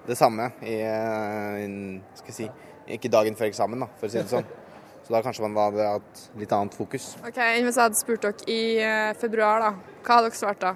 det 0.08 0.16
samme 0.16 0.46
i, 0.64 0.78
eh, 0.88 2.00
skal 2.16 2.32
jeg 2.32 2.38
si, 2.38 2.48
ikke 2.96 3.12
dagen 3.12 3.36
før 3.36 3.50
eksamen, 3.50 3.84
da, 3.84 3.90
for 4.00 4.08
å 4.08 4.14
si 4.14 4.22
det 4.22 4.32
sånn. 4.32 4.48
Så 5.04 5.12
da 5.14 5.20
kanskje 5.24 5.44
man 5.44 5.54
da 5.56 5.68
hadde 5.68 5.84
hatt 5.88 6.24
litt 6.36 6.52
annet 6.52 6.74
fokus. 6.76 7.14
Ok, 7.22 7.38
Hvis 7.38 7.76
jeg 7.76 7.80
hadde 7.80 8.00
spurt 8.00 8.24
dere 8.24 8.48
i 8.52 8.60
eh, 8.84 9.12
februar, 9.20 9.62
da. 9.64 9.96
Hva 10.04 10.18
hadde 10.18 10.30
dere 10.30 10.40
svart 10.40 10.64
da? 10.64 10.74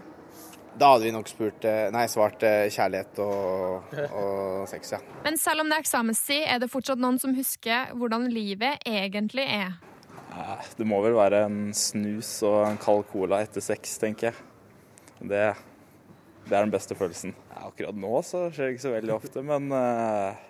Da 0.78 0.94
hadde 0.94 1.04
vi 1.04 1.12
nok 1.12 1.28
spurt, 1.28 1.64
eh, 1.68 1.90
nei, 1.92 2.06
svart 2.08 2.42
eh, 2.48 2.66
kjærlighet 2.72 3.18
og, 3.20 3.90
og 4.08 4.68
sex, 4.70 4.94
ja. 4.94 5.00
Men 5.24 5.36
selv 5.40 5.62
om 5.62 5.68
det 5.68 5.76
er 5.76 5.84
eksamenstid, 5.84 6.46
er 6.48 6.62
det 6.62 6.70
fortsatt 6.72 7.02
noen 7.02 7.18
som 7.20 7.34
husker 7.36 7.92
hvordan 7.98 8.30
livet 8.32 8.80
egentlig 8.88 9.44
er. 9.44 9.76
Det 10.78 10.86
må 10.88 11.02
vel 11.04 11.16
være 11.18 11.42
en 11.44 11.58
snus 11.76 12.38
og 12.48 12.62
en 12.70 12.80
kald 12.80 13.04
cola 13.10 13.42
etter 13.44 13.64
sex, 13.64 13.98
tenker 14.00 14.30
jeg. 14.30 14.46
Det, 15.20 15.42
det 16.48 16.56
er 16.56 16.64
den 16.64 16.72
beste 16.72 16.96
følelsen. 16.98 17.36
Akkurat 17.62 17.98
nå 17.98 18.22
så 18.26 18.46
skjer 18.48 18.70
det 18.70 18.78
ikke 18.78 18.86
så 18.86 18.94
veldig 18.96 19.14
ofte, 19.18 19.44
men 19.44 19.68
eh, 19.76 20.40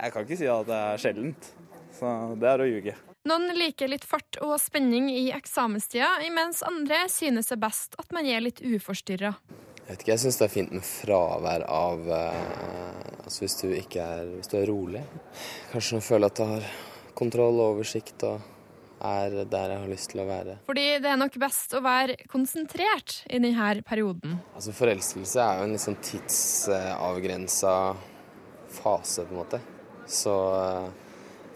jeg 0.00 0.16
kan 0.16 0.26
ikke 0.26 0.40
si 0.42 0.50
at 0.50 0.66
det 0.66 0.80
er 0.80 1.04
sjeldent. 1.06 1.52
Så 1.94 2.10
det 2.40 2.50
er 2.50 2.64
å 2.64 2.68
ljuge. 2.68 2.96
Noen 3.30 3.52
liker 3.54 3.86
litt 3.86 4.02
fart 4.02 4.40
og 4.42 4.56
spenning 4.58 5.04
i 5.12 5.28
eksamenstida, 5.30 6.16
mens 6.34 6.64
andre 6.66 7.04
synes 7.12 7.46
det 7.46 7.54
er 7.54 7.60
best 7.62 7.92
at 8.00 8.08
man 8.10 8.26
er 8.26 8.42
litt 8.42 8.58
uforstyrra. 8.58 9.30
Jeg 9.76 9.84
vet 9.86 10.00
ikke, 10.02 10.10
jeg 10.16 10.22
syns 10.24 10.38
det 10.40 10.46
er 10.46 10.50
fint 10.50 10.72
med 10.74 10.86
fravær 10.86 11.62
av 11.70 12.08
eh, 12.14 12.40
Altså 13.20 13.44
hvis 13.44 13.56
du 13.60 13.68
ikke 13.74 14.02
er 14.02 14.28
Hvis 14.32 14.50
du 14.50 14.56
er 14.58 14.66
rolig. 14.70 15.02
Kanskje 15.70 15.98
du 15.98 16.06
føler 16.06 16.30
at 16.30 16.40
du 16.40 16.42
har 16.48 16.66
kontroll 17.18 17.60
og 17.60 17.76
oversikt 17.76 18.24
og 18.26 18.40
er 19.06 19.36
der 19.50 19.74
jeg 19.74 19.82
har 19.84 19.90
lyst 19.90 20.10
til 20.12 20.22
å 20.22 20.26
være. 20.28 20.56
Fordi 20.66 20.86
det 21.02 21.10
er 21.12 21.20
nok 21.20 21.36
best 21.42 21.76
å 21.78 21.82
være 21.84 22.16
konsentrert 22.30 23.20
i 23.30 23.38
denne 23.38 23.84
perioden. 23.86 24.40
Altså 24.54 24.74
Forelskelse 24.74 25.44
er 25.44 25.60
jo 25.60 25.68
en 25.68 25.76
litt 25.76 25.84
sånn 25.84 26.00
tidsavgrensa 26.08 27.76
fase, 28.80 29.22
på 29.22 29.30
en 29.30 29.40
måte. 29.40 29.62
Så 30.10 30.34
eh, 30.58 31.06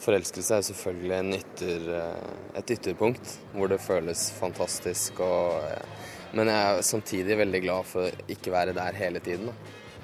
forelskelse 0.05 0.59
er 0.59 0.67
selvfølgelig 0.69 1.39
ytter, 1.41 1.87
eh, 1.99 2.59
et 2.61 2.73
ytterpunkt 2.77 3.37
hvor 3.55 3.73
det 3.73 3.81
føles 3.83 4.27
fantastisk 4.39 5.23
og 5.25 5.65
eh, 5.69 6.11
Men 6.35 6.51
jeg 6.51 6.63
er 6.67 6.81
samtidig 6.83 7.39
veldig 7.39 7.61
glad 7.63 7.87
for 7.87 8.11
å 8.11 8.31
ikke 8.35 8.51
være 8.51 8.73
der 8.75 8.97
hele 8.99 9.21
tiden. 9.23 9.47
Da. 9.47 9.53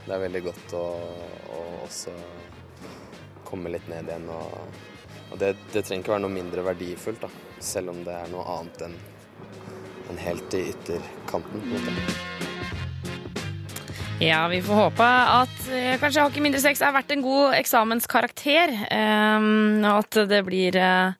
Det 0.04 0.12
er 0.14 0.20
veldig 0.22 0.42
godt 0.44 0.74
å, 0.78 0.82
å 1.50 1.62
også 1.88 2.14
komme 3.48 3.72
litt 3.74 3.88
ned 3.90 4.06
igjen. 4.06 4.28
Og, 4.30 4.84
og 5.32 5.40
det, 5.42 5.56
det 5.74 5.82
trenger 5.82 6.04
ikke 6.04 6.14
være 6.14 6.24
noe 6.28 6.36
mindre 6.36 6.62
verdifullt, 6.68 7.26
da. 7.26 7.58
Selv 7.58 7.90
om 7.96 8.04
det 8.06 8.14
er 8.14 8.30
noe 8.30 8.46
annet 8.54 8.86
enn 8.86 8.94
enn 10.10 10.18
helt 10.18 10.54
i 10.54 10.68
ytterkanten. 10.70 11.60
på 11.60 11.76
en 11.76 11.84
måte. 11.84 12.49
Ja, 14.20 14.48
vi 14.48 14.58
får 14.60 14.74
håpe 14.76 15.04
at 15.32 15.60
eh, 15.72 15.94
kanskje 16.00 16.26
hakket 16.26 16.44
mindre 16.44 16.60
sex 16.60 16.82
er 16.84 16.92
verdt 16.92 17.14
en 17.14 17.22
god 17.24 17.54
eksamenskarakter. 17.56 18.74
Um, 18.92 19.80
og 19.80 20.02
at 20.02 20.18
det 20.28 20.42
blir 20.44 20.76
eh, 20.76 21.14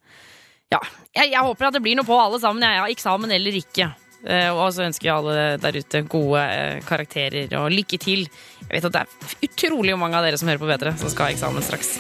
Ja, 0.71 0.81
jeg, 1.17 1.33
jeg 1.33 1.47
håper 1.47 1.71
at 1.71 1.79
det 1.79 1.83
blir 1.87 1.97
noe 1.97 2.05
på 2.05 2.19
alle 2.21 2.37
sammen. 2.43 2.61
Jeg, 2.67 2.77
ja, 2.77 2.85
eksamen 2.93 3.33
eller 3.33 3.57
ikke. 3.57 3.89
Eh, 4.29 4.51
og 4.53 4.69
så 4.77 4.85
ønsker 4.85 5.09
jeg 5.09 5.15
alle 5.17 5.45
der 5.63 5.79
ute 5.81 6.03
gode 6.13 6.43
eh, 6.45 6.83
karakterer 6.85 7.57
og 7.63 7.73
lykke 7.73 7.97
til. 8.05 8.27
Jeg 8.67 8.75
vet 8.75 8.91
at 8.91 8.99
det 8.99 9.03
er 9.07 9.49
utrolig 9.49 9.97
mange 9.97 10.21
av 10.21 10.29
dere 10.29 10.37
som 10.37 10.53
hører 10.53 10.61
på 10.61 10.69
P3 10.69 10.93
som 11.01 11.13
skal 11.15 11.31
ha 11.31 11.39
eksamen 11.39 11.65
straks. 11.65 11.95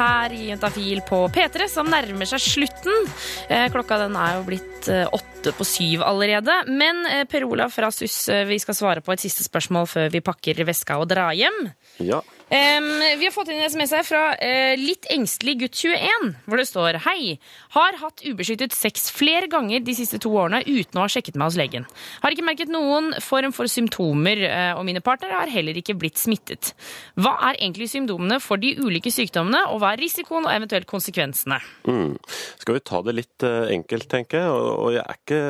Her 0.00 0.32
i 0.32 0.48
Juntafil 0.48 1.04
på 1.04 1.26
P3, 1.34 1.68
som 1.68 1.92
nærmer 1.92 2.28
seg 2.30 2.40
slutten. 2.40 3.12
Eh, 3.52 3.68
Klokka 3.74 4.00
den 4.06 4.16
er 4.16 4.38
jo 4.38 4.48
blitt 4.48 4.88
eh, 4.88 5.04
åtte 5.44 5.58
på 5.58 5.64
syv 5.64 6.02
allerede. 6.02 6.52
Men 6.66 7.06
eh, 7.06 7.24
Per 7.28 7.44
Olav 7.44 7.70
fra 7.70 7.90
SUS, 7.90 8.28
eh, 8.28 8.46
vi 8.46 8.58
skal 8.58 8.74
svare 8.74 9.00
på 9.04 9.12
et 9.12 9.20
siste 9.20 9.44
spørsmål 9.44 9.86
før 9.86 10.08
vi 10.12 10.22
pakker 10.24 10.64
veska 10.64 10.96
og 10.98 11.08
drar 11.10 11.34
hjem. 11.36 11.68
Ja. 12.00 12.22
Em, 12.52 12.86
vi 13.18 13.24
har 13.24 13.32
fått 13.32 13.48
inn 13.48 13.58
en 13.58 13.70
SMS 13.70 13.94
her 13.96 14.04
fra 14.04 14.22
uh, 14.36 14.74
litt 14.76 15.08
engstelig 15.12 15.54
gutt 15.62 15.78
21, 15.80 16.34
hvor 16.44 16.60
det 16.60 16.66
står 16.68 16.98
Hei, 17.06 17.36
har 17.72 17.96
hatt 18.02 18.24
ubeskyttet 18.24 18.76
sex 18.76 19.08
flere 19.14 19.48
ganger 19.50 19.80
de 19.84 19.94
siste 19.96 20.20
to 20.20 20.34
årene 20.36 20.60
uten 20.66 21.00
å 21.00 21.06
ha 21.06 21.10
sjekket 21.10 21.38
meg 21.40 21.48
hos 21.48 21.58
legen. 21.58 21.88
Har 22.22 22.36
ikke 22.36 22.46
merket 22.46 22.72
noen 22.72 23.14
form 23.24 23.54
for 23.56 23.70
symptomer, 23.70 24.44
uh, 24.44 24.72
og 24.78 24.84
mine 24.88 25.02
partnere 25.04 25.40
har 25.40 25.52
heller 25.52 25.80
ikke 25.80 25.96
blitt 25.98 26.20
smittet. 26.20 26.74
Hva 27.16 27.36
er 27.50 27.60
egentlig 27.60 27.88
symptomene 27.92 28.40
for 28.44 28.60
de 28.60 28.74
ulike 28.76 29.12
sykdommene, 29.14 29.64
og 29.72 29.80
hva 29.80 29.94
er 29.94 30.04
risikoen 30.04 30.44
og 30.44 30.52
eventuelt 30.52 30.90
konsekvensene? 30.90 31.62
Mm. 31.88 32.16
Skal 32.60 32.76
vi 32.76 32.88
ta 32.92 33.00
det 33.06 33.18
litt 33.22 33.48
uh, 33.48 33.64
enkelt, 33.72 34.10
tenker 34.12 34.44
jeg. 34.44 34.52
Og, 34.52 34.72
og 34.84 34.98
jeg 34.98 35.06
er 35.06 35.22
ikke 35.22 35.44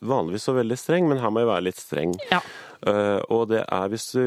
vanligvis 0.00 0.46
så 0.48 0.54
veldig 0.56 0.76
streng, 0.80 1.08
men 1.08 1.20
her 1.20 1.32
må 1.32 1.42
jeg 1.42 1.50
være 1.50 1.66
litt 1.68 1.80
streng. 1.80 2.14
Ja. 2.30 2.40
Eh, 2.84 3.20
og 3.32 3.48
det 3.52 3.62
er 3.64 3.90
hvis 3.92 4.10
du, 4.12 4.24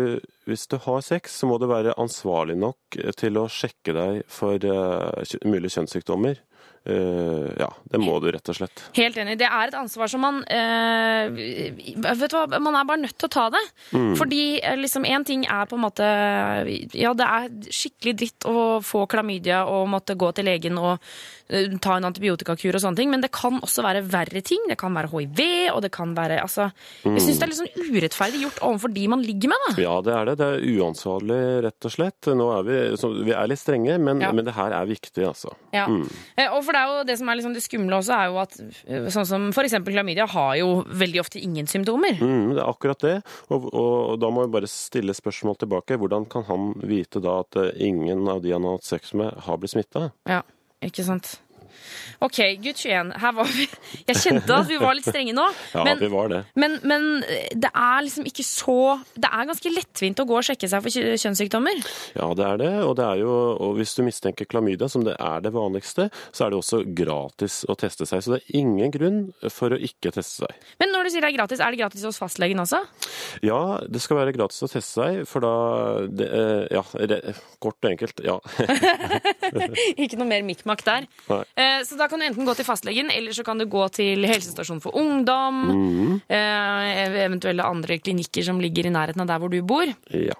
hvis 0.50 0.66
du 0.72 0.78
har 0.82 1.02
sex, 1.06 1.40
så 1.40 1.50
må 1.50 1.60
du 1.62 1.68
være 1.70 1.98
ansvarlig 2.02 2.58
nok 2.58 2.98
til 3.20 3.38
å 3.38 3.48
sjekke 3.52 3.94
deg 3.94 4.22
for 4.32 4.58
eh, 4.58 5.38
mulige 5.46 5.78
kjønnssykdommer. 5.78 6.42
Uh, 6.88 7.52
ja, 7.60 7.68
det 7.92 8.00
må 8.00 8.14
du 8.24 8.30
rett 8.32 8.48
og 8.48 8.56
slett. 8.56 8.82
Helt 8.96 9.18
enig. 9.20 9.34
Det 9.42 9.48
er 9.48 9.68
et 9.68 9.76
ansvar 9.76 10.08
som 10.08 10.22
man 10.24 10.38
uh, 10.40 11.26
Vet 11.36 12.32
du 12.32 12.36
hva, 12.38 12.46
man 12.64 12.78
er 12.80 12.88
bare 12.88 13.02
nødt 13.02 13.18
til 13.20 13.28
å 13.28 13.34
ta 13.34 13.48
det. 13.52 13.64
Mm. 13.92 14.14
Fordi 14.16 14.44
eh, 14.62 14.78
liksom 14.80 15.08
én 15.10 15.26
ting 15.28 15.44
er 15.44 15.68
på 15.68 15.76
en 15.76 15.84
måte 15.84 16.08
Ja, 16.96 17.12
det 17.18 17.28
er 17.28 17.50
skikkelig 17.76 18.14
dritt 18.22 18.48
å 18.48 18.80
få 18.86 19.04
klamydia 19.12 19.66
og 19.68 19.90
måtte 19.92 20.16
gå 20.16 20.32
til 20.38 20.48
legen 20.48 20.80
og 20.80 20.94
eh, 20.96 21.02
ta 21.82 21.96
en 21.98 22.08
antibiotikakur 22.10 22.76
og 22.76 22.82
sånne 22.84 23.00
ting, 23.00 23.12
men 23.14 23.22
det 23.24 23.30
kan 23.36 23.60
også 23.64 23.84
være 23.86 24.02
verre 24.12 24.42
ting. 24.46 24.66
Det 24.68 24.78
kan 24.80 24.94
være 24.98 25.12
hiv, 25.14 25.42
og 25.74 25.82
det 25.86 25.92
kan 25.96 26.14
være 26.18 26.42
Altså, 26.44 26.70
jeg 27.04 27.22
syns 27.24 27.40
det 27.40 27.46
er 27.46 27.52
litt 27.52 27.60
sånn 27.62 27.94
urettferdig 27.98 28.42
gjort 28.44 28.60
overfor 28.68 28.94
de 28.94 29.06
man 29.12 29.24
ligger 29.24 29.52
med, 29.54 29.64
da. 29.68 29.82
Ja, 29.82 29.96
det 30.06 30.14
er 30.14 30.26
det. 30.30 30.36
Det 30.42 30.48
er 30.48 30.66
uansvarlig, 30.78 31.40
rett 31.68 31.88
og 31.88 31.94
slett. 31.94 32.30
Nå 32.38 32.48
er 32.58 32.68
vi, 32.68 32.78
så, 33.00 33.12
vi 33.24 33.32
er 33.36 33.48
litt 33.52 33.62
strenge, 33.62 33.98
men, 34.02 34.22
Ja. 34.22 34.32
men 34.36 34.46
det 34.46 34.54
her 34.58 34.76
er 34.76 34.86
viktig, 34.90 35.24
altså. 35.28 35.54
Ja. 35.74 35.86
Mm. 35.88 36.04
Eh, 36.38 36.52
Og 36.52 36.64
for 36.66 36.74
det 36.76 36.82
er 36.82 36.92
jo 36.92 37.04
det 37.08 37.18
som 37.20 37.30
er 37.30 37.40
liksom 37.40 37.54
det 37.56 37.64
skumle 37.64 38.00
også, 38.02 38.18
er 38.18 38.28
jo 38.32 38.40
at 38.44 38.60
eh, 38.88 39.08
sånn 39.14 39.28
som 39.30 39.48
eksempel 39.68 39.94
klamydia 39.94 40.28
har 40.32 40.56
jo 40.60 40.84
veldig 40.88 41.20
ofte 41.24 41.42
ingen 41.44 41.68
symptomer. 41.68 42.20
Mm, 42.22 42.54
det 42.56 42.62
er 42.64 42.70
akkurat 42.70 43.00
det. 43.04 43.16
Og, 43.50 43.68
og, 43.74 43.96
og 44.14 44.20
da 44.22 44.30
må 44.34 44.46
vi 44.46 44.54
bare 44.58 44.70
stille 44.72 45.16
spørsmål 45.18 45.58
tilbake. 45.64 45.98
Hvordan 46.00 46.28
kan 46.32 46.46
han 46.48 46.74
vite 46.88 47.22
da 47.24 47.40
at 47.44 47.56
eh, 47.60 47.72
ingen 47.88 48.28
av 48.32 48.42
de 48.44 48.52
han 48.56 48.64
har 48.68 48.78
hatt 48.80 48.88
sex 48.88 49.14
med, 49.18 49.34
har 49.48 49.58
blitt 49.62 49.74
smitta? 49.76 50.10
Ja, 50.30 50.42
ikke 50.82 51.04
sant. 51.04 51.44
Ok, 52.24 52.40
gutt 52.64 52.80
21. 52.82 53.12
Her 53.22 53.34
var 53.38 53.50
vi. 53.54 53.68
Jeg 54.08 54.22
kjente 54.24 54.56
at 54.56 54.70
vi 54.70 54.80
var 54.82 54.98
litt 54.98 55.08
strenge 55.08 55.36
nå. 55.38 55.46
Ja, 55.78 55.84
men, 55.86 56.00
vi 56.00 56.08
var 56.10 56.30
det. 56.32 56.40
men, 56.58 56.78
men 56.88 57.04
det 57.54 57.70
er 57.70 58.04
liksom 58.06 58.26
ikke 58.26 58.44
så 58.46 58.98
Det 59.14 59.28
er 59.28 59.48
ganske 59.50 59.72
lettvint 59.74 60.22
å 60.22 60.26
gå 60.28 60.38
og 60.40 60.46
sjekke 60.46 60.70
seg 60.70 60.84
for 60.86 60.94
kjønnssykdommer. 61.22 61.82
Ja, 62.16 62.30
det 62.38 62.46
er 62.48 62.62
det. 62.62 62.72
Og, 62.86 62.96
det 62.98 63.06
er 63.06 63.22
jo, 63.22 63.34
og 63.68 63.76
hvis 63.78 63.94
du 63.98 64.02
mistenker 64.08 64.48
klamydia, 64.50 64.90
som 64.90 65.04
det 65.06 65.16
er 65.22 65.44
det 65.46 65.52
vanligste, 65.54 66.08
så 66.32 66.46
er 66.46 66.54
det 66.54 66.60
også 66.62 66.82
gratis 66.98 67.60
å 67.70 67.76
teste 67.80 68.08
seg. 68.10 68.24
Så 68.24 68.34
det 68.34 68.40
er 68.42 68.60
ingen 68.62 68.94
grunn 68.94 69.20
for 69.54 69.76
å 69.76 69.80
ikke 69.90 70.14
teste 70.16 70.48
seg. 70.48 70.68
Men 70.82 70.94
når 70.96 71.08
du 71.08 71.14
sier 71.14 71.26
det 71.26 71.32
er 71.32 71.38
gratis, 71.38 71.62
er 71.64 71.74
det 71.76 71.82
gratis 71.84 72.06
hos 72.08 72.22
fastlegen 72.22 72.64
også? 72.64 72.82
Ja, 73.46 73.62
det 73.86 74.02
skal 74.04 74.22
være 74.22 74.36
gratis 74.38 74.64
å 74.66 74.72
teste 74.72 75.04
seg, 75.04 75.22
for 75.30 75.46
da 75.46 75.56
det, 76.08 76.32
eh, 76.32 76.64
Ja, 76.78 76.84
det, 77.10 77.22
kort 77.64 77.78
og 77.84 77.92
enkelt, 77.92 78.22
ja. 78.26 78.38
ikke 80.04 80.20
noe 80.20 80.30
mer 80.30 80.46
mikk-makk 80.48 80.84
der. 80.88 81.08
Nei. 81.30 81.44
Eh, 81.68 81.84
Så 81.88 81.98
da 82.00 82.08
kan 82.08 82.20
du 82.20 82.26
enten 82.28 82.48
gå 82.48 82.56
til 82.58 82.66
fastlegen, 82.68 83.12
eller 83.14 83.36
så 83.36 83.44
kan 83.48 83.58
du 83.62 83.66
gå 83.70 83.84
til 84.00 84.24
helsestasjonen 84.30 84.82
for 84.84 84.96
ungdom. 84.98 85.62
Mm. 85.68 86.18
eh, 86.30 87.24
Eventuelle 87.28 87.64
andre 87.68 88.00
klinikker 88.00 88.44
som 88.48 88.60
ligger 88.64 88.88
i 88.88 88.94
nærheten 88.96 89.22
av 89.26 89.28
der 89.34 89.40
hvor 89.44 89.52
du 89.54 89.62
bor. 89.62 89.86
ja. 90.14 90.34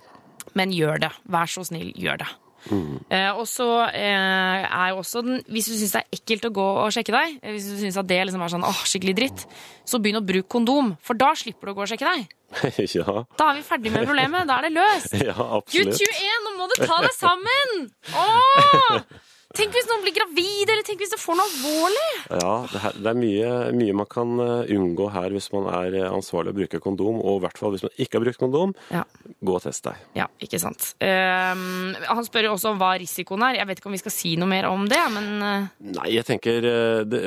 Men 0.58 0.72
gjør 0.74 0.98
det. 1.04 1.10
Vær 1.30 1.46
så 1.52 1.62
snill, 1.68 1.92
gjør 1.94 2.18
det. 2.24 2.28
Mm. 2.72 2.96
Eh, 3.14 3.30
og 3.38 3.46
så 3.48 3.68
eh, 3.94 4.64
er 4.66 4.88
jo 4.90 4.98
også 5.04 5.22
den 5.24 5.38
Hvis 5.54 5.68
du 5.70 5.76
syns 5.78 5.92
det 5.94 6.00
er 6.02 6.18
ekkelt 6.18 6.48
å 6.50 6.52
gå 6.56 6.66
og 6.82 6.90
sjekke 6.92 7.14
deg, 7.14 7.36
hvis 7.54 7.68
du 7.70 7.76
syns 7.84 8.00
det 8.10 8.18
liksom 8.26 8.42
er 8.44 8.52
sånn 8.56 8.66
åh, 8.66 8.80
skikkelig 8.90 9.14
dritt, 9.20 9.44
så 9.88 10.02
begynn 10.02 10.18
å 10.20 10.26
bruke 10.26 10.50
kondom. 10.50 10.96
For 11.06 11.14
da 11.20 11.30
slipper 11.38 11.70
du 11.70 11.72
å 11.76 11.78
gå 11.78 11.86
og 11.86 11.92
sjekke 11.92 12.10
deg. 12.10 12.26
ja. 12.98 13.16
Da 13.38 13.52
er 13.52 13.60
vi 13.60 13.64
ferdig 13.70 13.94
med 13.94 14.08
problemet. 14.10 14.48
Da 14.50 14.58
er 14.58 14.68
det 14.68 14.74
løst. 14.80 15.14
Ja, 15.30 15.36
absolutt. 15.60 15.94
absolutt. 15.94 16.02
21, 16.02 16.44
nå 16.48 16.56
må 16.58 16.68
du 16.74 16.76
ta 16.82 17.00
deg 17.06 17.14
sammen! 17.16 17.78
Åh! 18.18 19.00
Tenk 19.58 19.74
hvis 19.74 19.88
noen 19.90 20.04
blir 20.06 20.14
gravid, 20.14 20.70
eller 20.70 20.84
tenk 20.86 21.00
hvis 21.02 21.10
det 21.16 21.18
får 21.18 21.38
noe 21.40 21.48
alvorlig! 21.50 22.10
Ja, 22.30 22.52
det, 22.70 22.82
her, 22.84 22.98
det 23.02 23.10
er 23.10 23.18
mye, 23.18 23.52
mye 23.74 23.94
man 23.98 24.08
kan 24.12 24.36
eh, 24.44 24.70
unngå 24.76 25.08
her 25.16 25.34
hvis 25.34 25.48
man 25.56 25.66
er 25.72 25.96
eh, 25.98 26.06
ansvarlig 26.14 26.52
å 26.54 26.58
bruke 26.60 26.80
kondom, 26.84 27.18
og 27.26 27.40
i 27.40 27.44
hvert 27.48 27.58
fall 27.58 27.74
hvis 27.74 27.86
man 27.88 27.96
ikke 27.98 28.20
har 28.20 28.26
brukt 28.28 28.42
kondom, 28.42 28.76
Ja. 28.94 29.02
gå 29.42 29.56
og 29.58 29.64
test 29.66 29.88
deg. 29.88 29.98
Ja, 30.20 30.28
ikke 30.46 30.60
sant. 30.62 30.92
Um, 31.02 31.96
han 32.06 32.28
spør 32.28 32.50
jo 32.50 32.52
også 32.54 32.70
om 32.76 32.82
hva 32.82 32.92
risikoen 33.02 33.44
er. 33.48 33.58
Jeg 33.64 33.70
vet 33.72 33.82
ikke 33.82 33.90
om 33.90 33.96
vi 33.98 34.02
skal 34.04 34.14
si 34.14 34.36
noe 34.38 34.52
mer 34.52 34.68
om 34.70 34.86
det, 34.92 35.02
men 35.16 35.28
Nei, 35.42 36.08
jeg 36.14 36.28
tenker 36.28 36.62
det 37.10 37.24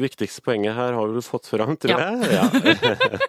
viktigste 0.00 0.44
poenget 0.46 0.76
her 0.78 0.94
har 0.96 1.10
vi 1.10 1.18
vel 1.18 1.26
fått 1.26 1.50
fram, 1.50 1.74
tror 1.80 1.96
Ja. 1.96 2.12
jeg. 2.14 2.30
Ja. 2.36 2.44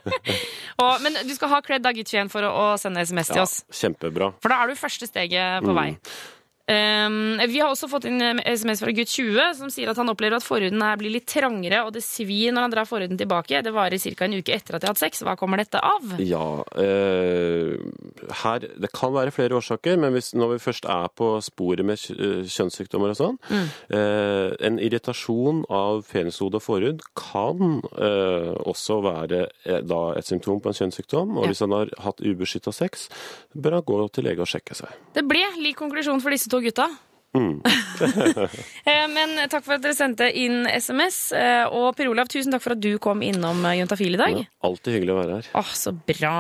og, 0.84 1.02
Men 1.02 1.18
du 1.26 1.34
skal 1.38 1.50
ha 1.56 1.62
cred 1.66 1.82
da, 1.86 1.94
gutt 1.96 2.12
21, 2.14 2.30
for 2.34 2.46
å, 2.46 2.52
å 2.52 2.78
sende 2.82 3.02
SMS 3.08 3.34
til 3.34 3.42
oss. 3.48 3.58
kjempebra. 3.82 4.32
For 4.44 4.54
da 4.54 4.62
er 4.62 4.72
du 4.76 4.78
første 4.80 5.10
steget 5.10 5.66
på 5.66 5.72
Mm. 5.74 5.78
vei. 5.82 5.90
Um, 6.72 7.36
vi 7.52 7.60
har 7.60 7.68
også 7.74 7.90
fått 7.92 8.06
inn 8.08 8.22
eh, 8.24 8.40
SMS 8.56 8.80
fra 8.84 8.94
gutt 8.96 9.12
20, 9.12 9.40
som 9.58 9.72
sier 9.74 9.90
at 9.92 9.98
han 10.00 10.08
opplever 10.12 10.38
at 10.38 10.46
forhuden 10.46 10.80
her 10.86 10.96
blir 11.02 11.12
litt 11.12 11.28
trangere, 11.28 11.82
og 11.84 11.92
det 11.96 12.04
svir 12.06 12.54
når 12.56 12.68
han 12.68 12.74
drar 12.76 12.88
forhuden 12.88 13.20
tilbake. 13.20 13.60
Det 13.66 13.74
varer 13.76 14.00
ca. 14.00 14.26
en 14.28 14.38
uke 14.40 14.56
etter 14.56 14.78
at 14.78 14.84
de 14.84 14.88
har 14.88 14.96
hatt 14.96 15.02
sex. 15.02 15.24
Hva 15.28 15.36
kommer 15.40 15.60
dette 15.60 15.82
av? 15.84 16.14
Ja, 16.24 16.46
uh, 16.64 17.74
her, 18.44 18.68
det 18.86 18.92
kan 18.96 19.12
være 19.16 19.34
flere 19.36 19.58
årsaker, 19.60 20.00
men 20.00 20.16
hvis, 20.16 20.32
når 20.38 20.54
vi 20.56 20.62
først 20.64 20.88
er 20.90 21.10
på 21.18 21.34
sporet 21.44 21.84
med 21.88 22.00
eh, 22.16 22.48
kjønnssykdommer 22.48 23.14
og 23.16 23.20
sånn, 23.20 23.38
Mm. 23.52 23.68
uh, 23.92 24.52
en 24.64 24.78
irritasjon 24.80 25.64
av 25.74 26.06
penishode 26.12 26.60
og 26.60 26.64
forhud 26.64 27.02
kan 27.18 27.82
uh, 27.98 28.54
også 28.70 29.00
være 29.04 29.42
da 29.88 30.00
et 30.16 30.28
symptom 30.30 30.62
på 30.62 30.72
en 30.72 30.78
kjønnssykdom, 30.78 31.36
og 31.38 31.44
Ja. 31.44 31.52
hvis 31.52 31.64
han 31.66 31.74
har 31.76 31.92
hatt 32.06 32.22
ubeskytta 32.22 32.72
sex, 32.76 33.10
bør 33.58 33.80
han 33.80 33.84
gå 33.88 34.00
til 34.14 34.24
lege 34.30 34.44
og 34.46 34.48
sjekke 34.52 34.78
seg. 34.78 34.94
Det 35.16 35.26
ble 35.28 35.44
lik 35.60 35.76
konklusjon 35.82 36.22
for 36.24 36.32
disse 36.32 36.50
to 36.52 36.61
gutta. 36.66 36.90
Mm. 37.38 37.62
Eh, 38.02 39.04
Men 39.14 39.36
takk 39.48 39.62
for 39.64 39.76
at 39.76 39.84
dere 39.84 39.94
sendte 39.94 40.26
inn 40.36 40.64
SMS. 40.66 41.30
eh, 41.38 41.68
Og 41.70 41.94
Per 41.96 42.08
Olav, 42.10 42.26
tusen 42.32 42.50
takk 42.52 42.64
for 42.64 42.74
at 42.74 42.80
du 42.82 42.96
kom 43.00 43.22
innom 43.24 43.60
eh, 43.70 43.76
Juntafil 43.78 44.16
i 44.18 44.20
dag. 44.20 44.40
Ja, 44.42 44.48
alltid 44.68 44.96
hyggelig 44.98 45.14
å 45.14 45.18
være 45.20 45.36
her. 45.38 45.50
Åh, 45.62 45.70
så 45.78 45.94
bra. 45.94 46.32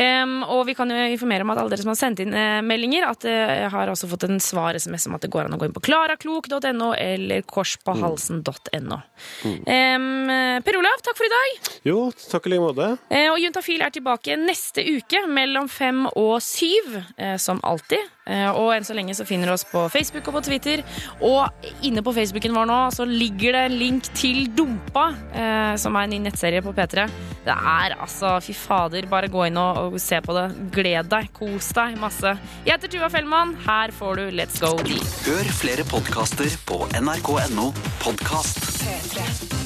Um, 0.00 0.32
og 0.48 0.62
vi 0.70 0.74
kan 0.78 0.88
jo 0.90 0.96
informere 1.12 1.44
om 1.44 1.52
at 1.52 1.60
alle 1.60 1.74
dere 1.74 1.84
som 1.84 1.92
har 1.92 1.98
sendt 2.00 2.22
inn 2.24 2.32
eh, 2.32 2.62
meldinger, 2.64 3.04
at 3.10 3.26
jeg 3.28 3.68
har 3.74 3.92
også 3.92 4.08
fått 4.08 4.24
en 4.30 4.40
svar-SMS 4.40 5.06
om 5.10 5.18
at 5.18 5.26
det 5.26 5.30
går 5.36 5.46
an 5.50 5.58
å 5.58 5.60
gå 5.60 5.68
inn 5.68 5.76
på 5.76 5.84
klaraklok.no 5.84 6.90
eller 6.96 7.44
korspåhalsen.no. 7.52 8.98
Mm. 9.44 9.60
Um, 9.68 10.34
per 10.64 10.80
Olav, 10.80 11.04
takk 11.06 11.20
for 11.20 11.28
i 11.28 11.32
dag. 11.36 11.70
Jo, 11.92 12.00
takk 12.32 12.48
i 12.48 12.54
like 12.56 12.64
måte. 12.64 12.90
Uh, 13.12 13.28
og 13.34 13.40
Juntafil 13.44 13.84
er 13.84 13.92
tilbake 13.94 14.40
neste 14.40 14.82
uke 14.96 15.26
mellom 15.28 15.68
fem 15.70 16.06
og 16.14 16.38
syv, 16.44 17.02
uh, 17.20 17.36
som 17.42 17.60
alltid. 17.66 18.00
Eh, 18.26 18.48
og 18.50 18.72
enn 18.74 18.86
så 18.86 18.96
lenge 18.96 19.14
så 19.14 19.26
finner 19.26 19.50
du 19.50 19.54
oss 19.54 19.66
på 19.68 19.84
Facebook 19.92 20.26
og 20.30 20.38
på 20.38 20.44
Twitter. 20.48 20.82
Og 21.24 21.46
inne 21.86 22.02
på 22.04 22.14
Facebooken 22.16 22.56
vår 22.56 22.68
nå 22.70 22.80
så 22.96 23.06
ligger 23.08 23.56
det 23.56 23.64
en 23.68 23.78
link 23.80 24.10
til 24.18 24.46
Dumpa, 24.56 25.08
eh, 25.32 25.74
som 25.80 25.96
er 25.96 26.06
en 26.06 26.16
ny 26.16 26.22
nettserie 26.26 26.64
på 26.64 26.74
P3. 26.76 27.06
Det 27.46 27.54
er 27.54 27.94
altså, 27.94 28.36
fy 28.42 28.56
fader, 28.58 29.06
bare 29.10 29.30
gå 29.30 29.46
inn 29.46 29.60
og, 29.62 29.94
og 29.94 30.00
se 30.02 30.18
på 30.24 30.34
det. 30.36 30.48
Gled 30.74 31.12
deg, 31.12 31.30
kos 31.36 31.70
deg 31.76 31.98
masse. 32.02 32.34
Jeg 32.66 32.74
heter 32.74 32.96
Tuva 32.96 33.10
Fellmann. 33.12 33.54
Her 33.66 33.94
får 33.94 34.18
du 34.18 34.24
Let's 34.34 34.58
Go 34.62 34.74
Deep. 34.82 35.06
Hør 35.28 35.52
flere 35.62 35.86
podkaster 35.86 36.58
på 36.66 36.82
nrk.no 36.98 37.70
podkast. 38.02 38.66
P3. 38.82 39.65